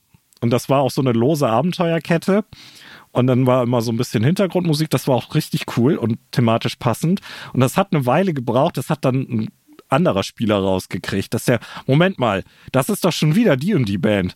[0.43, 2.43] Und das war auch so eine lose Abenteuerkette.
[3.13, 4.89] Und dann war immer so ein bisschen Hintergrundmusik.
[4.89, 7.21] Das war auch richtig cool und thematisch passend.
[7.53, 8.75] Und das hat eine Weile gebraucht.
[8.75, 9.47] Das hat dann ein
[9.87, 13.97] anderer Spieler rausgekriegt, dass der, Moment mal, das ist doch schon wieder die und die
[13.97, 14.35] Band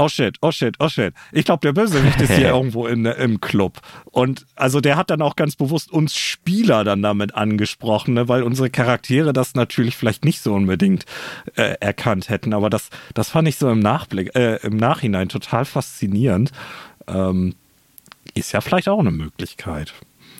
[0.00, 1.14] oh shit, oh shit, oh shit.
[1.30, 3.80] Ich glaube, der Bösewicht ist hier irgendwo in, im Club.
[4.06, 8.42] Und also der hat dann auch ganz bewusst uns Spieler dann damit angesprochen, ne, weil
[8.42, 11.04] unsere Charaktere das natürlich vielleicht nicht so unbedingt
[11.54, 12.54] äh, erkannt hätten.
[12.54, 16.50] Aber das, das fand ich so im Nachblick, äh, im Nachhinein total faszinierend.
[17.06, 17.54] Ähm,
[18.34, 19.92] ist ja vielleicht auch eine Möglichkeit.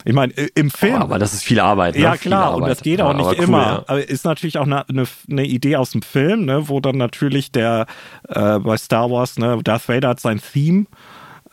[0.05, 0.95] Ich meine, äh, im Film.
[0.95, 1.95] Oh, aber das ist viel Arbeit.
[1.95, 2.03] Ne?
[2.03, 3.62] Ja, klar, und das geht auch ja, nicht cool, immer.
[3.62, 3.84] Ja.
[3.86, 7.53] Aber ist natürlich auch eine, eine, eine, Idee aus dem Film, ne, wo dann natürlich
[7.53, 7.86] der
[8.28, 10.86] äh, bei Star Wars, ne, Darth Vader hat sein Theme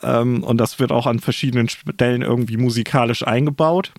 [0.01, 3.91] ähm, und das wird auch an verschiedenen Stellen irgendwie musikalisch eingebaut.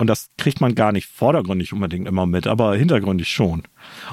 [0.00, 3.64] Und das kriegt man gar nicht vordergründig unbedingt immer mit, aber hintergründig schon.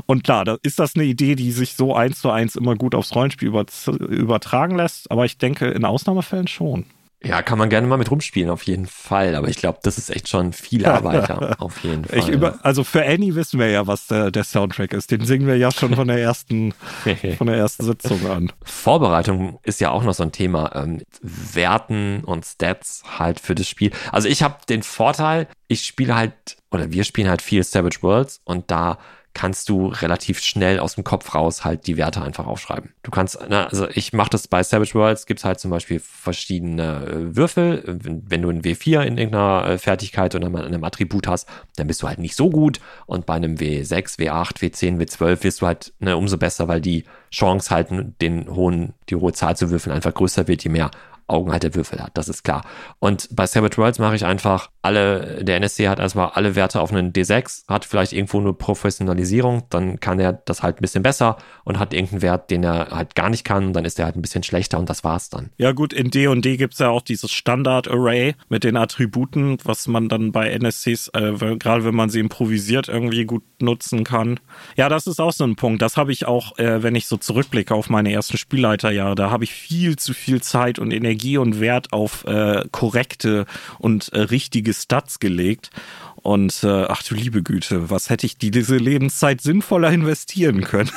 [0.07, 2.95] Und klar, da ist das eine Idee, die sich so eins zu eins immer gut
[2.95, 6.86] aufs Rollenspiel übertragen lässt, aber ich denke in Ausnahmefällen schon.
[7.26, 9.36] Ja, kann man gerne mal mit rumspielen, auf jeden Fall.
[9.36, 12.30] Aber ich glaube, das ist echt schon viel Arbeit, auf jeden Fall.
[12.30, 15.11] Über, also für Annie wissen wir ja, was der, der, Soundtrack ist.
[15.11, 16.73] Den singen wir ja schon von der ersten,
[17.38, 18.51] von der ersten Sitzung an.
[18.63, 20.71] Vorbereitung ist ja auch noch so ein Thema.
[20.76, 23.91] Ähm, Werten und Stats halt für das Spiel.
[24.11, 26.34] Also ich habe den Vorteil, ich spiele halt,
[26.69, 28.99] oder wir spielen halt viel Savage Worlds und da
[29.36, 32.93] kannst du relativ schnell aus dem Kopf raus halt die Werte einfach aufschreiben.
[33.03, 37.05] Du kannst, na, also ich mache das bei Savage Worlds, gibt's halt zum Beispiel verschiedene
[37.05, 37.83] äh, Würfel.
[37.86, 42.01] Wenn, du ein W4 in irgendeiner äh, Fertigkeit oder in einem Attribut hast, dann bist
[42.01, 42.79] du halt nicht so gut.
[43.07, 47.03] Und bei einem W6, W8, W10, W12 wirst du halt ne, umso besser, weil die
[47.29, 47.89] Chance halt
[48.21, 50.91] den hohen, die hohe Zahl zu würfeln einfach größer wird, je mehr
[51.28, 52.63] Augen halt der Würfel hat, das ist klar.
[52.99, 56.91] Und bei Savage Worlds mache ich einfach alle, der NSC hat erstmal alle Werte auf
[56.91, 61.38] einen D6, hat vielleicht irgendwo eine Professionalisierung, dann kann er das halt ein bisschen besser
[61.63, 64.21] und hat irgendeinen Wert, den er halt gar nicht kann, dann ist er halt ein
[64.21, 65.49] bisschen schlechter und das war's dann.
[65.57, 70.09] Ja gut, in D&D &D gibt's ja auch dieses Standard-Array mit den Attributen, was man
[70.09, 74.39] dann bei NSCs, äh, gerade wenn man sie improvisiert, irgendwie gut nutzen kann.
[74.76, 75.82] Ja, das ist auch so ein Punkt.
[75.82, 79.43] Das habe ich auch, äh, wenn ich so zurückblicke auf meine ersten Spielleiterjahre, da habe
[79.43, 83.45] ich viel zu viel Zeit und Energie Energie und Wert auf äh, korrekte
[83.80, 85.70] und äh, richtige Stats gelegt.
[86.16, 90.91] Und äh, ach du liebe Güte, was hätte ich die, diese Lebenszeit sinnvoller investieren können?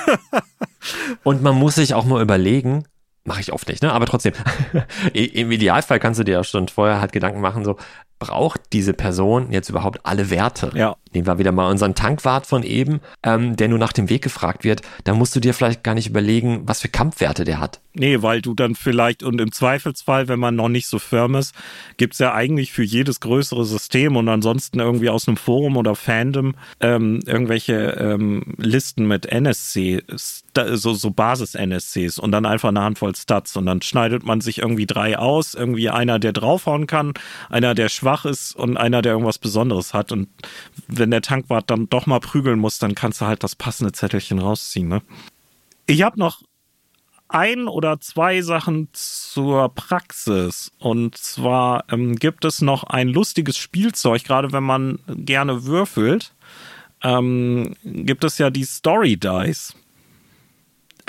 [1.23, 2.85] und man muss sich auch mal überlegen,
[3.25, 3.93] mache ich oft nicht, ne?
[3.93, 4.33] Aber trotzdem,
[5.12, 7.77] im Idealfall kannst du dir ja schon vorher halt Gedanken machen, so,
[8.19, 10.73] braucht diese Person jetzt überhaupt alle Werte?
[10.75, 10.97] Ja.
[11.13, 14.65] Nehmen wir wieder mal unseren Tankwart von eben, ähm, der nur nach dem Weg gefragt
[14.65, 14.83] wird.
[15.05, 17.81] Da musst du dir vielleicht gar nicht überlegen, was für Kampfwerte der hat.
[17.95, 21.55] Nee, weil du dann vielleicht, und im Zweifelsfall, wenn man noch nicht so firm ist,
[21.97, 26.55] gibt's ja eigentlich für jedes größere System und ansonsten irgendwie aus einem Forum oder Fandom
[26.81, 30.03] ähm, irgendwelche ähm, Listen mit NSC,
[30.75, 34.87] so, so Basis-NSCs und dann einfach eine Handvoll Stats und dann schneidet man sich irgendwie
[34.87, 37.15] drei aus, irgendwie einer, der draufhauen kann,
[37.49, 40.29] einer, der schwach ist und einer, der irgendwas Besonderes hat und
[40.99, 44.38] wenn der Tankwart dann doch mal prügeln muss, dann kannst du halt das passende Zettelchen
[44.38, 44.88] rausziehen.
[44.88, 45.03] Ne?
[45.86, 46.42] Ich habe noch
[47.28, 50.72] ein oder zwei Sachen zur Praxis.
[50.78, 56.34] Und zwar ähm, gibt es noch ein lustiges Spielzeug, gerade wenn man gerne würfelt.
[57.03, 59.74] Ähm, gibt es ja die Story Dice.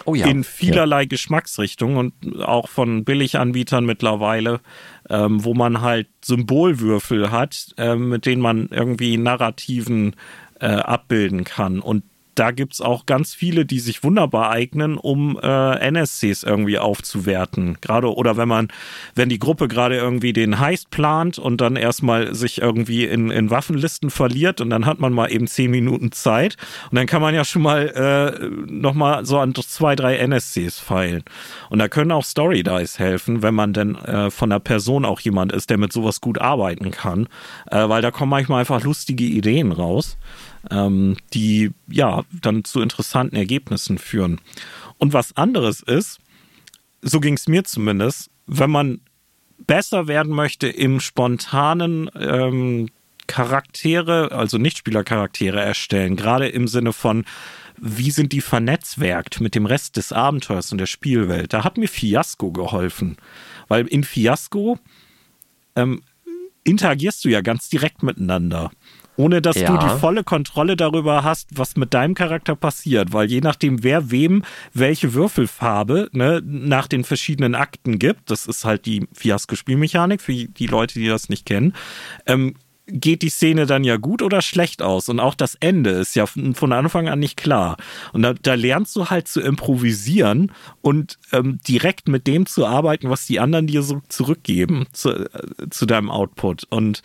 [0.06, 0.28] Oh ja.
[0.28, 1.08] In vielerlei ja.
[1.08, 4.62] Geschmacksrichtungen und auch von Billiganbietern mittlerweile,
[5.10, 10.16] ähm, wo man halt Symbolwürfel hat, äh, mit denen man irgendwie Narrativen
[10.60, 11.80] äh, abbilden kann.
[11.80, 12.04] Und
[12.39, 17.77] da gibt's auch ganz viele, die sich wunderbar eignen, um äh, NSCs irgendwie aufzuwerten.
[17.81, 18.69] Gerade oder wenn man,
[19.13, 23.49] wenn die Gruppe gerade irgendwie den Heist plant und dann erstmal sich irgendwie in, in
[23.49, 26.55] Waffenlisten verliert und dann hat man mal eben zehn Minuten Zeit
[26.89, 31.23] und dann kann man ja schon mal äh, nochmal so an zwei, drei NSCs feilen.
[31.69, 35.19] Und da können auch Story Dice helfen, wenn man denn äh, von der Person auch
[35.19, 37.27] jemand ist, der mit sowas gut arbeiten kann.
[37.69, 40.17] Äh, weil da kommen manchmal einfach lustige Ideen raus
[40.70, 44.39] ähm, die ja dann zu interessanten Ergebnissen führen.
[44.97, 46.20] Und was anderes ist,
[47.01, 49.01] so ging es mir zumindest, wenn man
[49.66, 52.89] besser werden möchte im spontanen ähm,
[53.28, 57.26] Charaktere, also Nichtspielercharaktere erstellen, gerade im Sinne von,
[57.78, 61.53] wie sind die vernetzwerkt mit dem Rest des Abenteuers und der Spielwelt.
[61.53, 63.18] Da hat mir Fiasco geholfen,
[63.68, 64.80] weil in Fiasco
[65.76, 66.01] ähm,
[66.64, 68.72] interagierst du ja ganz direkt miteinander
[69.20, 69.67] ohne dass ja.
[69.67, 73.11] du die volle Kontrolle darüber hast, was mit deinem Charakter passiert.
[73.11, 74.43] Weil je nachdem, wer wem
[74.74, 80.67] welche Würfelfarbe ne, nach den verschiedenen Akten gibt, das ist halt die Fiasko-Spielmechanik für die
[80.67, 81.74] Leute, die das nicht kennen,
[82.28, 82.55] ähm,
[82.87, 85.09] geht die Szene dann ja gut oder schlecht aus.
[85.09, 87.75] Und auch das Ende ist ja von Anfang an nicht klar.
[88.13, 93.09] Und da, da lernst du halt zu improvisieren und ähm, direkt mit dem zu arbeiten,
[93.09, 96.63] was die anderen dir so zurückgeben zu, äh, zu deinem Output.
[96.70, 97.04] Und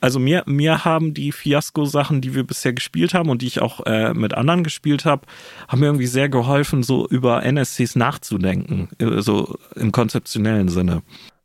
[0.00, 3.84] also mir, mir haben die Fiasko-Sachen, die wir bisher gespielt haben und die ich auch
[3.86, 5.26] äh, mit anderen gespielt habe,
[5.68, 11.02] haben mir irgendwie sehr geholfen, so über NSCs nachzudenken, äh, so im konzeptionellen Sinne.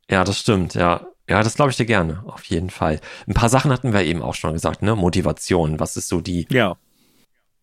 [0.09, 1.07] Ja, das stimmt, ja.
[1.27, 2.99] Ja, das glaube ich dir gerne, auf jeden Fall.
[3.27, 4.95] Ein paar Sachen hatten wir eben auch schon gesagt, ne?
[4.95, 5.79] Motivation.
[5.79, 6.77] Was ist so die ja.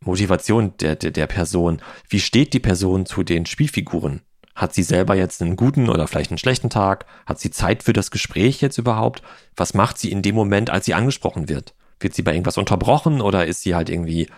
[0.00, 1.80] Motivation der, der, der Person?
[2.08, 4.22] Wie steht die Person zu den Spielfiguren?
[4.54, 7.06] Hat sie selber jetzt einen guten oder vielleicht einen schlechten Tag?
[7.26, 9.22] Hat sie Zeit für das Gespräch jetzt überhaupt?
[9.56, 11.74] Was macht sie in dem Moment, als sie angesprochen wird?
[12.00, 14.28] Wird sie bei irgendwas unterbrochen oder ist sie halt irgendwie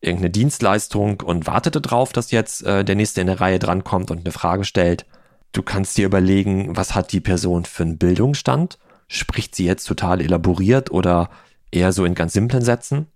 [0.00, 4.20] irgendeine Dienstleistung und wartet darauf, dass jetzt äh, der nächste in der Reihe drankommt und
[4.20, 5.06] eine Frage stellt?
[5.52, 8.78] Du kannst dir überlegen, was hat die Person für einen Bildungsstand?
[9.08, 11.30] Spricht sie jetzt total elaboriert oder
[11.70, 13.06] eher so in ganz simplen Sätzen?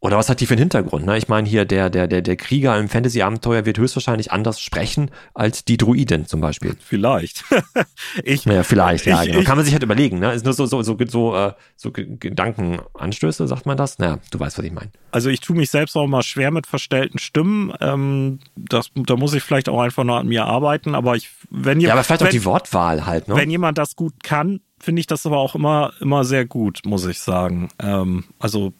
[0.00, 1.06] Oder was hat die für einen Hintergrund?
[1.06, 1.16] Ne?
[1.16, 5.64] Ich meine, hier der, der, der, der Krieger im Fantasy-Abenteuer wird höchstwahrscheinlich anders sprechen als
[5.64, 6.76] die Druidin zum Beispiel.
[6.78, 7.44] Vielleicht.
[8.22, 9.44] ich, ja, vielleicht, ja, ich, genau.
[9.44, 10.32] Kann man sich halt überlegen, ne?
[10.32, 13.98] Ist nur so, so, so, so, äh, so Gedankenanstöße, sagt man das?
[13.98, 14.90] Naja, du weißt, was ich meine.
[15.12, 17.72] Also ich tue mich selbst auch mal schwer mit verstellten Stimmen.
[17.80, 21.80] Ähm, das, da muss ich vielleicht auch einfach nur an mir arbeiten, aber ich, wenn
[21.80, 21.82] jemand.
[21.82, 23.36] Ja, aber vielleicht wenn, auch die Wortwahl halt, ne?
[23.36, 27.06] Wenn jemand das gut kann, finde ich das aber auch immer, immer sehr gut, muss
[27.06, 27.70] ich sagen.
[27.78, 28.74] Ähm, also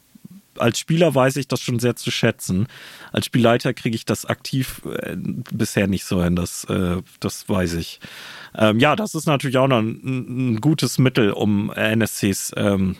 [0.59, 2.67] als Spieler weiß ich das schon sehr zu schätzen.
[3.13, 7.75] Als Spielleiter kriege ich das aktiv äh, bisher nicht so hin, das, äh, das weiß
[7.75, 8.01] ich.
[8.57, 12.97] Ähm, ja, das ist natürlich auch noch ein, ein gutes Mittel, um NSCs ähm,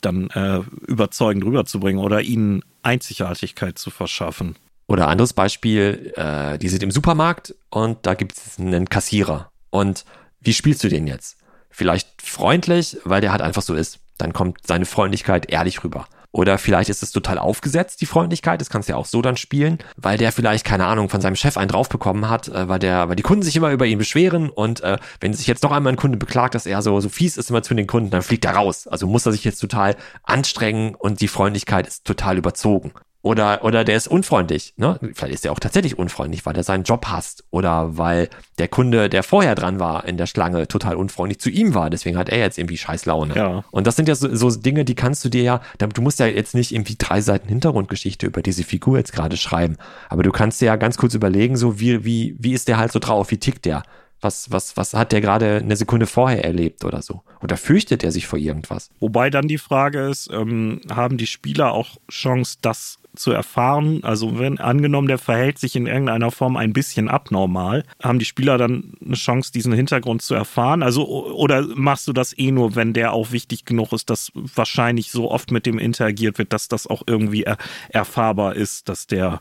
[0.00, 4.56] dann äh, überzeugend rüberzubringen oder ihnen Einzigartigkeit zu verschaffen.
[4.86, 9.50] Oder anderes Beispiel, äh, die sind im Supermarkt und da gibt es einen Kassierer.
[9.70, 10.04] Und
[10.40, 11.38] wie spielst du den jetzt?
[11.70, 14.00] Vielleicht freundlich, weil der halt einfach so ist.
[14.18, 16.06] Dann kommt seine Freundlichkeit ehrlich rüber.
[16.32, 18.60] Oder vielleicht ist es total aufgesetzt, die Freundlichkeit.
[18.60, 21.36] Das kannst du ja auch so dann spielen, weil der vielleicht, keine Ahnung, von seinem
[21.36, 24.48] Chef einen draufbekommen hat, äh, weil der, weil die Kunden sich immer über ihn beschweren
[24.48, 27.36] und äh, wenn sich jetzt noch einmal ein Kunde beklagt, dass er so, so fies
[27.36, 28.86] ist immer zu den Kunden, dann fliegt er raus.
[28.86, 32.92] Also muss er sich jetzt total anstrengen und die Freundlichkeit ist total überzogen.
[33.22, 34.74] Oder, oder der ist unfreundlich.
[34.76, 34.98] Ne?
[35.14, 37.44] Vielleicht ist er auch tatsächlich unfreundlich, weil er seinen Job hasst.
[37.50, 38.28] Oder weil
[38.58, 41.88] der Kunde, der vorher dran war in der Schlange, total unfreundlich zu ihm war.
[41.88, 43.36] Deswegen hat er jetzt irgendwie scheiß Laune.
[43.36, 43.64] Ja.
[43.70, 46.26] Und das sind ja so, so Dinge, die kannst du dir ja, du musst ja
[46.26, 49.76] jetzt nicht irgendwie drei Seiten Hintergrundgeschichte über diese Figur jetzt gerade schreiben.
[50.08, 52.90] Aber du kannst dir ja ganz kurz überlegen, so wie, wie, wie ist der halt
[52.90, 53.30] so drauf?
[53.30, 53.84] Wie tickt der?
[54.20, 57.22] Was, was, was hat der gerade eine Sekunde vorher erlebt oder so?
[57.40, 58.90] Oder fürchtet er sich vor irgendwas?
[59.00, 64.00] Wobei dann die Frage ist, ähm, haben die Spieler auch Chance, das zu erfahren.
[64.02, 68.58] Also wenn angenommen, der verhält sich in irgendeiner Form ein bisschen abnormal, haben die Spieler
[68.58, 70.82] dann eine Chance, diesen Hintergrund zu erfahren?
[70.82, 75.10] Also oder machst du das eh nur, wenn der auch wichtig genug ist, dass wahrscheinlich
[75.10, 77.58] so oft mit dem interagiert wird, dass das auch irgendwie er
[77.90, 79.40] erfahrbar ist, dass der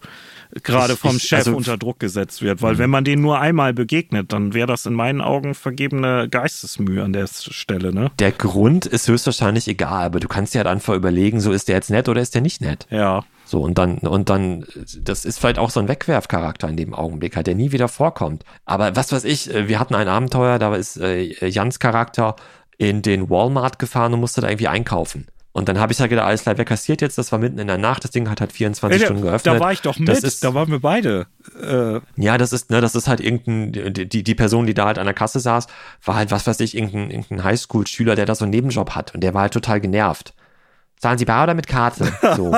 [0.64, 2.62] gerade vom ich, Chef also, unter Druck gesetzt wird?
[2.62, 2.80] Weil mhm.
[2.80, 7.14] wenn man den nur einmal begegnet, dann wäre das in meinen Augen vergebene Geistesmühe an
[7.14, 7.94] der Stelle.
[7.94, 8.12] Ne?
[8.20, 11.76] Der Grund ist höchstwahrscheinlich egal, aber du kannst dir halt einfach überlegen, so ist der
[11.76, 12.88] jetzt nett oder ist der nicht nett?
[12.90, 13.24] Ja.
[13.52, 14.66] So, und dann, und dann,
[15.02, 18.46] das ist vielleicht auch so ein Wegwerfcharakter in dem Augenblick, halt, der nie wieder vorkommt.
[18.64, 22.38] Aber was weiß ich, äh, wir hatten ein Abenteuer, da ist äh, Jans Charakter
[22.78, 25.28] in den Walmart gefahren und musste da irgendwie einkaufen.
[25.52, 27.18] Und dann habe ich halt gedacht, alles klar, wer kassiert jetzt?
[27.18, 29.56] Das war mitten in der Nacht, das Ding hat halt 24 Ey, Stunden geöffnet.
[29.56, 31.28] Da war ich doch mit, das ist, da waren wir beide.
[31.62, 32.00] Äh.
[32.16, 35.04] Ja, das ist, ne, das ist halt irgendein, die, die Person, die da halt an
[35.04, 35.68] der Kasse saß,
[36.06, 39.20] war halt, was weiß ich, irgendein, irgendein Highschool-Schüler, der da so einen Nebenjob hat und
[39.20, 40.34] der war halt total genervt.
[41.02, 42.14] Zahlen Sie bar oder mit Karte?
[42.36, 42.56] So.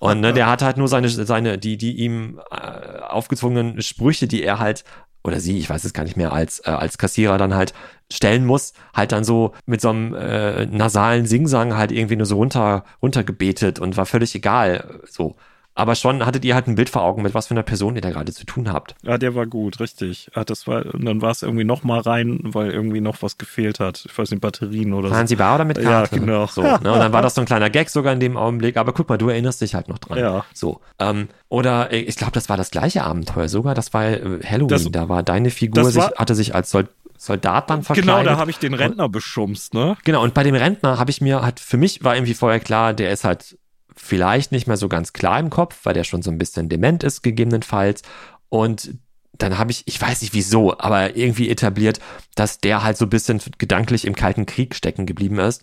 [0.00, 4.42] Und ne, der hat halt nur seine, seine, die, die ihm äh, aufgezwungenen Sprüche, die
[4.42, 4.84] er halt
[5.22, 7.72] oder sie, ich weiß es gar nicht mehr, als, äh, als Kassierer dann halt
[8.12, 12.36] stellen muss, halt dann so mit so einem äh, nasalen Singsang halt irgendwie nur so
[12.36, 15.00] runter, runtergebetet und war völlig egal.
[15.08, 15.36] So.
[15.76, 18.00] Aber schon hattet ihr halt ein Bild vor Augen, mit was für einer Person ihr
[18.00, 18.94] da gerade zu tun habt.
[19.02, 20.30] Ja, der war gut, richtig.
[20.36, 23.38] Ja, das war, und dann war es irgendwie noch mal rein, weil irgendwie noch was
[23.38, 24.04] gefehlt hat.
[24.08, 25.30] Ich weiß nicht, Batterien oder Waren so.
[25.30, 26.14] sie bar oder mit Karte?
[26.14, 26.46] Ja, genau.
[26.46, 26.74] So, ne?
[26.76, 28.76] Und dann war das so ein kleiner Gag sogar in dem Augenblick.
[28.76, 30.18] Aber guck mal, du erinnerst dich halt noch dran.
[30.18, 30.44] Ja.
[30.54, 30.80] So.
[31.00, 33.74] Ähm, oder äh, ich glaube, das war das gleiche Abenteuer sogar.
[33.74, 34.68] Das war äh, Halloween.
[34.68, 38.22] Das- da war deine Figur, das war- sich, hatte sich als Sol Soldat dann verkleidet.
[38.22, 39.96] Genau, da habe ich den Rentner beschumst, ne?
[40.04, 42.92] Genau, und bei dem Rentner habe ich mir, hat für mich war irgendwie vorher klar,
[42.92, 43.56] der ist halt
[43.96, 47.02] vielleicht nicht mehr so ganz klar im Kopf, weil der schon so ein bisschen dement
[47.02, 48.02] ist, gegebenenfalls.
[48.48, 48.94] Und
[49.38, 52.00] dann habe ich, ich weiß nicht wieso, aber irgendwie etabliert,
[52.34, 55.62] dass der halt so ein bisschen gedanklich im Kalten Krieg stecken geblieben ist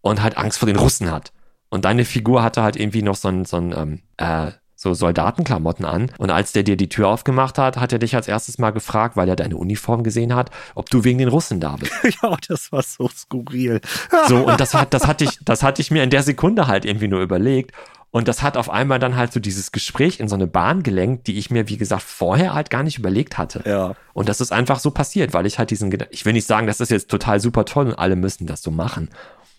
[0.00, 1.32] und halt Angst vor den Russen hat.
[1.68, 5.84] Und deine Figur hatte halt irgendwie noch so ein, so ein ähm, äh, so Soldatenklamotten
[5.84, 6.10] an.
[6.16, 9.14] Und als der dir die Tür aufgemacht hat, hat er dich als erstes mal gefragt,
[9.14, 11.92] weil er deine Uniform gesehen hat, ob du wegen den Russen da bist.
[12.22, 13.80] ja, das war so skurril.
[14.28, 16.84] So, und das hat, das hatte ich, das hatte ich mir in der Sekunde halt
[16.84, 17.72] irgendwie nur überlegt.
[18.10, 21.26] Und das hat auf einmal dann halt so dieses Gespräch in so eine Bahn gelenkt,
[21.26, 23.62] die ich mir, wie gesagt, vorher halt gar nicht überlegt hatte.
[23.64, 23.94] Ja.
[24.12, 26.66] Und das ist einfach so passiert, weil ich halt diesen Gedanken, ich will nicht sagen,
[26.66, 29.10] das ist jetzt total super toll und alle müssen das so machen.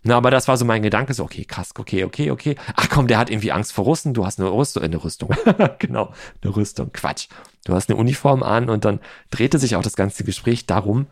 [0.04, 2.56] Na, aber das war so mein Gedanke, so, okay, krass, okay, okay, okay.
[2.76, 5.30] Ach komm, der hat irgendwie Angst vor Russen, du hast eine Rüstung, äh, eine Rüstung.
[5.80, 6.12] genau,
[6.42, 7.28] eine Rüstung, Quatsch.
[7.66, 9.00] Du hast eine Uniform an und dann
[9.30, 11.06] drehte sich auch das ganze Gespräch darum,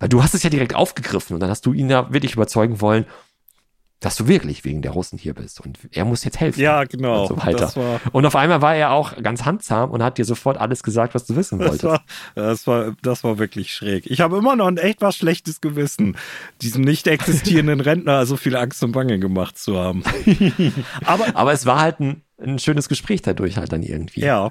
[0.00, 2.80] weil du hast es ja direkt aufgegriffen und dann hast du ihn ja wirklich überzeugen
[2.80, 3.06] wollen,
[4.02, 6.60] dass du wirklich wegen der Russen hier bist und er muss jetzt helfen.
[6.60, 7.22] Ja, genau.
[7.22, 7.58] Und so weiter.
[7.58, 10.82] Das war, Und auf einmal war er auch ganz handsam und hat dir sofort alles
[10.82, 11.84] gesagt, was du wissen das wolltest.
[11.84, 12.02] war,
[12.34, 14.10] das war, das war wirklich schräg.
[14.10, 16.16] Ich habe immer noch ein echt was schlechtes Gewissen,
[16.60, 20.02] diesem nicht existierenden Rentner so viel Angst und Bange gemacht zu haben.
[21.04, 24.20] Aber Aber es war halt ein, ein schönes Gespräch dadurch halt dann irgendwie.
[24.20, 24.50] ja,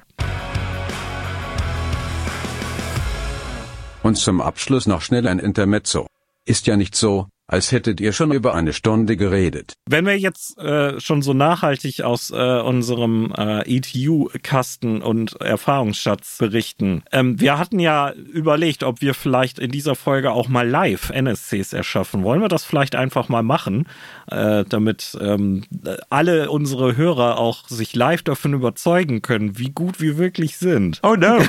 [4.04, 6.08] Und zum Abschluss noch schnell ein Intermezzo.
[6.46, 9.74] Ist ja nicht so, als hättet ihr schon über eine Stunde geredet.
[9.86, 17.04] Wenn wir jetzt äh, schon so nachhaltig aus äh, unserem äh, ETU-Kasten und Erfahrungsschatz berichten,
[17.12, 21.74] ähm, wir hatten ja überlegt, ob wir vielleicht in dieser Folge auch mal live NSCs
[21.74, 22.24] erschaffen.
[22.24, 23.86] Wollen wir das vielleicht einfach mal machen,
[24.28, 25.66] äh, damit ähm,
[26.10, 31.02] alle unsere Hörer auch sich live davon überzeugen können, wie gut wir wirklich sind?
[31.04, 31.40] Oh no.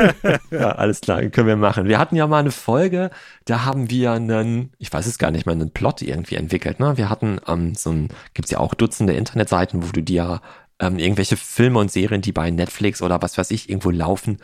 [0.50, 1.86] ja, alles klar, können wir machen.
[1.86, 3.10] Wir hatten ja mal eine Folge,
[3.44, 6.80] da haben wir einen, ich weiß es gar nicht mehr, einen Plot irgendwie entwickelt.
[6.80, 6.96] Ne?
[6.96, 10.40] Wir hatten ähm, so ein, gibt's ja auch Dutzende Internetseiten, wo du dir
[10.78, 14.38] ähm, irgendwelche Filme und Serien, die bei Netflix oder was weiß ich irgendwo laufen,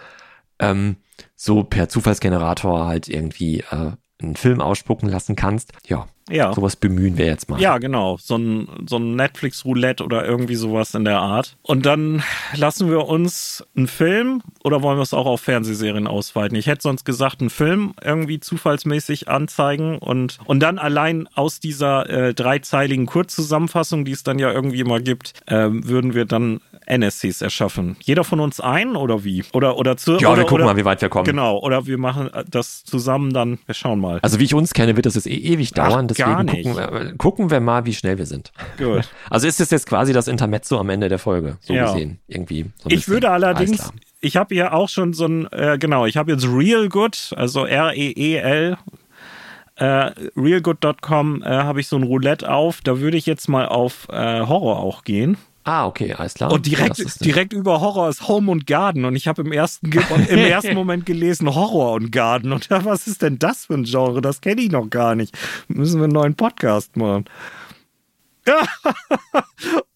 [0.58, 0.96] ähm,
[1.34, 3.92] so per Zufallsgenerator halt irgendwie äh,
[4.22, 5.72] einen Film ausspucken lassen kannst.
[5.86, 6.52] Ja, Ja.
[6.54, 7.60] sowas bemühen wir jetzt mal.
[7.60, 8.16] Ja, genau.
[8.18, 11.56] So ein, so ein Netflix-Roulette oder irgendwie sowas in der Art.
[11.62, 12.22] Und dann
[12.54, 16.56] lassen wir uns einen Film oder wollen wir es auch auf Fernsehserien ausweiten?
[16.56, 22.08] Ich hätte sonst gesagt, einen Film irgendwie zufallsmäßig anzeigen und, und dann allein aus dieser
[22.08, 27.42] äh, dreizeiligen Kurzzusammenfassung, die es dann ja irgendwie immer gibt, ähm, würden wir dann NSCs
[27.42, 27.96] erschaffen.
[28.02, 29.44] Jeder von uns ein oder wie?
[29.52, 31.24] Oder, oder zu, Ja, oder, wir gucken oder, mal, wie weit wir kommen.
[31.24, 34.18] Genau, oder wir machen das zusammen dann, wir schauen mal.
[34.22, 36.06] Also wie ich uns kenne, wird das jetzt eh ewig Ach, dauern.
[36.08, 36.74] gar Deswegen nicht.
[36.76, 38.52] gucken, wir- gucken wir mal, wie schnell wir sind.
[38.78, 39.08] Gut.
[39.30, 41.86] Also ist es jetzt quasi das Intermezzo am Ende der Folge, so Ja.
[41.92, 42.18] gesehen.
[42.28, 42.66] Irgendwie.
[42.78, 46.30] So Ich würde allerdings, ich habe ja auch schon so ein, äh, genau, ich habe
[46.32, 48.76] jetzt Real Good, also R-E-E-L,
[49.78, 52.80] äh, realgood.com äh, habe ich so ein Roulette auf.
[52.82, 55.36] Da würde ich jetzt mal auf äh, Horror auch gehen.
[55.68, 56.52] Ah, okay, alles klar.
[56.52, 59.04] Und Ja, direkt, ist- direkt über Horror ist Home und Garden.
[59.04, 62.52] Und ich habe im ersten, im ersten Moment gelesen Horror und Garden.
[62.52, 64.20] Und ja, was ist denn das für ein Genre?
[64.20, 65.36] Das kenne ich noch gar nicht.
[65.66, 67.24] Müssen wir einen neuen Podcast machen.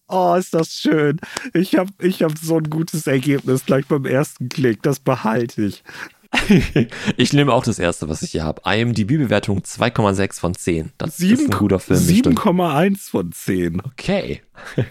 [0.09, 1.19] oh, ist das schön.
[1.53, 4.81] Ich habe ich hab so ein gutes Ergebnis gleich beim ersten Klick.
[4.83, 5.83] Das behalte ich.
[7.17, 8.61] ich nehme auch das erste, was ich hier habe.
[8.65, 10.91] IMDb-Bewertung 2,6 von 10.
[10.97, 12.05] Das ist ein guter Film.
[12.05, 12.39] bestimmt.
[12.39, 13.81] 7,1 von 10.
[13.81, 14.41] Okay.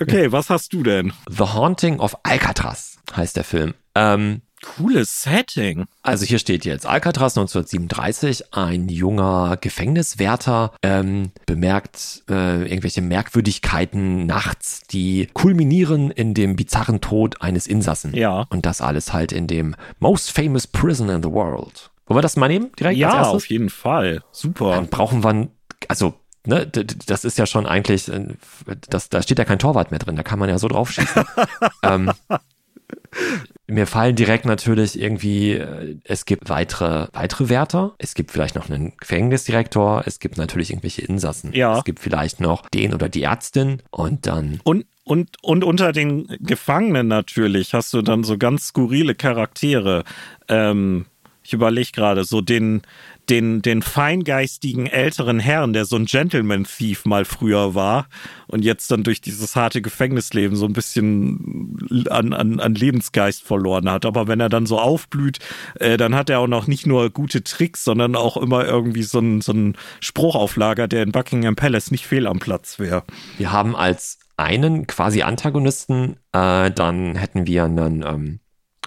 [0.00, 1.12] Okay, was hast du denn?
[1.28, 3.74] The Haunting of Alcatraz heißt der Film.
[3.94, 5.86] Ähm, Cooles Setting.
[6.02, 14.82] Also hier steht jetzt Alcatraz 1937, ein junger Gefängniswärter ähm, bemerkt äh, irgendwelche Merkwürdigkeiten nachts,
[14.90, 18.14] die kulminieren in dem bizarren Tod eines Insassen.
[18.14, 18.46] Ja.
[18.50, 21.90] Und das alles halt in dem most famous prison in the world.
[22.06, 22.70] Wollen wir das mal nehmen?
[22.78, 23.34] Direkt als Ja, erstes?
[23.34, 24.22] auf jeden Fall.
[24.32, 24.72] Super.
[24.72, 25.48] Dann brauchen wir,
[25.88, 26.14] also,
[26.44, 28.34] ne, das ist ja schon eigentlich, äh,
[28.88, 31.24] das, da steht ja kein Torwart mehr drin, da kann man ja so drauf schießen.
[31.82, 32.10] ähm,
[33.66, 38.68] Mir fallen direkt natürlich irgendwie, äh, es gibt weitere, weitere Wärter, es gibt vielleicht noch
[38.68, 41.52] einen Gefängnisdirektor, es gibt natürlich irgendwelche Insassen.
[41.52, 41.78] Ja.
[41.78, 46.26] Es gibt vielleicht noch den oder die Ärztin und dann Und, und, und unter den
[46.40, 50.04] Gefangenen natürlich hast du dann so ganz skurrile Charaktere.
[50.48, 51.06] Ähm,
[51.42, 52.82] ich überlege gerade, so den,
[53.30, 58.08] den, den feingeistigen älteren Herrn, der so ein Gentleman-Thief mal früher war
[58.48, 61.78] und jetzt dann durch dieses harte Gefängnisleben so ein bisschen
[62.10, 64.04] an, an, an Lebensgeist verloren hat.
[64.04, 65.38] Aber wenn er dann so aufblüht,
[65.78, 69.20] äh, dann hat er auch noch nicht nur gute Tricks, sondern auch immer irgendwie so
[69.20, 73.04] ein, so ein Spruchauflager, der in Buckingham Palace nicht fehl am Platz wäre.
[73.38, 78.40] Wir haben als einen quasi Antagonisten, äh, dann hätten wir einen, ähm,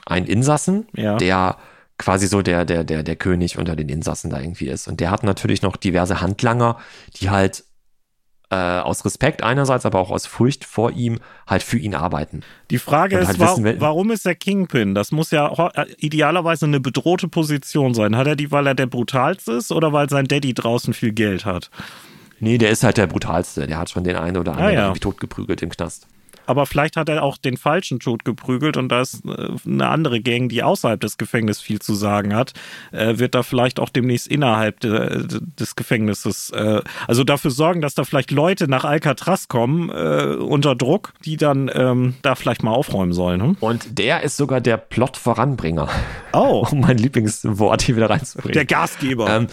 [0.05, 1.15] einen Insassen, Ja.
[1.17, 1.57] der
[2.03, 4.87] quasi so der, der, der, der König unter den Insassen da irgendwie ist.
[4.87, 6.77] Und der hat natürlich noch diverse Handlanger,
[7.15, 7.63] die halt
[8.49, 12.41] äh, aus Respekt einerseits, aber auch aus Furcht vor ihm halt für ihn arbeiten.
[12.71, 14.93] Die Frage Und ist, halt wa wissen, wel- warum ist er Kingpin?
[14.95, 18.17] Das muss ja äh, idealerweise eine bedrohte Position sein.
[18.17, 21.45] Hat er die, weil er der brutalste ist oder weil sein Daddy draußen viel Geld
[21.45, 21.71] hat?
[22.39, 23.65] Nee, der ist halt der brutalste.
[23.65, 24.81] Der hat schon den einen oder anderen Ah, ja.
[24.87, 26.07] irgendwie totgeprügelt im Knast.
[26.45, 30.21] Aber vielleicht hat er auch den falschen Tod geprügelt und da ist äh, eine andere
[30.21, 32.53] Gang, die außerhalb des Gefängnisses viel zu sagen hat,
[32.91, 37.81] äh, wird da vielleicht auch demnächst innerhalb de, de, des Gefängnisses, äh, also dafür sorgen,
[37.81, 42.71] dass da vielleicht Leute nach Alcatraz kommen unter Druck, die dann ähm, da vielleicht mal
[42.71, 43.41] aufräumen sollen.
[43.41, 43.57] Hm?
[43.59, 45.89] Und der ist sogar der Plot-Voranbringer,
[46.33, 48.53] Oh, um mein Lieblingswort hier wieder reinzubringen.
[48.53, 49.29] der Gasgeber.
[49.29, 49.47] Ähm,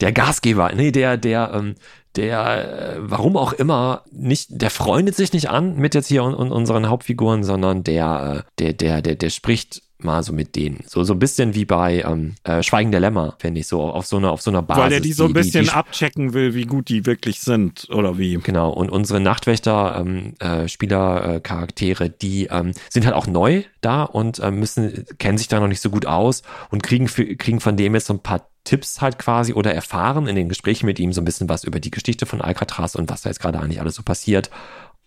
[0.00, 1.74] der Gasgeber, nee, der, der, ähm,
[2.16, 6.34] der, äh, warum auch immer, nicht, der freundet sich nicht an mit jetzt hier und,
[6.34, 10.82] und unseren Hauptfiguren, sondern der, äh, der, der, der, der spricht mal so mit denen.
[10.86, 14.06] So, so ein bisschen wie bei ähm, äh, Schweigen der Lämmer, finde ich, so auf
[14.06, 14.82] so einer, auf so einer Basis.
[14.82, 18.18] Weil der die so ein bisschen die, abchecken will, wie gut die wirklich sind oder
[18.18, 18.34] wie.
[18.34, 23.62] Genau, und unsere Nachtwächter, ähm, äh, Spieler, äh, Charaktere, die ähm, sind halt auch neu
[23.80, 27.36] da und äh, müssen, kennen sich da noch nicht so gut aus und kriegen, für,
[27.36, 30.86] kriegen von dem jetzt so ein paar Tipps halt quasi oder erfahren in den Gesprächen
[30.86, 33.40] mit ihm so ein bisschen was über die Geschichte von Alcatraz und was da jetzt
[33.40, 34.50] gerade eigentlich alles so passiert.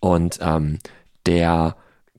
[0.00, 0.78] Und ähm,
[1.24, 1.76] der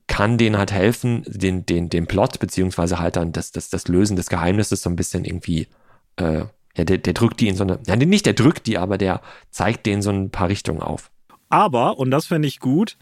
[0.08, 4.16] kann denen halt helfen, den, den, den Plot, beziehungsweise halt dann das, das, das Lösen
[4.16, 5.68] des Geheimnisses so ein bisschen irgendwie,
[6.16, 6.44] äh,
[6.76, 9.20] ja, der, der drückt die in so eine, ja, nicht der drückt die, aber der
[9.50, 11.10] zeigt denen so ein paar Richtungen auf.
[11.50, 12.96] Aber, und das finde ich gut,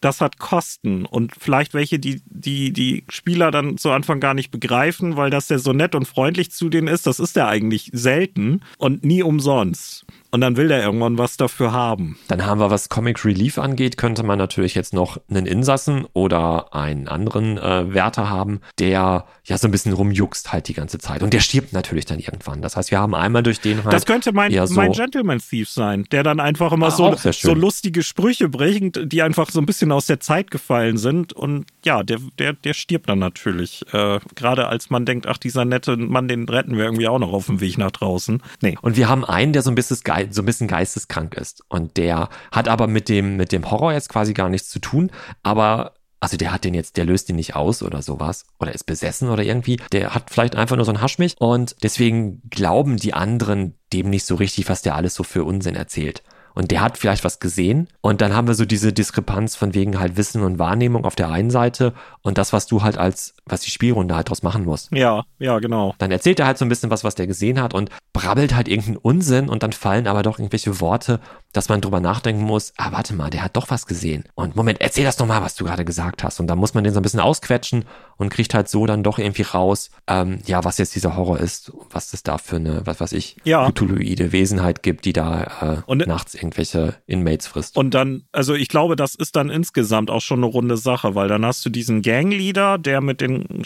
[0.00, 4.50] das hat Kosten und vielleicht welche, die, die die Spieler dann zu Anfang gar nicht
[4.50, 7.06] begreifen, weil das der so nett und freundlich zu denen ist.
[7.06, 10.04] Das ist der eigentlich selten und nie umsonst.
[10.30, 12.18] Und dann will der irgendwann was dafür haben.
[12.28, 16.74] Dann haben wir, was Comic Relief angeht, könnte man natürlich jetzt noch einen Insassen oder
[16.74, 21.22] einen anderen äh, Wärter haben, der ja so ein bisschen rumjuckst halt die ganze Zeit.
[21.22, 22.60] Und der stirbt natürlich dann irgendwann.
[22.60, 23.92] Das heißt, wir haben einmal durch den halt.
[23.94, 27.54] Das könnte mein, so- mein Gentleman Thief sein, der dann einfach immer Ah, so, so
[27.54, 31.32] lustige Sprüche bringt, die einfach so ein bisschen aus der Zeit gefallen sind.
[31.32, 33.82] Und ja, der, der, der stirbt dann natürlich.
[33.94, 37.32] Äh, Gerade als man denkt, ach, dieser nette Mann, den retten wir irgendwie auch noch
[37.32, 38.42] auf dem Weg nach draußen.
[38.60, 38.76] Nee.
[38.82, 41.62] Und wir haben einen, der so ein bisschen, gei- so ein bisschen geisteskrank ist.
[41.68, 45.10] Und der hat aber mit dem, mit dem Horror jetzt quasi gar nichts zu tun.
[45.42, 48.46] Aber, also der hat den jetzt, der löst den nicht aus oder sowas.
[48.58, 49.80] Oder ist besessen oder irgendwie.
[49.92, 51.36] Der hat vielleicht einfach nur so ein Haschmich.
[51.38, 55.74] Und deswegen glauben die anderen dem nicht so richtig, was der alles so für Unsinn
[55.74, 56.22] erzählt.
[56.54, 57.88] Und der hat vielleicht was gesehen.
[58.00, 61.30] Und dann haben wir so diese Diskrepanz von wegen halt Wissen und Wahrnehmung auf der
[61.30, 64.92] einen Seite und das, was du halt als, was die Spielrunde halt draus machen musst.
[64.92, 65.94] Ja, ja, genau.
[65.98, 68.68] Dann erzählt er halt so ein bisschen was, was der gesehen hat und brabbelt halt
[68.68, 71.20] irgendeinen Unsinn und dann fallen aber doch irgendwelche Worte,
[71.52, 74.24] dass man drüber nachdenken muss, ah, warte mal, der hat doch was gesehen.
[74.34, 76.40] Und Moment, erzähl das doch mal, was du gerade gesagt hast.
[76.40, 77.84] Und dann muss man den so ein bisschen ausquetschen
[78.18, 81.72] und kriegt halt so dann doch irgendwie raus, ähm, ja, was jetzt dieser Horror ist,
[81.90, 83.70] was es da für eine, was weiß ich, Ja.
[83.70, 85.42] Cthulhuide Wesenheit gibt, die da
[85.78, 87.76] äh, Und- nachts irgendwelche Inmates frisst.
[87.76, 91.28] Und dann, also ich glaube, das ist dann insgesamt auch schon eine runde Sache, weil
[91.28, 93.62] dann hast du diesen Gangleader, der mit den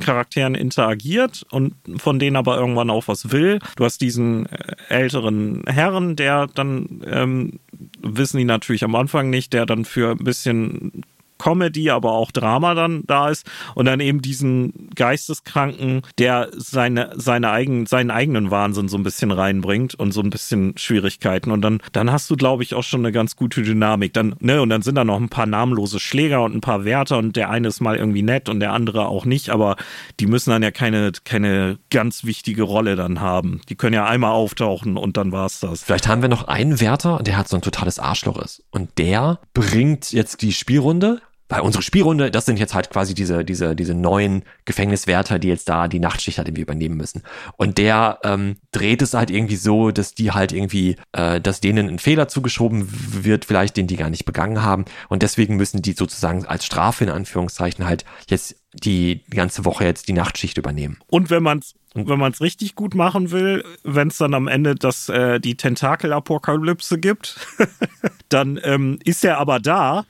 [0.00, 3.58] Charakteren interagiert und von denen aber irgendwann auch was will.
[3.76, 7.60] Du hast diesen äh, älteren Herren, der dann, ähm,
[8.00, 11.04] wissen die natürlich am Anfang nicht, der dann für ein bisschen
[11.38, 17.50] Comedy, aber auch Drama dann da ist und dann eben diesen Geisteskranken, der seine, seine
[17.50, 21.80] eigen, seinen eigenen Wahnsinn so ein bisschen reinbringt und so ein bisschen Schwierigkeiten und dann,
[21.92, 24.12] dann hast du, glaube ich, auch schon eine ganz gute Dynamik.
[24.12, 27.18] Dann, ne, und dann sind da noch ein paar namenlose Schläger und ein paar Wärter
[27.18, 29.76] und der eine ist mal irgendwie nett und der andere auch nicht, aber
[30.20, 33.60] die müssen dann ja keine, keine ganz wichtige Rolle dann haben.
[33.68, 35.82] Die können ja einmal auftauchen und dann war's das.
[35.82, 38.62] Vielleicht haben wir noch einen Wärter, der halt so ein totales Arschloch ist.
[38.70, 43.44] Und der bringt jetzt die Spielrunde weil unsere Spielrunde, das sind jetzt halt quasi diese,
[43.44, 47.22] diese, diese neuen Gefängniswärter, die jetzt da die Nachtschicht halt irgendwie übernehmen müssen.
[47.56, 51.88] Und der ähm, dreht es halt irgendwie so, dass die halt irgendwie, äh, dass denen
[51.88, 52.88] ein Fehler zugeschoben
[53.24, 54.84] wird, vielleicht den die gar nicht begangen haben.
[55.08, 60.08] Und deswegen müssen die sozusagen als Strafe in Anführungszeichen halt jetzt die ganze Woche jetzt
[60.08, 60.98] die Nachtschicht übernehmen.
[61.06, 61.74] Und wenn man es
[62.04, 65.56] wenn man es richtig gut machen will, wenn es dann am Ende das, äh, die
[65.56, 67.38] Tentakel-Apokalypse gibt,
[68.28, 70.04] dann ähm, ist er aber da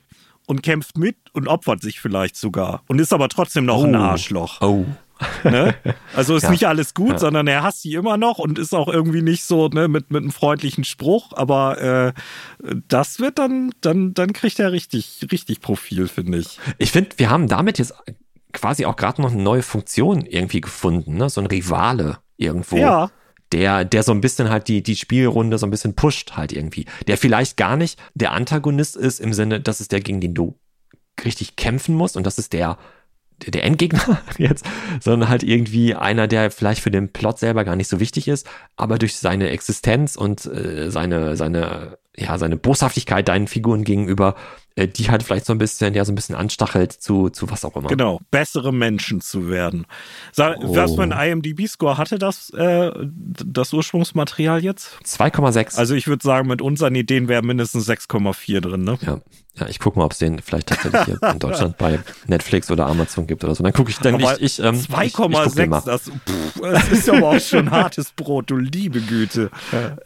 [0.47, 3.85] und kämpft mit und opfert sich vielleicht sogar und ist aber trotzdem noch oh.
[3.85, 4.61] ein Arschloch.
[4.61, 4.85] Oh.
[5.45, 5.75] Ne?
[6.15, 6.51] Also ist ja.
[6.51, 7.19] nicht alles gut, ja.
[7.19, 10.23] sondern er hasst sie immer noch und ist auch irgendwie nicht so ne, mit, mit
[10.23, 12.13] einem freundlichen Spruch, aber äh,
[12.89, 16.59] das wird dann, dann, dann kriegt er richtig, richtig Profil, finde ich.
[16.79, 17.95] Ich finde, wir haben damit jetzt
[18.53, 21.31] quasi auch gerade noch eine neue Funktion irgendwie gefunden, ne?
[21.31, 22.77] so ein Rivale irgendwo.
[22.77, 23.11] Ja
[23.53, 26.87] der, der so ein bisschen halt die, die Spielrunde so ein bisschen pusht halt irgendwie.
[27.07, 30.59] Der vielleicht gar nicht der Antagonist ist im Sinne, das ist der, gegen den du
[31.25, 32.79] richtig kämpfen musst und das ist der,
[33.47, 34.65] der Endgegner jetzt,
[35.01, 38.47] sondern halt irgendwie einer, der vielleicht für den Plot selber gar nicht so wichtig ist,
[38.77, 44.35] aber durch seine Existenz und äh, seine, seine, ja, seine Boshaftigkeit deinen Figuren gegenüber
[44.77, 47.77] die halt vielleicht so ein bisschen, ja, so ein bisschen anstachelt zu, zu was auch
[47.77, 47.89] immer.
[47.89, 49.87] Genau, bessere Menschen zu werden.
[50.33, 50.77] Sag, oh.
[50.77, 54.99] Was für ein IMDb-Score hatte das, äh, das Ursprungsmaterial jetzt?
[55.05, 55.77] 2,6.
[55.77, 58.99] Also ich würde sagen, mit unseren Ideen wäre mindestens 6,4 drin, ne?
[59.01, 59.21] Ja.
[59.59, 62.87] Ja, ich gucke mal, ob es den vielleicht tatsächlich hier in Deutschland bei Netflix oder
[62.87, 63.63] Amazon gibt oder so.
[63.63, 64.59] Dann gucke ich dann aber ich.
[64.59, 66.11] ich ähm, 2,6, das,
[66.61, 69.51] das ist aber auch schon hartes Brot, du liebe Güte.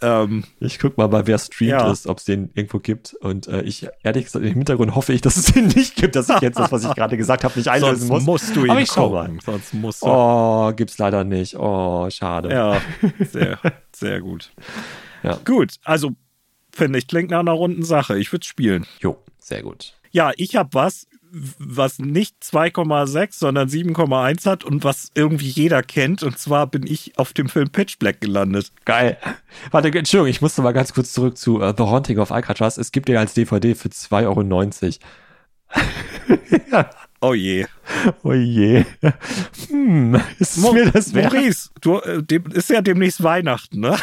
[0.00, 1.90] Ähm, ich gucke mal, bei wer streamt ja.
[1.90, 3.14] ist, ob es den irgendwo gibt.
[3.14, 6.28] Und äh, ich, ehrlich gesagt, im Hintergrund hoffe ich, dass es den nicht gibt, dass
[6.28, 8.42] ich jetzt das, was ich gerade gesagt habe, nicht einlösen Sonst muss.
[8.42, 9.40] musst du ihn aber ich gucken.
[9.44, 10.06] Sonst musst du.
[10.06, 11.56] Oh, gibt's leider nicht.
[11.56, 12.50] Oh, schade.
[12.50, 12.80] Ja,
[13.32, 13.58] sehr,
[13.92, 14.52] sehr gut.
[15.24, 15.38] Ja.
[15.44, 16.12] Gut, also
[16.72, 18.18] finde ich, klingt nach einer runden Sache.
[18.18, 18.86] Ich würde spielen.
[19.00, 19.18] Jo.
[19.50, 19.94] Sehr gut.
[20.12, 21.08] Ja, ich habe was,
[21.58, 26.22] was nicht 2,6, sondern 7,1 hat und was irgendwie jeder kennt.
[26.22, 28.70] Und zwar bin ich auf dem Film Pitch Black gelandet.
[28.84, 29.18] Geil.
[29.72, 32.78] Warte, Entschuldigung, ich musste mal ganz kurz zurück zu uh, The Haunting of Alcatraz.
[32.78, 35.00] Es gibt ja als DVD für 2,90
[35.74, 35.82] Euro.
[36.70, 36.90] ja.
[37.22, 37.66] Oh je.
[38.22, 38.84] Oh je.
[39.68, 41.32] Hm, ist Mo mir das wert?
[41.32, 43.96] Maurice, du, äh, dem, ist ja demnächst Weihnachten, ne?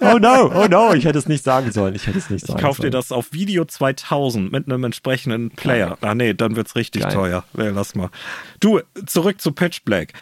[0.00, 1.94] oh no, oh no, ich hätte es nicht sagen sollen.
[1.94, 2.90] Ich hätte es nicht sagen ich kauf sollen.
[2.90, 5.96] dir das auf Video 2000 mit einem entsprechenden Player.
[6.00, 7.12] Ah nee, dann wird's richtig Geil.
[7.12, 7.44] teuer.
[7.56, 8.10] Ja, lass mal.
[8.58, 10.12] Du, zurück zu Pitch Black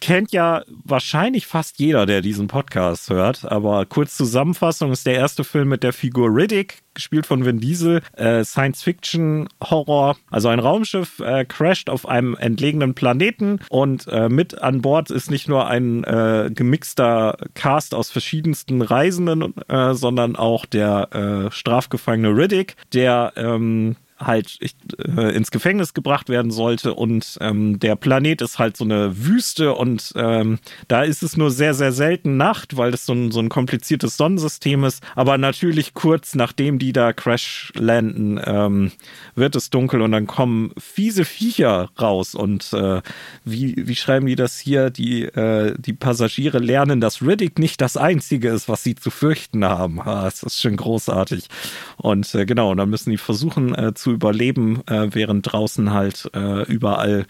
[0.00, 3.44] kennt ja wahrscheinlich fast jeder, der diesen Podcast hört.
[3.44, 8.02] Aber kurz Zusammenfassung ist der erste Film mit der Figur Riddick, gespielt von Vin Diesel.
[8.16, 10.16] Äh, Science-Fiction-Horror.
[10.30, 15.30] Also ein Raumschiff äh, crasht auf einem entlegenen Planeten und äh, mit an Bord ist
[15.30, 22.36] nicht nur ein äh, gemixter Cast aus verschiedensten Reisenden, äh, sondern auch der äh, strafgefangene
[22.36, 24.58] Riddick, der ähm, halt
[24.98, 29.74] äh, ins Gefängnis gebracht werden sollte und ähm, der Planet ist halt so eine Wüste
[29.74, 30.58] und ähm,
[30.88, 34.16] da ist es nur sehr, sehr selten Nacht, weil das so ein, so ein kompliziertes
[34.16, 35.02] Sonnensystem ist.
[35.14, 38.92] Aber natürlich kurz nachdem die da crash landen, ähm,
[39.34, 43.02] wird es dunkel und dann kommen fiese Viecher raus und äh,
[43.44, 44.90] wie, wie schreiben die das hier?
[44.90, 49.64] Die, äh, die Passagiere lernen, dass Riddick nicht das Einzige ist, was sie zu fürchten
[49.64, 50.00] haben.
[50.00, 51.48] Ah, das ist schon großartig.
[51.96, 56.30] Und äh, genau, dann müssen die versuchen äh, zu zu überleben, äh, während draußen halt
[56.34, 57.26] äh, überall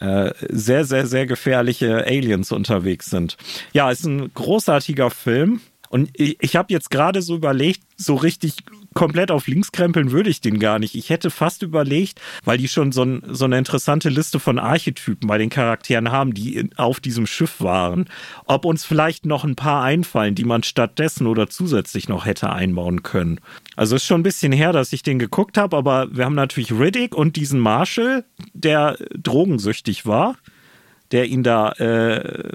[0.00, 3.36] äh, sehr, sehr, sehr gefährliche Aliens unterwegs sind.
[3.72, 5.60] Ja, ist ein großartiger Film.
[5.90, 8.56] Und ich, ich habe jetzt gerade so überlegt, so richtig
[8.94, 10.94] komplett auf links krempeln würde ich den gar nicht.
[10.94, 15.28] Ich hätte fast überlegt, weil die schon so, ein, so eine interessante Liste von Archetypen
[15.28, 18.06] bei den Charakteren haben, die in, auf diesem Schiff waren,
[18.46, 23.02] ob uns vielleicht noch ein paar einfallen, die man stattdessen oder zusätzlich noch hätte einbauen
[23.02, 23.40] können.
[23.76, 26.72] Also ist schon ein bisschen her, dass ich den geguckt habe, aber wir haben natürlich
[26.72, 30.36] Riddick und diesen Marshall, der drogensüchtig war,
[31.10, 32.52] der ihn da äh,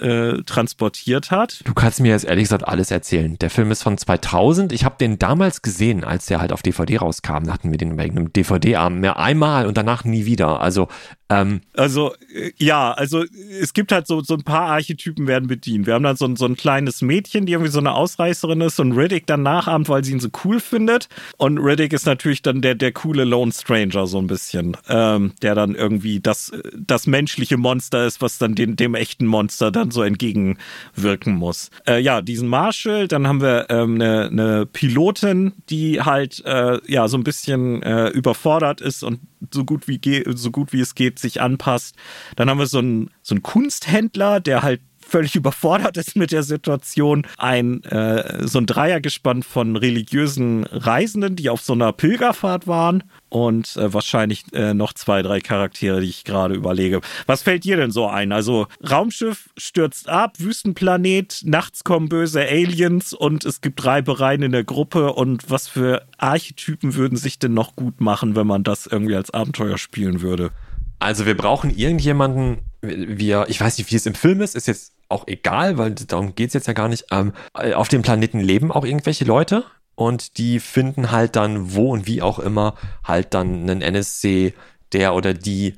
[0.00, 1.60] äh, transportiert hat.
[1.64, 3.38] Du kannst mir jetzt ehrlich gesagt alles erzählen.
[3.38, 4.72] Der Film ist von 2000.
[4.72, 7.44] Ich habe den damals gesehen, als der halt auf DVD rauskam.
[7.44, 10.60] Da hatten wir den bei irgendeinem DVD-Abend mehr einmal und danach nie wieder.
[10.60, 10.88] Also
[11.28, 13.24] ähm, also äh, ja, also
[13.60, 15.86] es gibt halt so, so ein paar Archetypen werden bedient.
[15.86, 18.78] Wir haben dann so ein, so ein kleines Mädchen, die irgendwie so eine Ausreißerin ist
[18.78, 21.08] und Riddick dann nachahmt, weil sie ihn so cool findet.
[21.36, 25.56] Und Riddick ist natürlich dann der, der coole Lone Stranger so ein bisschen, ähm, der
[25.56, 30.02] dann irgendwie das, das menschliche Monster ist, was dann den, dem echten Monster dann so
[30.02, 31.70] entgegenwirken muss.
[31.88, 37.08] Äh, ja, diesen Marshall, dann haben wir ähm, eine, eine Pilotin, die halt äh, ja
[37.08, 39.18] so ein bisschen äh, überfordert ist und
[39.52, 40.00] so gut wie
[40.34, 41.96] so gut wie es geht sich anpasst.
[42.36, 46.42] Dann haben wir so einen, so einen Kunsthändler, der halt völlig überfordert ist mit der
[46.42, 53.04] Situation, ein äh, so ein Dreiergespann von religiösen Reisenden, die auf so einer Pilgerfahrt waren
[53.28, 57.00] und äh, wahrscheinlich äh, noch zwei, drei Charaktere, die ich gerade überlege.
[57.26, 58.32] Was fällt dir denn so ein?
[58.32, 64.64] Also Raumschiff stürzt ab, Wüstenplanet, nachts kommen böse Aliens und es gibt Reibereien in der
[64.64, 69.16] Gruppe und was für Archetypen würden sich denn noch gut machen, wenn man das irgendwie
[69.16, 70.50] als Abenteuer spielen würde?
[70.98, 74.92] Also wir brauchen irgendjemanden, wir, ich weiß nicht, wie es im Film ist, ist jetzt
[75.08, 77.06] auch egal, weil darum geht's jetzt ja gar nicht.
[77.10, 79.64] Ähm, auf dem Planeten leben auch irgendwelche Leute
[79.94, 82.74] und die finden halt dann wo und wie auch immer
[83.04, 84.54] halt dann einen NSC,
[84.92, 85.76] der oder die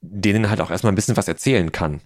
[0.00, 2.00] denen halt auch erstmal ein bisschen was erzählen kann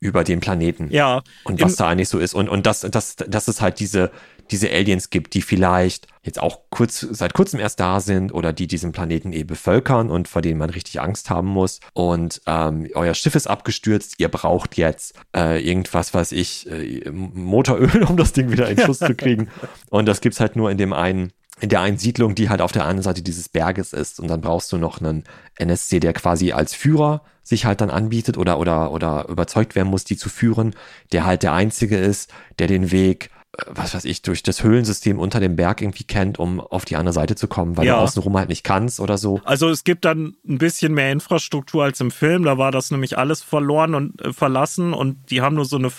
[0.00, 0.88] über den Planeten.
[0.90, 1.22] Ja.
[1.44, 2.34] Und was da eigentlich so ist.
[2.34, 4.10] Und, und das, das, das ist halt diese,
[4.50, 8.66] diese Aliens gibt, die vielleicht jetzt auch kurz, seit kurzem erst da sind oder die
[8.66, 11.80] diesen Planeten eh bevölkern und vor denen man richtig Angst haben muss.
[11.92, 18.04] Und ähm, euer Schiff ist abgestürzt, ihr braucht jetzt äh, irgendwas, was ich, äh, Motoröl,
[18.08, 19.48] um das Ding wieder in Schuss zu kriegen.
[19.90, 22.72] Und das gibt's halt nur in dem einen in der einen Siedlung, die halt auf
[22.72, 24.18] der anderen Seite dieses Berges ist.
[24.18, 25.22] Und dann brauchst du noch einen
[25.54, 30.04] NSC, der quasi als Führer sich halt dann anbietet oder, oder, oder überzeugt werden muss,
[30.04, 30.74] die zu führen,
[31.12, 33.30] der halt der Einzige ist, der den Weg
[33.66, 37.12] was weiß ich, durch das Höhlensystem unter dem Berg irgendwie kennt, um auf die andere
[37.12, 37.96] Seite zu kommen, weil ja.
[37.96, 39.40] du außenrum halt nicht kannst oder so.
[39.44, 42.44] Also es gibt dann ein bisschen mehr Infrastruktur als im Film.
[42.44, 45.90] Da war das nämlich alles verloren und äh, verlassen und die haben nur so eine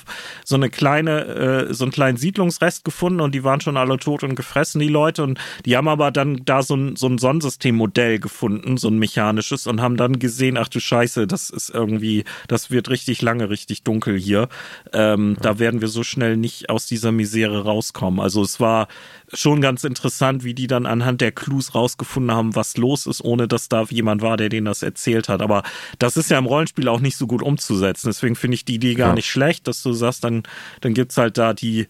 [0.44, 4.24] so eine kleine äh, so einen kleinen Siedlungsrest gefunden und die waren schon alle tot
[4.24, 8.20] und gefressen die Leute und die haben aber dann da so ein so ein Sonnensystemmodell
[8.20, 12.72] gefunden, so ein mechanisches und haben dann gesehen, ach du Scheiße, das ist irgendwie, das
[12.72, 14.50] wird richtig lange richtig dunkel hier.
[14.94, 15.42] Ähm, ja.
[15.42, 18.20] Da werden wir so schnell nicht aus dieser Misere Serie rauskommen.
[18.20, 18.88] Also es war
[19.34, 23.48] schon ganz interessant, wie die dann anhand der Clues rausgefunden haben, was los ist, ohne
[23.48, 25.42] dass da jemand war, der denen das erzählt hat.
[25.42, 25.64] Aber
[26.00, 28.08] das ist ja im Rollenspiel auch nicht so gut umzusetzen.
[28.08, 29.16] Deswegen finde ich die Idee gar ja.
[29.16, 30.44] nicht schlecht, dass du sagst, dann,
[30.82, 31.88] dann gibt's halt da die,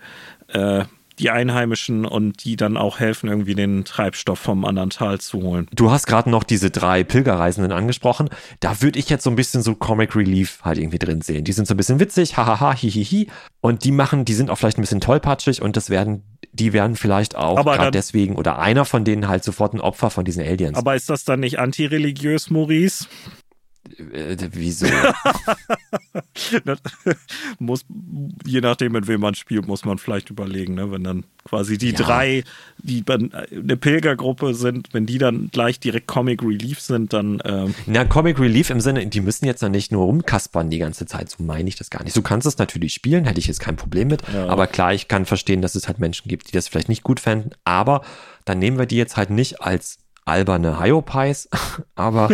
[0.48, 0.86] äh,
[1.20, 5.68] die Einheimischen und die dann auch helfen, irgendwie den Treibstoff vom anderen Tal zu holen.
[5.74, 8.30] Du hast gerade noch diese drei Pilgerreisenden angesprochen.
[8.60, 11.44] Da würde ich jetzt so ein bisschen so Comic Relief halt irgendwie drin sehen.
[11.44, 13.28] Die sind so ein bisschen witzig, hahaha, hihihi.
[13.62, 16.96] Und die machen, die sind auch vielleicht ein bisschen tollpatschig und das werden, die werden
[16.96, 20.78] vielleicht auch gerade deswegen oder einer von denen halt sofort ein Opfer von diesen Aliens.
[20.78, 23.08] Aber ist das dann nicht antireligiös, Maurice?
[24.14, 24.88] Äh, wieso?
[27.60, 27.86] muss,
[28.46, 30.92] je nachdem, mit wem man spielt, muss man vielleicht überlegen, ne?
[30.92, 31.98] wenn dann quasi die ja.
[31.98, 32.44] drei,
[32.80, 37.42] die eine Pilgergruppe sind, wenn die dann gleich direkt Comic Relief sind, dann.
[37.46, 41.06] Ähm Na, Comic Relief im Sinne, die müssen jetzt dann nicht nur rumkaspern die ganze
[41.06, 42.18] Zeit, so meine ich das gar nicht.
[42.18, 44.48] Du kannst es natürlich spielen, hätte ich jetzt kein Problem mit, ja.
[44.48, 47.20] aber klar, ich kann verstehen, dass es halt Menschen gibt, die das vielleicht nicht gut
[47.20, 48.02] fänden, aber
[48.46, 51.50] dann nehmen wir die jetzt halt nicht als alberne Hyopies,
[51.96, 52.30] aber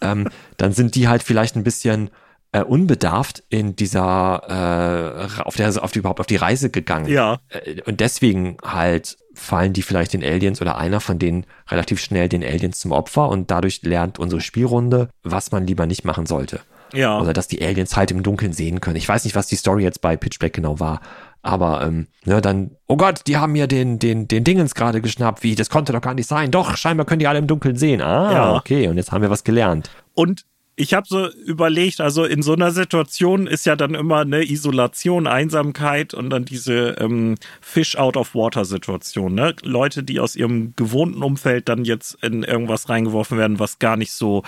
[0.00, 2.10] ähm, dann sind die halt vielleicht ein bisschen
[2.52, 7.08] äh, unbedarft in dieser äh, auf der auf die überhaupt auf die Reise gegangen.
[7.08, 7.38] Ja.
[7.48, 12.28] Äh, und deswegen halt fallen die vielleicht den Aliens oder einer von denen relativ schnell
[12.28, 16.60] den Aliens zum Opfer und dadurch lernt unsere Spielrunde, was man lieber nicht machen sollte.
[16.92, 17.20] Ja.
[17.20, 18.96] Oder dass die Aliens halt im Dunkeln sehen können.
[18.96, 21.00] Ich weiß nicht, was die Story jetzt bei Pitch Black genau war,
[21.46, 25.42] aber ähm, ne, dann, oh Gott, die haben mir den, den, den Dingens gerade geschnappt.
[25.42, 26.50] Wie, das konnte doch gar nicht sein.
[26.50, 28.02] Doch, scheinbar können die alle im Dunkeln sehen.
[28.02, 28.54] Ah, ja.
[28.54, 29.90] okay, und jetzt haben wir was gelernt.
[30.14, 30.44] Und
[30.78, 35.26] ich habe so überlegt, also in so einer Situation ist ja dann immer eine Isolation,
[35.26, 39.34] Einsamkeit und dann diese ähm, Fish out of water Situation.
[39.34, 39.56] Ne?
[39.62, 44.12] Leute, die aus ihrem gewohnten Umfeld dann jetzt in irgendwas reingeworfen werden, was gar nicht
[44.12, 44.42] so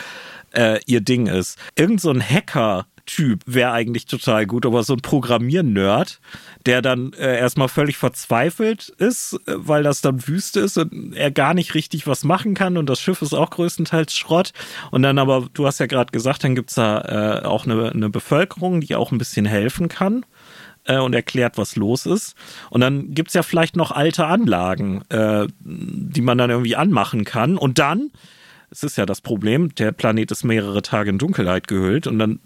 [0.52, 1.58] äh, ihr Ding ist.
[1.76, 6.20] Irgend so ein Hacker Typ wäre eigentlich total gut, aber so ein Programmier-Nerd,
[6.68, 11.30] der dann äh, erstmal völlig verzweifelt ist, äh, weil das dann Wüste ist und er
[11.30, 14.52] gar nicht richtig was machen kann und das Schiff ist auch größtenteils Schrott.
[14.90, 18.10] Und dann aber, du hast ja gerade gesagt, dann gibt's da äh, auch eine, eine
[18.10, 20.26] Bevölkerung, die auch ein bisschen helfen kann
[20.84, 22.34] äh, und erklärt, was los ist.
[22.68, 27.56] Und dann gibt's ja vielleicht noch alte Anlagen, äh, die man dann irgendwie anmachen kann.
[27.56, 28.10] Und dann
[28.70, 32.40] es ist ja das Problem, der Planet ist mehrere Tage in Dunkelheit gehüllt und dann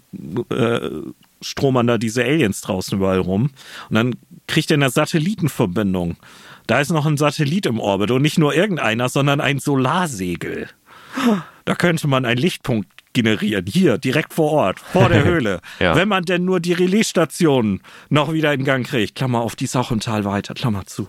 [0.49, 0.89] äh,
[1.41, 3.51] stromern da diese Aliens draußen überall rum.
[3.89, 4.15] Und dann
[4.47, 6.15] kriegt er eine Satellitenverbindung.
[6.67, 10.69] Da ist noch ein Satellit im Orbit und nicht nur irgendeiner, sondern ein Solarsegel.
[11.65, 13.65] Da könnte man einen Lichtpunkt generieren.
[13.67, 15.59] Hier, direkt vor Ort, vor der Höhle.
[15.79, 15.95] ja.
[15.95, 19.15] Wenn man denn nur die Relaisstation noch wieder in Gang kriegt.
[19.15, 21.07] Klammer auf, die ist auch im Tal weiter, Klammer zu.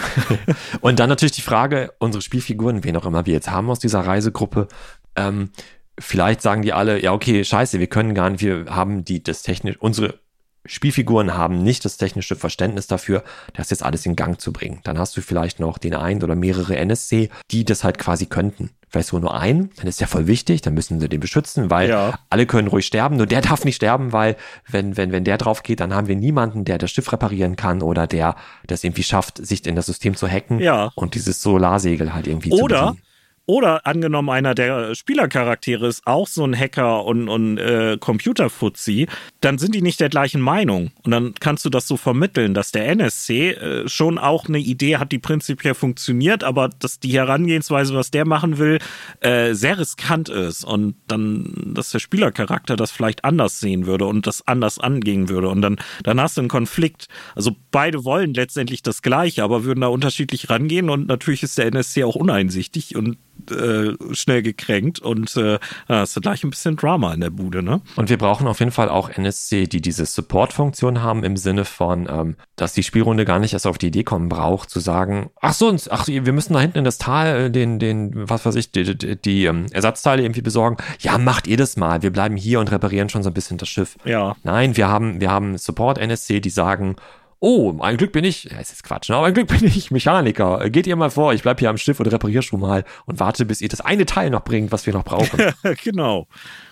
[0.80, 4.00] und dann natürlich die Frage, unsere Spielfiguren, wen auch immer wir jetzt haben aus dieser
[4.00, 4.68] Reisegruppe,
[5.16, 5.50] ähm,
[5.98, 9.42] vielleicht sagen die alle, ja, okay, scheiße, wir können gar nicht, wir haben die, das
[9.42, 10.21] technisch, unsere
[10.64, 13.24] Spielfiguren haben nicht das technische Verständnis dafür,
[13.54, 14.80] das jetzt alles in Gang zu bringen.
[14.84, 18.70] Dann hast du vielleicht noch den einen oder mehrere NSC, die das halt quasi könnten.
[18.88, 21.88] Vielleicht sogar nur einen, dann ist ja voll wichtig, dann müssen sie den beschützen, weil
[21.88, 22.18] ja.
[22.28, 24.36] alle können ruhig sterben, nur der darf nicht sterben, weil
[24.68, 27.82] wenn, wenn, wenn der drauf geht, dann haben wir niemanden, der das Schiff reparieren kann
[27.82, 28.36] oder der
[28.66, 30.90] das irgendwie schafft, sich in das System zu hacken ja.
[30.94, 33.02] und dieses Solarsegel halt irgendwie oder, zu bedienen.
[33.44, 39.08] Oder angenommen, einer der Spielercharaktere ist auch so ein Hacker und, und äh, Computerfuzzi,
[39.40, 40.92] dann sind die nicht der gleichen Meinung.
[41.02, 44.98] Und dann kannst du das so vermitteln, dass der NSC äh, schon auch eine Idee
[44.98, 48.78] hat, die prinzipiell funktioniert, aber dass die Herangehensweise, was der machen will,
[49.20, 50.64] äh, sehr riskant ist.
[50.64, 55.48] Und dann, dass der Spielercharakter das vielleicht anders sehen würde und das anders angehen würde.
[55.48, 57.08] Und dann, dann hast du einen Konflikt.
[57.34, 60.90] Also beide wollen letztendlich das Gleiche, aber würden da unterschiedlich rangehen.
[60.90, 63.18] Und natürlich ist der NSC auch uneinsichtig und
[63.50, 65.58] äh, schnell gekränkt und äh,
[65.88, 67.80] hast du gleich ein bisschen Drama in der Bude, ne?
[67.96, 72.08] Und wir brauchen auf jeden Fall auch NSC, die diese Support-Funktion haben im Sinne von,
[72.08, 75.54] ähm, dass die Spielrunde gar nicht erst auf die Idee kommen braucht, zu sagen, ach
[75.54, 78.72] so, ach, wir müssen da hinten in das Tal äh, den, den, was weiß ich,
[78.72, 80.76] die, die, die ähm, Ersatzteile irgendwie besorgen.
[81.00, 82.02] Ja, macht ihr das mal.
[82.02, 83.96] Wir bleiben hier und reparieren schon so ein bisschen das Schiff.
[84.04, 84.36] Ja.
[84.42, 86.96] Nein, wir haben, wir haben Support-NSC, die sagen,
[87.44, 89.16] Oh, ein Glück bin ich, ja, ist jetzt Quatsch, ne?
[89.16, 90.70] aber ein Glück bin ich Mechaniker.
[90.70, 93.44] Geht ihr mal vor, ich bleib hier am Schiff und repariere schon mal und warte,
[93.44, 95.52] bis ihr das eine Teil noch bringt, was wir noch brauchen.
[95.82, 96.28] genau.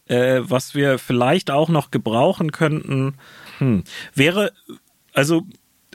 [0.06, 3.14] Äh, was wir vielleicht auch noch gebrauchen könnten,
[3.59, 3.82] hm,
[4.14, 4.52] wäre,
[5.12, 5.42] also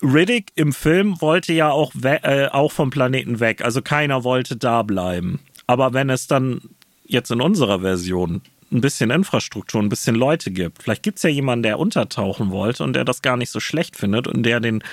[0.03, 4.83] Riddick im Film wollte ja auch, äh, auch vom Planeten weg, also keiner wollte da
[4.83, 5.39] bleiben.
[5.67, 6.59] Aber wenn es dann
[7.05, 8.41] jetzt in unserer Version
[8.75, 10.83] ein bisschen Infrastruktur, ein bisschen Leute gibt.
[10.83, 13.95] Vielleicht gibt es ja jemanden, der untertauchen wollte und der das gar nicht so schlecht
[13.95, 14.83] findet und der den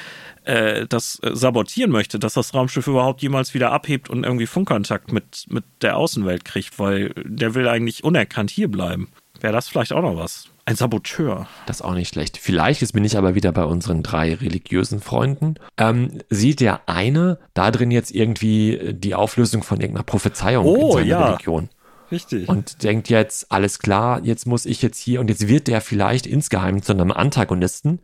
[0.44, 5.12] äh, das äh, sabotieren möchte, dass das Raumschiff überhaupt jemals wieder abhebt und irgendwie Funkkontakt
[5.12, 9.08] mit, mit der Außenwelt kriegt, weil der will eigentlich unerkannt hier bleiben.
[9.40, 10.48] Wäre das vielleicht auch noch was?
[10.64, 11.48] Ein Saboteur.
[11.66, 12.38] Das ist auch nicht schlecht.
[12.38, 17.38] Vielleicht, jetzt bin ich aber wieder bei unseren drei religiösen Freunden, ähm, sieht der eine
[17.52, 21.26] da drin jetzt irgendwie die Auflösung von irgendeiner Prophezeiung oh, in seiner ja.
[21.26, 21.68] Religion.
[22.12, 22.48] Richtig.
[22.48, 26.26] Und denkt jetzt, alles klar, jetzt muss ich jetzt hier und jetzt wird der vielleicht
[26.26, 28.00] insgeheim zu einem Antagonisten,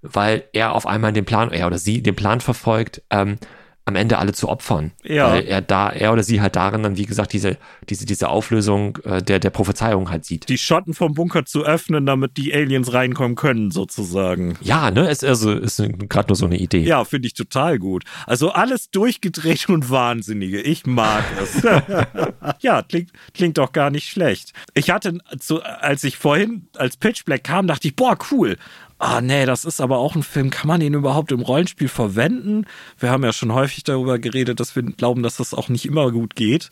[0.00, 3.36] weil er auf einmal den Plan, er oder sie den Plan verfolgt, ähm,
[3.86, 4.92] am Ende alle zu opfern.
[5.02, 5.32] Ja.
[5.32, 7.56] Weil er da, er oder sie halt darin dann, wie gesagt, diese,
[7.88, 10.48] diese, diese Auflösung äh, der, der Prophezeiung halt sieht.
[10.48, 14.56] Die Schotten vom Bunker zu öffnen, damit die Aliens reinkommen können, sozusagen.
[14.60, 16.84] Ja, ne, ist also, ist gerade nur so eine Idee.
[16.84, 18.04] Ja, finde ich total gut.
[18.26, 20.60] Also alles durchgedreht und Wahnsinnige.
[20.60, 21.62] Ich mag es.
[22.60, 24.52] ja, klingt, klingt doch gar nicht schlecht.
[24.74, 28.56] Ich hatte, zu, als ich vorhin als Pitch Black kam, dachte ich, boah, cool
[29.00, 32.66] ah nee, das ist aber auch ein Film, kann man ihn überhaupt im Rollenspiel verwenden?
[32.98, 36.12] Wir haben ja schon häufig darüber geredet, dass wir glauben, dass das auch nicht immer
[36.12, 36.70] gut geht.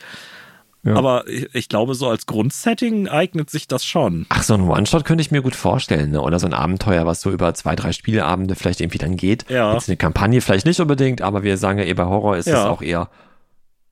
[0.84, 0.94] Ja.
[0.94, 4.26] Aber ich glaube, so als Grundsetting eignet sich das schon.
[4.28, 6.22] Ach, so ein One-Shot könnte ich mir gut vorstellen, ne?
[6.22, 9.50] Oder so ein Abenteuer, was so über zwei, drei Spieleabende vielleicht irgendwie dann geht.
[9.50, 9.72] Ja.
[9.74, 12.52] Jetzt eine Kampagne vielleicht nicht unbedingt, aber wir sagen ja eh bei Horror ist es
[12.52, 12.68] ja.
[12.68, 13.10] auch eher,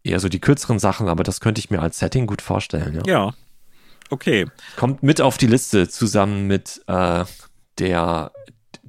[0.05, 3.13] eher so die kürzeren Sachen, aber das könnte ich mir als Setting gut vorstellen, ja.
[3.13, 3.35] Ja.
[4.09, 4.47] Okay.
[4.77, 7.25] Kommt mit auf die Liste zusammen mit äh,
[7.79, 8.33] der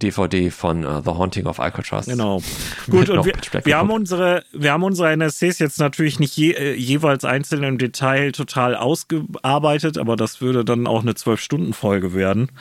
[0.02, 2.06] DVD von uh, The Haunting of Alcatraz.
[2.06, 2.42] Genau.
[2.90, 3.34] Gut, und wir,
[3.64, 7.78] wir haben unsere, wir haben unsere NSCs jetzt natürlich nicht je, äh, jeweils einzeln im
[7.78, 12.52] Detail total ausgearbeitet, aber das würde dann auch eine Zwölf-Stunden-Folge werden.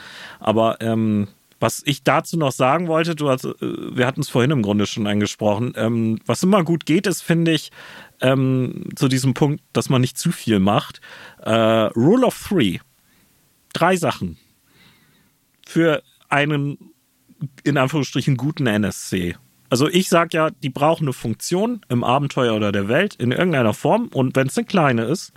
[0.40, 1.28] Aber ähm,
[1.60, 4.86] was ich dazu noch sagen wollte, du hast, äh, wir hatten es vorhin im Grunde
[4.86, 7.70] schon angesprochen, ähm, was immer gut geht, ist, finde ich,
[8.20, 11.00] ähm, zu diesem Punkt, dass man nicht zu viel macht.
[11.42, 12.78] Äh, Rule of Three.
[13.74, 14.38] Drei Sachen.
[15.66, 16.92] Für einen
[17.64, 19.36] in Anführungsstrichen guten NSC.
[19.68, 23.74] Also ich sage ja, die brauchen eine Funktion im Abenteuer oder der Welt in irgendeiner
[23.74, 24.08] Form.
[24.12, 25.32] Und wenn es eine kleine ist,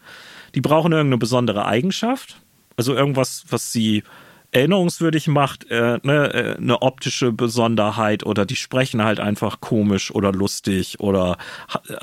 [0.56, 2.40] die brauchen irgendeine besondere Eigenschaft,
[2.78, 4.04] also irgendwas, was sie
[4.52, 10.32] erinnerungswürdig macht, äh, ne, äh, eine optische Besonderheit oder die sprechen halt einfach komisch oder
[10.32, 11.38] lustig oder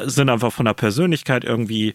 [0.04, 1.94] sind einfach von der Persönlichkeit irgendwie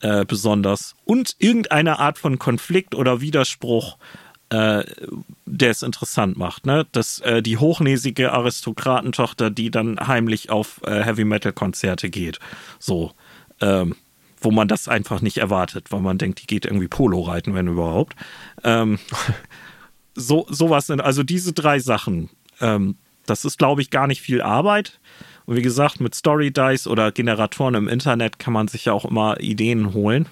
[0.00, 0.94] äh, besonders.
[1.04, 3.98] Und irgendeine Art von Konflikt oder Widerspruch,
[4.50, 4.84] äh,
[5.46, 6.86] der es interessant macht, ne?
[6.92, 12.38] Dass äh, die hochnäsige Aristokratentochter, die dann heimlich auf äh, Heavy Metal Konzerte geht,
[12.78, 13.12] so,
[13.60, 13.96] ähm,
[14.40, 17.68] wo man das einfach nicht erwartet, weil man denkt, die geht irgendwie Polo reiten, wenn
[17.68, 18.16] überhaupt.
[18.62, 18.98] Ähm,
[20.14, 22.30] so sowas sind also diese drei Sachen.
[22.60, 22.96] Ähm,
[23.26, 25.00] das ist, glaube ich, gar nicht viel Arbeit.
[25.46, 29.04] Und wie gesagt, mit Story Dice oder Generatoren im Internet kann man sich ja auch
[29.04, 30.28] immer Ideen holen.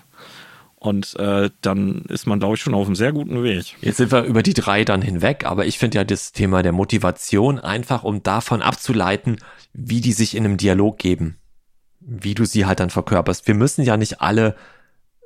[0.82, 3.76] Und äh, dann ist man, glaube ich, schon auf einem sehr guten Weg.
[3.82, 6.72] Jetzt sind wir über die drei dann hinweg, aber ich finde ja das Thema der
[6.72, 9.36] Motivation einfach, um davon abzuleiten,
[9.72, 11.38] wie die sich in einem Dialog geben.
[12.00, 13.46] Wie du sie halt dann verkörperst.
[13.46, 14.56] Wir müssen ja nicht alle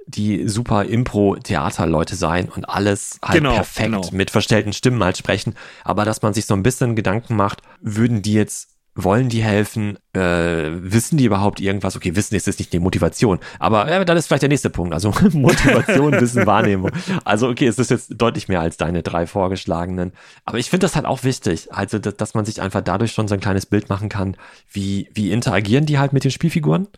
[0.06, 4.08] die super Impro-Theaterleute sein und alles halt Genau, perfekt genau.
[4.12, 5.54] mit verstellten Stimmen halt sprechen.
[5.84, 9.98] Aber dass man sich so ein bisschen Gedanken macht, würden die jetzt, wollen die helfen,
[10.14, 11.94] äh, wissen die überhaupt irgendwas?
[11.96, 14.94] Okay, Wissen ist jetzt nicht die Motivation, aber äh, dann ist vielleicht der nächste Punkt.
[14.94, 16.90] Also Motivation, Wissen, Wahrnehmung.
[17.24, 20.12] Also okay, es ist jetzt deutlich mehr als deine drei vorgeschlagenen.
[20.46, 23.28] Aber ich finde das halt auch wichtig, also dass, dass man sich einfach dadurch schon
[23.28, 24.36] so ein kleines Bild machen kann,
[24.72, 26.88] wie, wie interagieren die halt mit den Spielfiguren?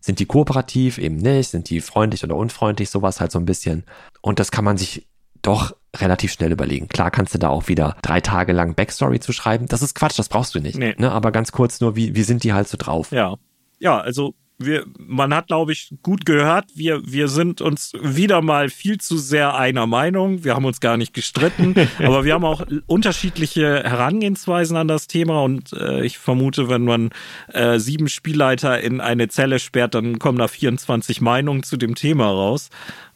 [0.00, 1.50] Sind die kooperativ, eben nicht?
[1.50, 2.88] Sind die freundlich oder unfreundlich?
[2.88, 3.84] Sowas halt so ein bisschen.
[4.22, 5.06] Und das kann man sich
[5.42, 6.88] doch relativ schnell überlegen.
[6.88, 9.66] Klar kannst du da auch wieder drei Tage lang Backstory zu schreiben.
[9.66, 10.78] Das ist Quatsch, das brauchst du nicht.
[10.78, 10.94] Nee.
[10.98, 11.10] Ne?
[11.10, 13.10] Aber ganz kurz nur, wie, wie sind die halt so drauf?
[13.10, 13.36] Ja.
[13.78, 18.68] Ja, also wir, man hat, glaube ich, gut gehört, wir, wir sind uns wieder mal
[18.68, 20.44] viel zu sehr einer Meinung.
[20.44, 25.42] Wir haben uns gar nicht gestritten, aber wir haben auch unterschiedliche Herangehensweisen an das Thema
[25.42, 27.10] und äh, ich vermute, wenn man
[27.48, 32.26] äh, sieben Spielleiter in eine Zelle sperrt, dann kommen da 24 Meinungen zu dem Thema
[32.26, 32.68] raus.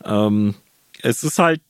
[0.02, 0.54] Ähm,
[1.02, 1.60] es ist halt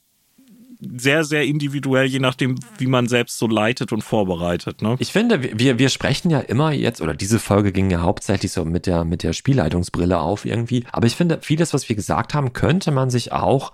[0.96, 4.82] sehr, sehr individuell, je nachdem, wie man selbst so leitet und vorbereitet.
[4.82, 4.96] Ne?
[4.98, 8.64] Ich finde, wir, wir sprechen ja immer jetzt, oder diese Folge ging ja hauptsächlich so
[8.64, 10.84] mit der, mit der Spielleitungsbrille auf irgendwie.
[10.92, 13.72] Aber ich finde, vieles, was wir gesagt haben, könnte man sich auch,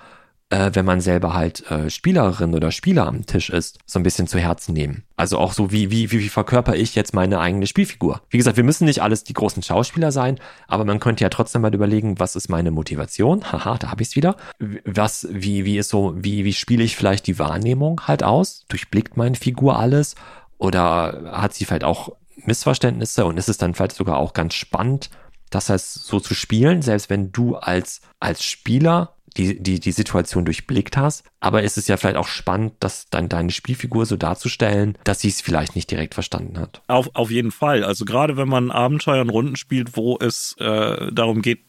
[0.51, 4.27] äh, wenn man selber halt äh, Spielerin oder Spieler am Tisch ist, so ein bisschen
[4.27, 5.05] zu Herzen nehmen.
[5.17, 8.21] Also auch so, wie, wie, wie, verkörper ich jetzt meine eigene Spielfigur?
[8.29, 11.63] Wie gesagt, wir müssen nicht alles die großen Schauspieler sein, aber man könnte ja trotzdem
[11.63, 13.45] mal überlegen, was ist meine Motivation?
[13.53, 14.37] Haha, da habe ich es wieder.
[14.85, 18.67] Was, wie, wie ist so, wie, wie spiele ich vielleicht die Wahrnehmung halt aus?
[18.69, 20.17] Durchblickt meine Figur alles?
[20.59, 22.13] Oder hat sie vielleicht auch
[22.45, 25.11] Missverständnisse und ist es dann vielleicht sogar auch ganz spannend,
[25.51, 30.45] das heißt, so zu spielen, selbst wenn du als, als Spieler die, die, die Situation
[30.45, 31.25] durchblickt hast.
[31.41, 35.29] Aber ist es ja vielleicht auch spannend, dass dann deine Spielfigur so darzustellen, dass sie
[35.29, 36.83] es vielleicht nicht direkt verstanden hat.
[36.89, 37.85] Auf, auf jeden Fall.
[37.85, 41.61] Also gerade wenn man Abenteuer und Runden spielt, wo es äh, darum geht,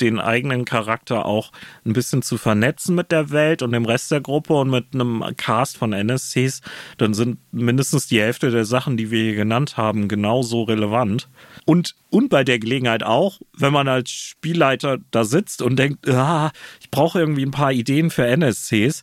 [0.00, 1.52] den eigenen Charakter auch
[1.84, 5.24] ein bisschen zu vernetzen mit der Welt und dem Rest der Gruppe und mit einem
[5.36, 6.60] Cast von NSCs,
[6.98, 11.28] dann sind mindestens die Hälfte der Sachen, die wir hier genannt haben, genauso relevant.
[11.64, 16.50] Und, und bei der Gelegenheit auch, wenn man als Spielleiter da sitzt und denkt, ah,
[16.80, 19.02] ich brauche irgendwie ein paar Ideen für NSCs,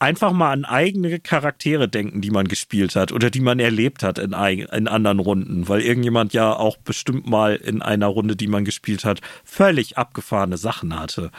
[0.00, 4.18] einfach mal an eigene Charaktere denken, die man gespielt hat oder die man erlebt hat
[4.18, 8.64] in, in anderen Runden, weil irgendjemand ja auch bestimmt mal in einer Runde, die man
[8.64, 11.30] gespielt hat, völlig abgefahrene Sachen hatte.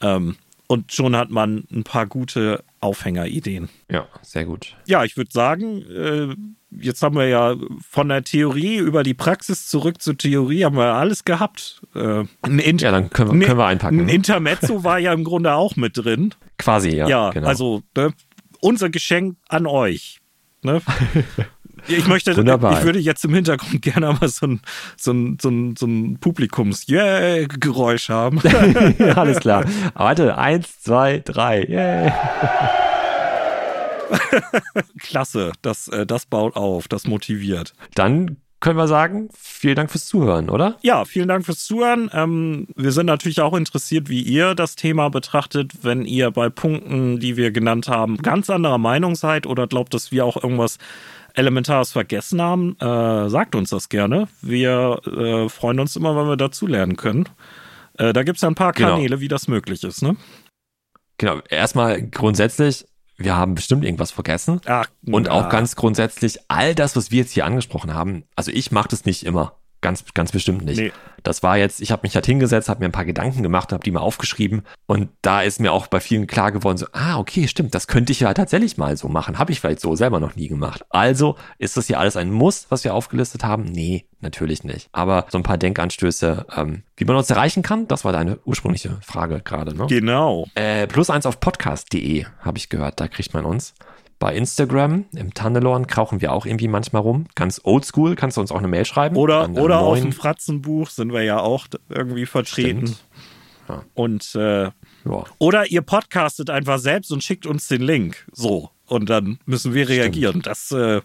[0.00, 0.36] Ähm,
[0.66, 3.68] und schon hat man ein paar gute Aufhängerideen.
[3.90, 4.76] Ja, sehr gut.
[4.86, 6.34] Ja, ich würde sagen, äh,
[6.70, 7.56] jetzt haben wir ja
[7.88, 11.82] von der Theorie über die Praxis zurück zur Theorie, haben wir alles gehabt.
[11.94, 14.00] Äh, ja, dann können wir, können wir einpacken.
[14.00, 16.34] Ein Intermezzo war ja im Grunde auch mit drin.
[16.58, 17.08] Quasi, ja.
[17.08, 17.48] Ja, genau.
[17.48, 18.12] also ne,
[18.60, 20.20] unser Geschenk an euch.
[20.62, 20.80] Ne?
[21.86, 22.78] Ich möchte, Wunderbar.
[22.78, 24.60] ich würde jetzt im Hintergrund gerne mal so ein,
[24.96, 28.40] so ein, so ein, so ein Publikums-Yeah-Geräusch haben.
[28.98, 29.64] ja, alles klar.
[29.94, 31.66] Warte, eins, zwei, drei.
[31.68, 32.14] Yeah.
[34.98, 37.74] Klasse, das, äh, das baut auf, das motiviert.
[37.94, 40.78] Dann können wir sagen, vielen Dank fürs Zuhören, oder?
[40.80, 42.10] Ja, vielen Dank fürs Zuhören.
[42.14, 47.20] Ähm, wir sind natürlich auch interessiert, wie ihr das Thema betrachtet, wenn ihr bei Punkten,
[47.20, 50.78] die wir genannt haben, ganz anderer Meinung seid oder glaubt, dass wir auch irgendwas
[51.34, 52.76] Elementares vergessen haben.
[52.80, 54.28] Äh, sagt uns das gerne.
[54.40, 57.28] Wir äh, freuen uns immer, wenn wir dazulernen können.
[57.98, 59.20] Äh, da gibt es ja ein paar Kanäle, Genau.
[59.20, 60.16] wie das möglich ist, ne?
[61.18, 61.40] Genau.
[61.48, 62.86] Erstmal grundsätzlich,
[63.16, 64.60] wir haben bestimmt irgendwas vergessen.
[64.66, 65.32] Ach, Und ja.
[65.32, 69.04] auch ganz grundsätzlich, all das, was wir jetzt hier angesprochen haben, also ich mache das
[69.04, 69.56] nicht immer.
[69.84, 70.80] Ganz, ganz bestimmt nicht.
[70.80, 70.92] Nee.
[71.24, 73.84] Das war jetzt, ich habe mich halt hingesetzt, habe mir ein paar Gedanken gemacht, habe
[73.84, 77.48] die mal aufgeschrieben und da ist mir auch bei vielen klar geworden, so, ah, okay,
[77.48, 79.38] stimmt, das könnte ich ja tatsächlich mal so machen.
[79.38, 80.86] Habe ich vielleicht so selber noch nie gemacht.
[80.88, 83.64] Also ist das hier alles ein Muss, was wir aufgelistet haben?
[83.64, 84.88] Nee, natürlich nicht.
[84.92, 88.96] Aber so ein paar Denkanstöße, ähm, wie man uns erreichen kann, das war deine ursprüngliche
[89.02, 89.86] Frage gerade, ne?
[89.86, 90.46] Genau.
[90.54, 93.74] Äh, plus eins auf podcast.de habe ich gehört, da kriegt man uns.
[94.18, 97.26] Bei Instagram, im Tannelorn, krauchen wir auch irgendwie manchmal rum.
[97.34, 99.16] Ganz oldschool, kannst du uns auch eine Mail schreiben.
[99.16, 102.96] Oder, An, oder auf dem Fratzenbuch sind wir ja auch irgendwie vertreten.
[103.68, 103.82] Ja.
[103.94, 105.24] Und äh, Ja.
[105.38, 108.26] Oder ihr podcastet einfach selbst und schickt uns den Link.
[108.32, 108.70] So.
[108.86, 110.42] Und dann müssen wir reagieren.
[110.42, 111.00] Das, äh,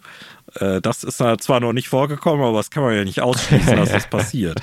[0.55, 3.91] äh, das ist zwar noch nicht vorgekommen, aber das kann man ja nicht ausschließen, dass
[3.91, 4.61] das passiert.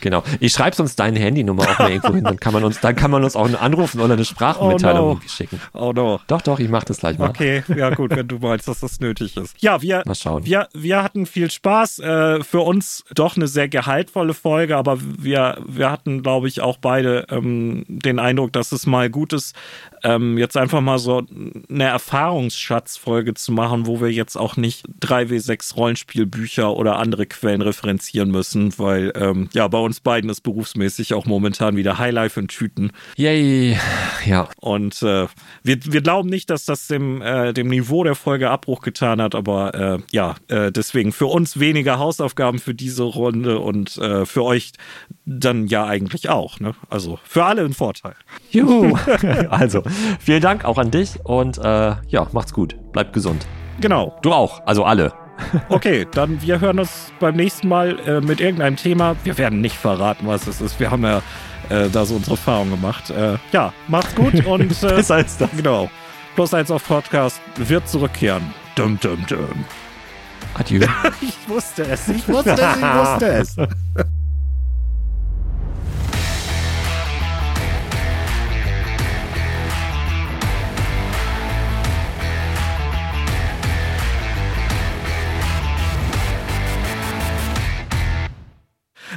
[0.00, 0.22] Genau.
[0.40, 3.10] Ich schreibe sonst deine Handynummer auch mal irgendwo hin, dann kann man uns, dann kann
[3.10, 5.10] man uns auch anrufen oder eine Sprachmitteilung Oh no.
[5.12, 5.60] irgendwie schicken.
[5.72, 6.20] Oh no.
[6.26, 7.30] Doch, doch, ich mache das gleich mal.
[7.30, 9.54] Okay, ja gut, wenn du meinst, dass das nötig ist.
[9.60, 10.44] Ja, wir, Mal schauen.
[10.44, 11.98] wir, wir hatten viel Spaß.
[12.00, 16.78] Äh, für uns doch eine sehr gehaltvolle Folge, aber wir, wir hatten, glaube ich, auch
[16.78, 19.54] beide ähm, den Eindruck, dass es mal gut ist,
[20.02, 21.22] ähm, jetzt einfach mal so
[21.68, 28.30] eine Erfahrungsschatzfolge zu machen, wo wir jetzt auch nicht 3W6 Rollenspielbücher oder andere Quellen referenzieren
[28.30, 32.92] müssen, weil ähm, ja, bei uns beiden ist berufsmäßig auch momentan wieder Highlife in Tüten.
[33.16, 33.78] Yay,
[34.24, 34.48] ja.
[34.60, 35.26] Und äh,
[35.62, 39.34] wir, wir glauben nicht, dass das dem, äh, dem Niveau der Folge Abbruch getan hat,
[39.34, 44.44] aber äh, ja, äh, deswegen für uns weniger Hausaufgaben für diese Runde und äh, für
[44.44, 44.72] euch
[45.24, 46.60] dann ja eigentlich auch.
[46.60, 46.74] Ne?
[46.88, 48.14] Also für alle ein Vorteil.
[48.50, 48.96] Juhu.
[49.50, 49.82] also,
[50.18, 52.76] vielen Dank auch an dich und äh, ja, macht's gut.
[52.92, 53.46] Bleibt gesund.
[53.80, 54.16] Genau.
[54.22, 55.12] Du auch, also alle.
[55.70, 59.16] Okay, dann wir hören uns beim nächsten Mal äh, mit irgendeinem Thema.
[59.24, 60.78] Wir werden nicht verraten, was es ist.
[60.78, 61.22] Wir haben ja
[61.70, 63.08] äh, da so unsere Erfahrung gemacht.
[63.08, 65.48] Äh, ja, macht's gut und äh, Besser als das.
[65.56, 65.90] genau.
[66.34, 68.52] Plus eins auf Podcast wird zurückkehren.
[68.74, 69.64] Dum, dum, dum.
[70.54, 70.86] Adieu.
[71.22, 73.56] Ich wusste es, ich wusste es, ich wusste es.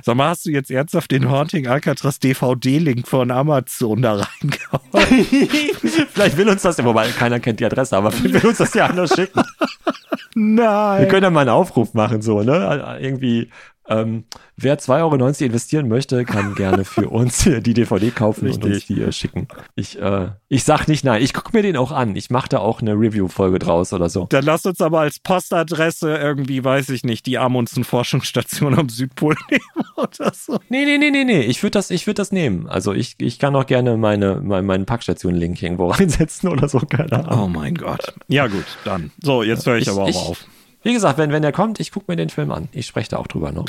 [0.05, 5.25] Sag mal, hast du jetzt ernsthaft den Haunting Alcatraz DVD-Link von Amazon da reingehauen?
[6.13, 8.73] Vielleicht will uns das ja, wobei keiner kennt die Adresse, aber vielleicht will uns das
[8.73, 9.41] ja anders schicken.
[10.35, 11.07] Wir Nein.
[11.07, 12.97] können ja mal einen Aufruf machen, so, ne?
[12.99, 13.49] Irgendwie,
[13.87, 14.23] ähm,
[14.55, 18.95] wer 2,90 Euro investieren möchte, kann gerne für uns die DVD kaufen und uns Richtig.
[18.97, 19.47] die äh, schicken.
[19.75, 21.21] Ich, äh, ich sag nicht nein.
[21.21, 22.15] Ich gucke mir den auch an.
[22.15, 24.25] Ich mache da auch eine Review-Folge draus oder so.
[24.29, 29.35] Dann lass uns aber als Postadresse irgendwie, weiß ich nicht, die Amundsen Forschungsstation am Südpol
[29.51, 30.59] nehmen oder so.
[30.69, 31.41] Nee, nee, nee, nee, nee.
[31.41, 32.67] Ich würde das, ich würde das nehmen.
[32.67, 37.11] Also ich, ich kann auch gerne meine, mein, meinen Packstation-Link irgendwo reinsetzen oder so, keine
[37.27, 37.43] Ahnung.
[37.45, 38.13] Oh mein Gott.
[38.27, 39.11] Ja gut, dann.
[39.21, 40.45] So, jetzt höre ich, Ich- aber auch ich- auf.
[40.83, 42.67] Wie gesagt, wenn, wenn der kommt, ich gucke mir den Film an.
[42.73, 43.65] Ich spreche da auch drüber noch.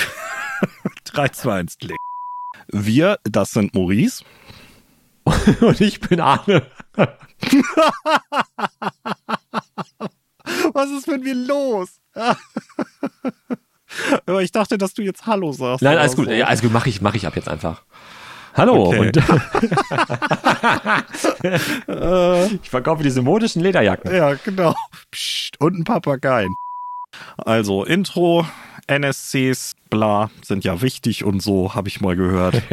[1.04, 1.96] 3, 2, 1, klick.
[2.68, 4.24] Wir, das sind Maurice.
[5.60, 6.66] Und ich bin Arne.
[10.72, 12.00] Was ist mit mir los?
[14.26, 15.82] aber ich dachte, dass du jetzt Hallo sagst.
[15.82, 16.26] Nein, alles gut.
[16.26, 16.32] so.
[16.32, 17.82] Ja, alles gut, mache ich, mach ich ab jetzt einfach.
[18.56, 19.10] Hallo Okay.
[21.88, 24.14] und ich verkaufe diese modischen Lederjacken.
[24.14, 24.74] Ja, genau.
[25.10, 26.46] Psst, und ein Papagei.
[27.36, 28.46] Also, Intro,
[28.86, 32.62] NSCs, bla, sind ja wichtig und so, habe ich mal gehört.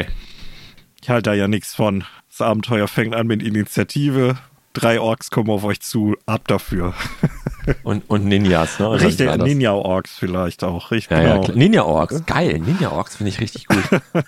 [1.04, 2.04] Ich halte da ja nichts von.
[2.30, 4.38] Das Abenteuer fängt an mit Initiative.
[4.74, 6.94] Drei Orks kommen auf euch zu, ab dafür.
[7.84, 8.88] Und, und Ninjas, ne?
[8.90, 9.36] Und Richtig?
[9.36, 10.90] Ninja-Orks vielleicht auch.
[10.92, 11.44] Richtig, Ja, ja, genau.
[11.44, 11.58] klar.
[11.58, 12.60] Ninja Orks, geil.
[12.60, 13.84] Ninja Orks finde ich richtig gut.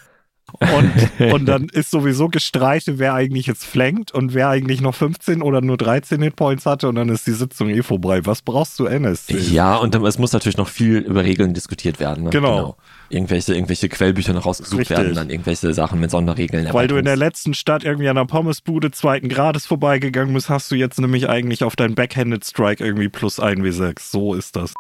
[0.59, 5.41] Und, und dann ist sowieso gestreitet, wer eigentlich jetzt flankt und wer eigentlich noch 15
[5.41, 8.25] oder nur 13 Hitpoints hatte und dann ist die Sitzung eh vorbei.
[8.25, 9.37] Was brauchst du, NSC?
[9.37, 12.25] ja, und dann, es muss natürlich noch viel über Regeln diskutiert werden.
[12.25, 12.29] Ne?
[12.29, 12.77] Genau.
[13.09, 14.97] Irgendwelche, irgendwelche Quellbücher noch rausgesucht Richtig.
[14.97, 16.73] werden, dann irgendwelche Sachen mit Sonderregeln.
[16.73, 20.71] Weil du in der letzten Stadt irgendwie an der Pommesbude zweiten Grades vorbeigegangen bist, hast
[20.71, 23.99] du jetzt nämlich eigentlich auf deinen Backhanded Strike irgendwie plus 1w6.
[23.99, 24.73] So ist das.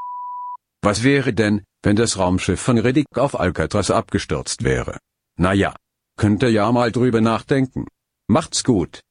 [0.83, 4.97] Was wäre denn, wenn das Raumschiff von Riddick auf Alcatraz abgestürzt wäre?
[5.37, 5.75] Na ja.
[6.15, 7.87] Könnt ihr ja mal drüber nachdenken.
[8.27, 9.01] Macht's gut.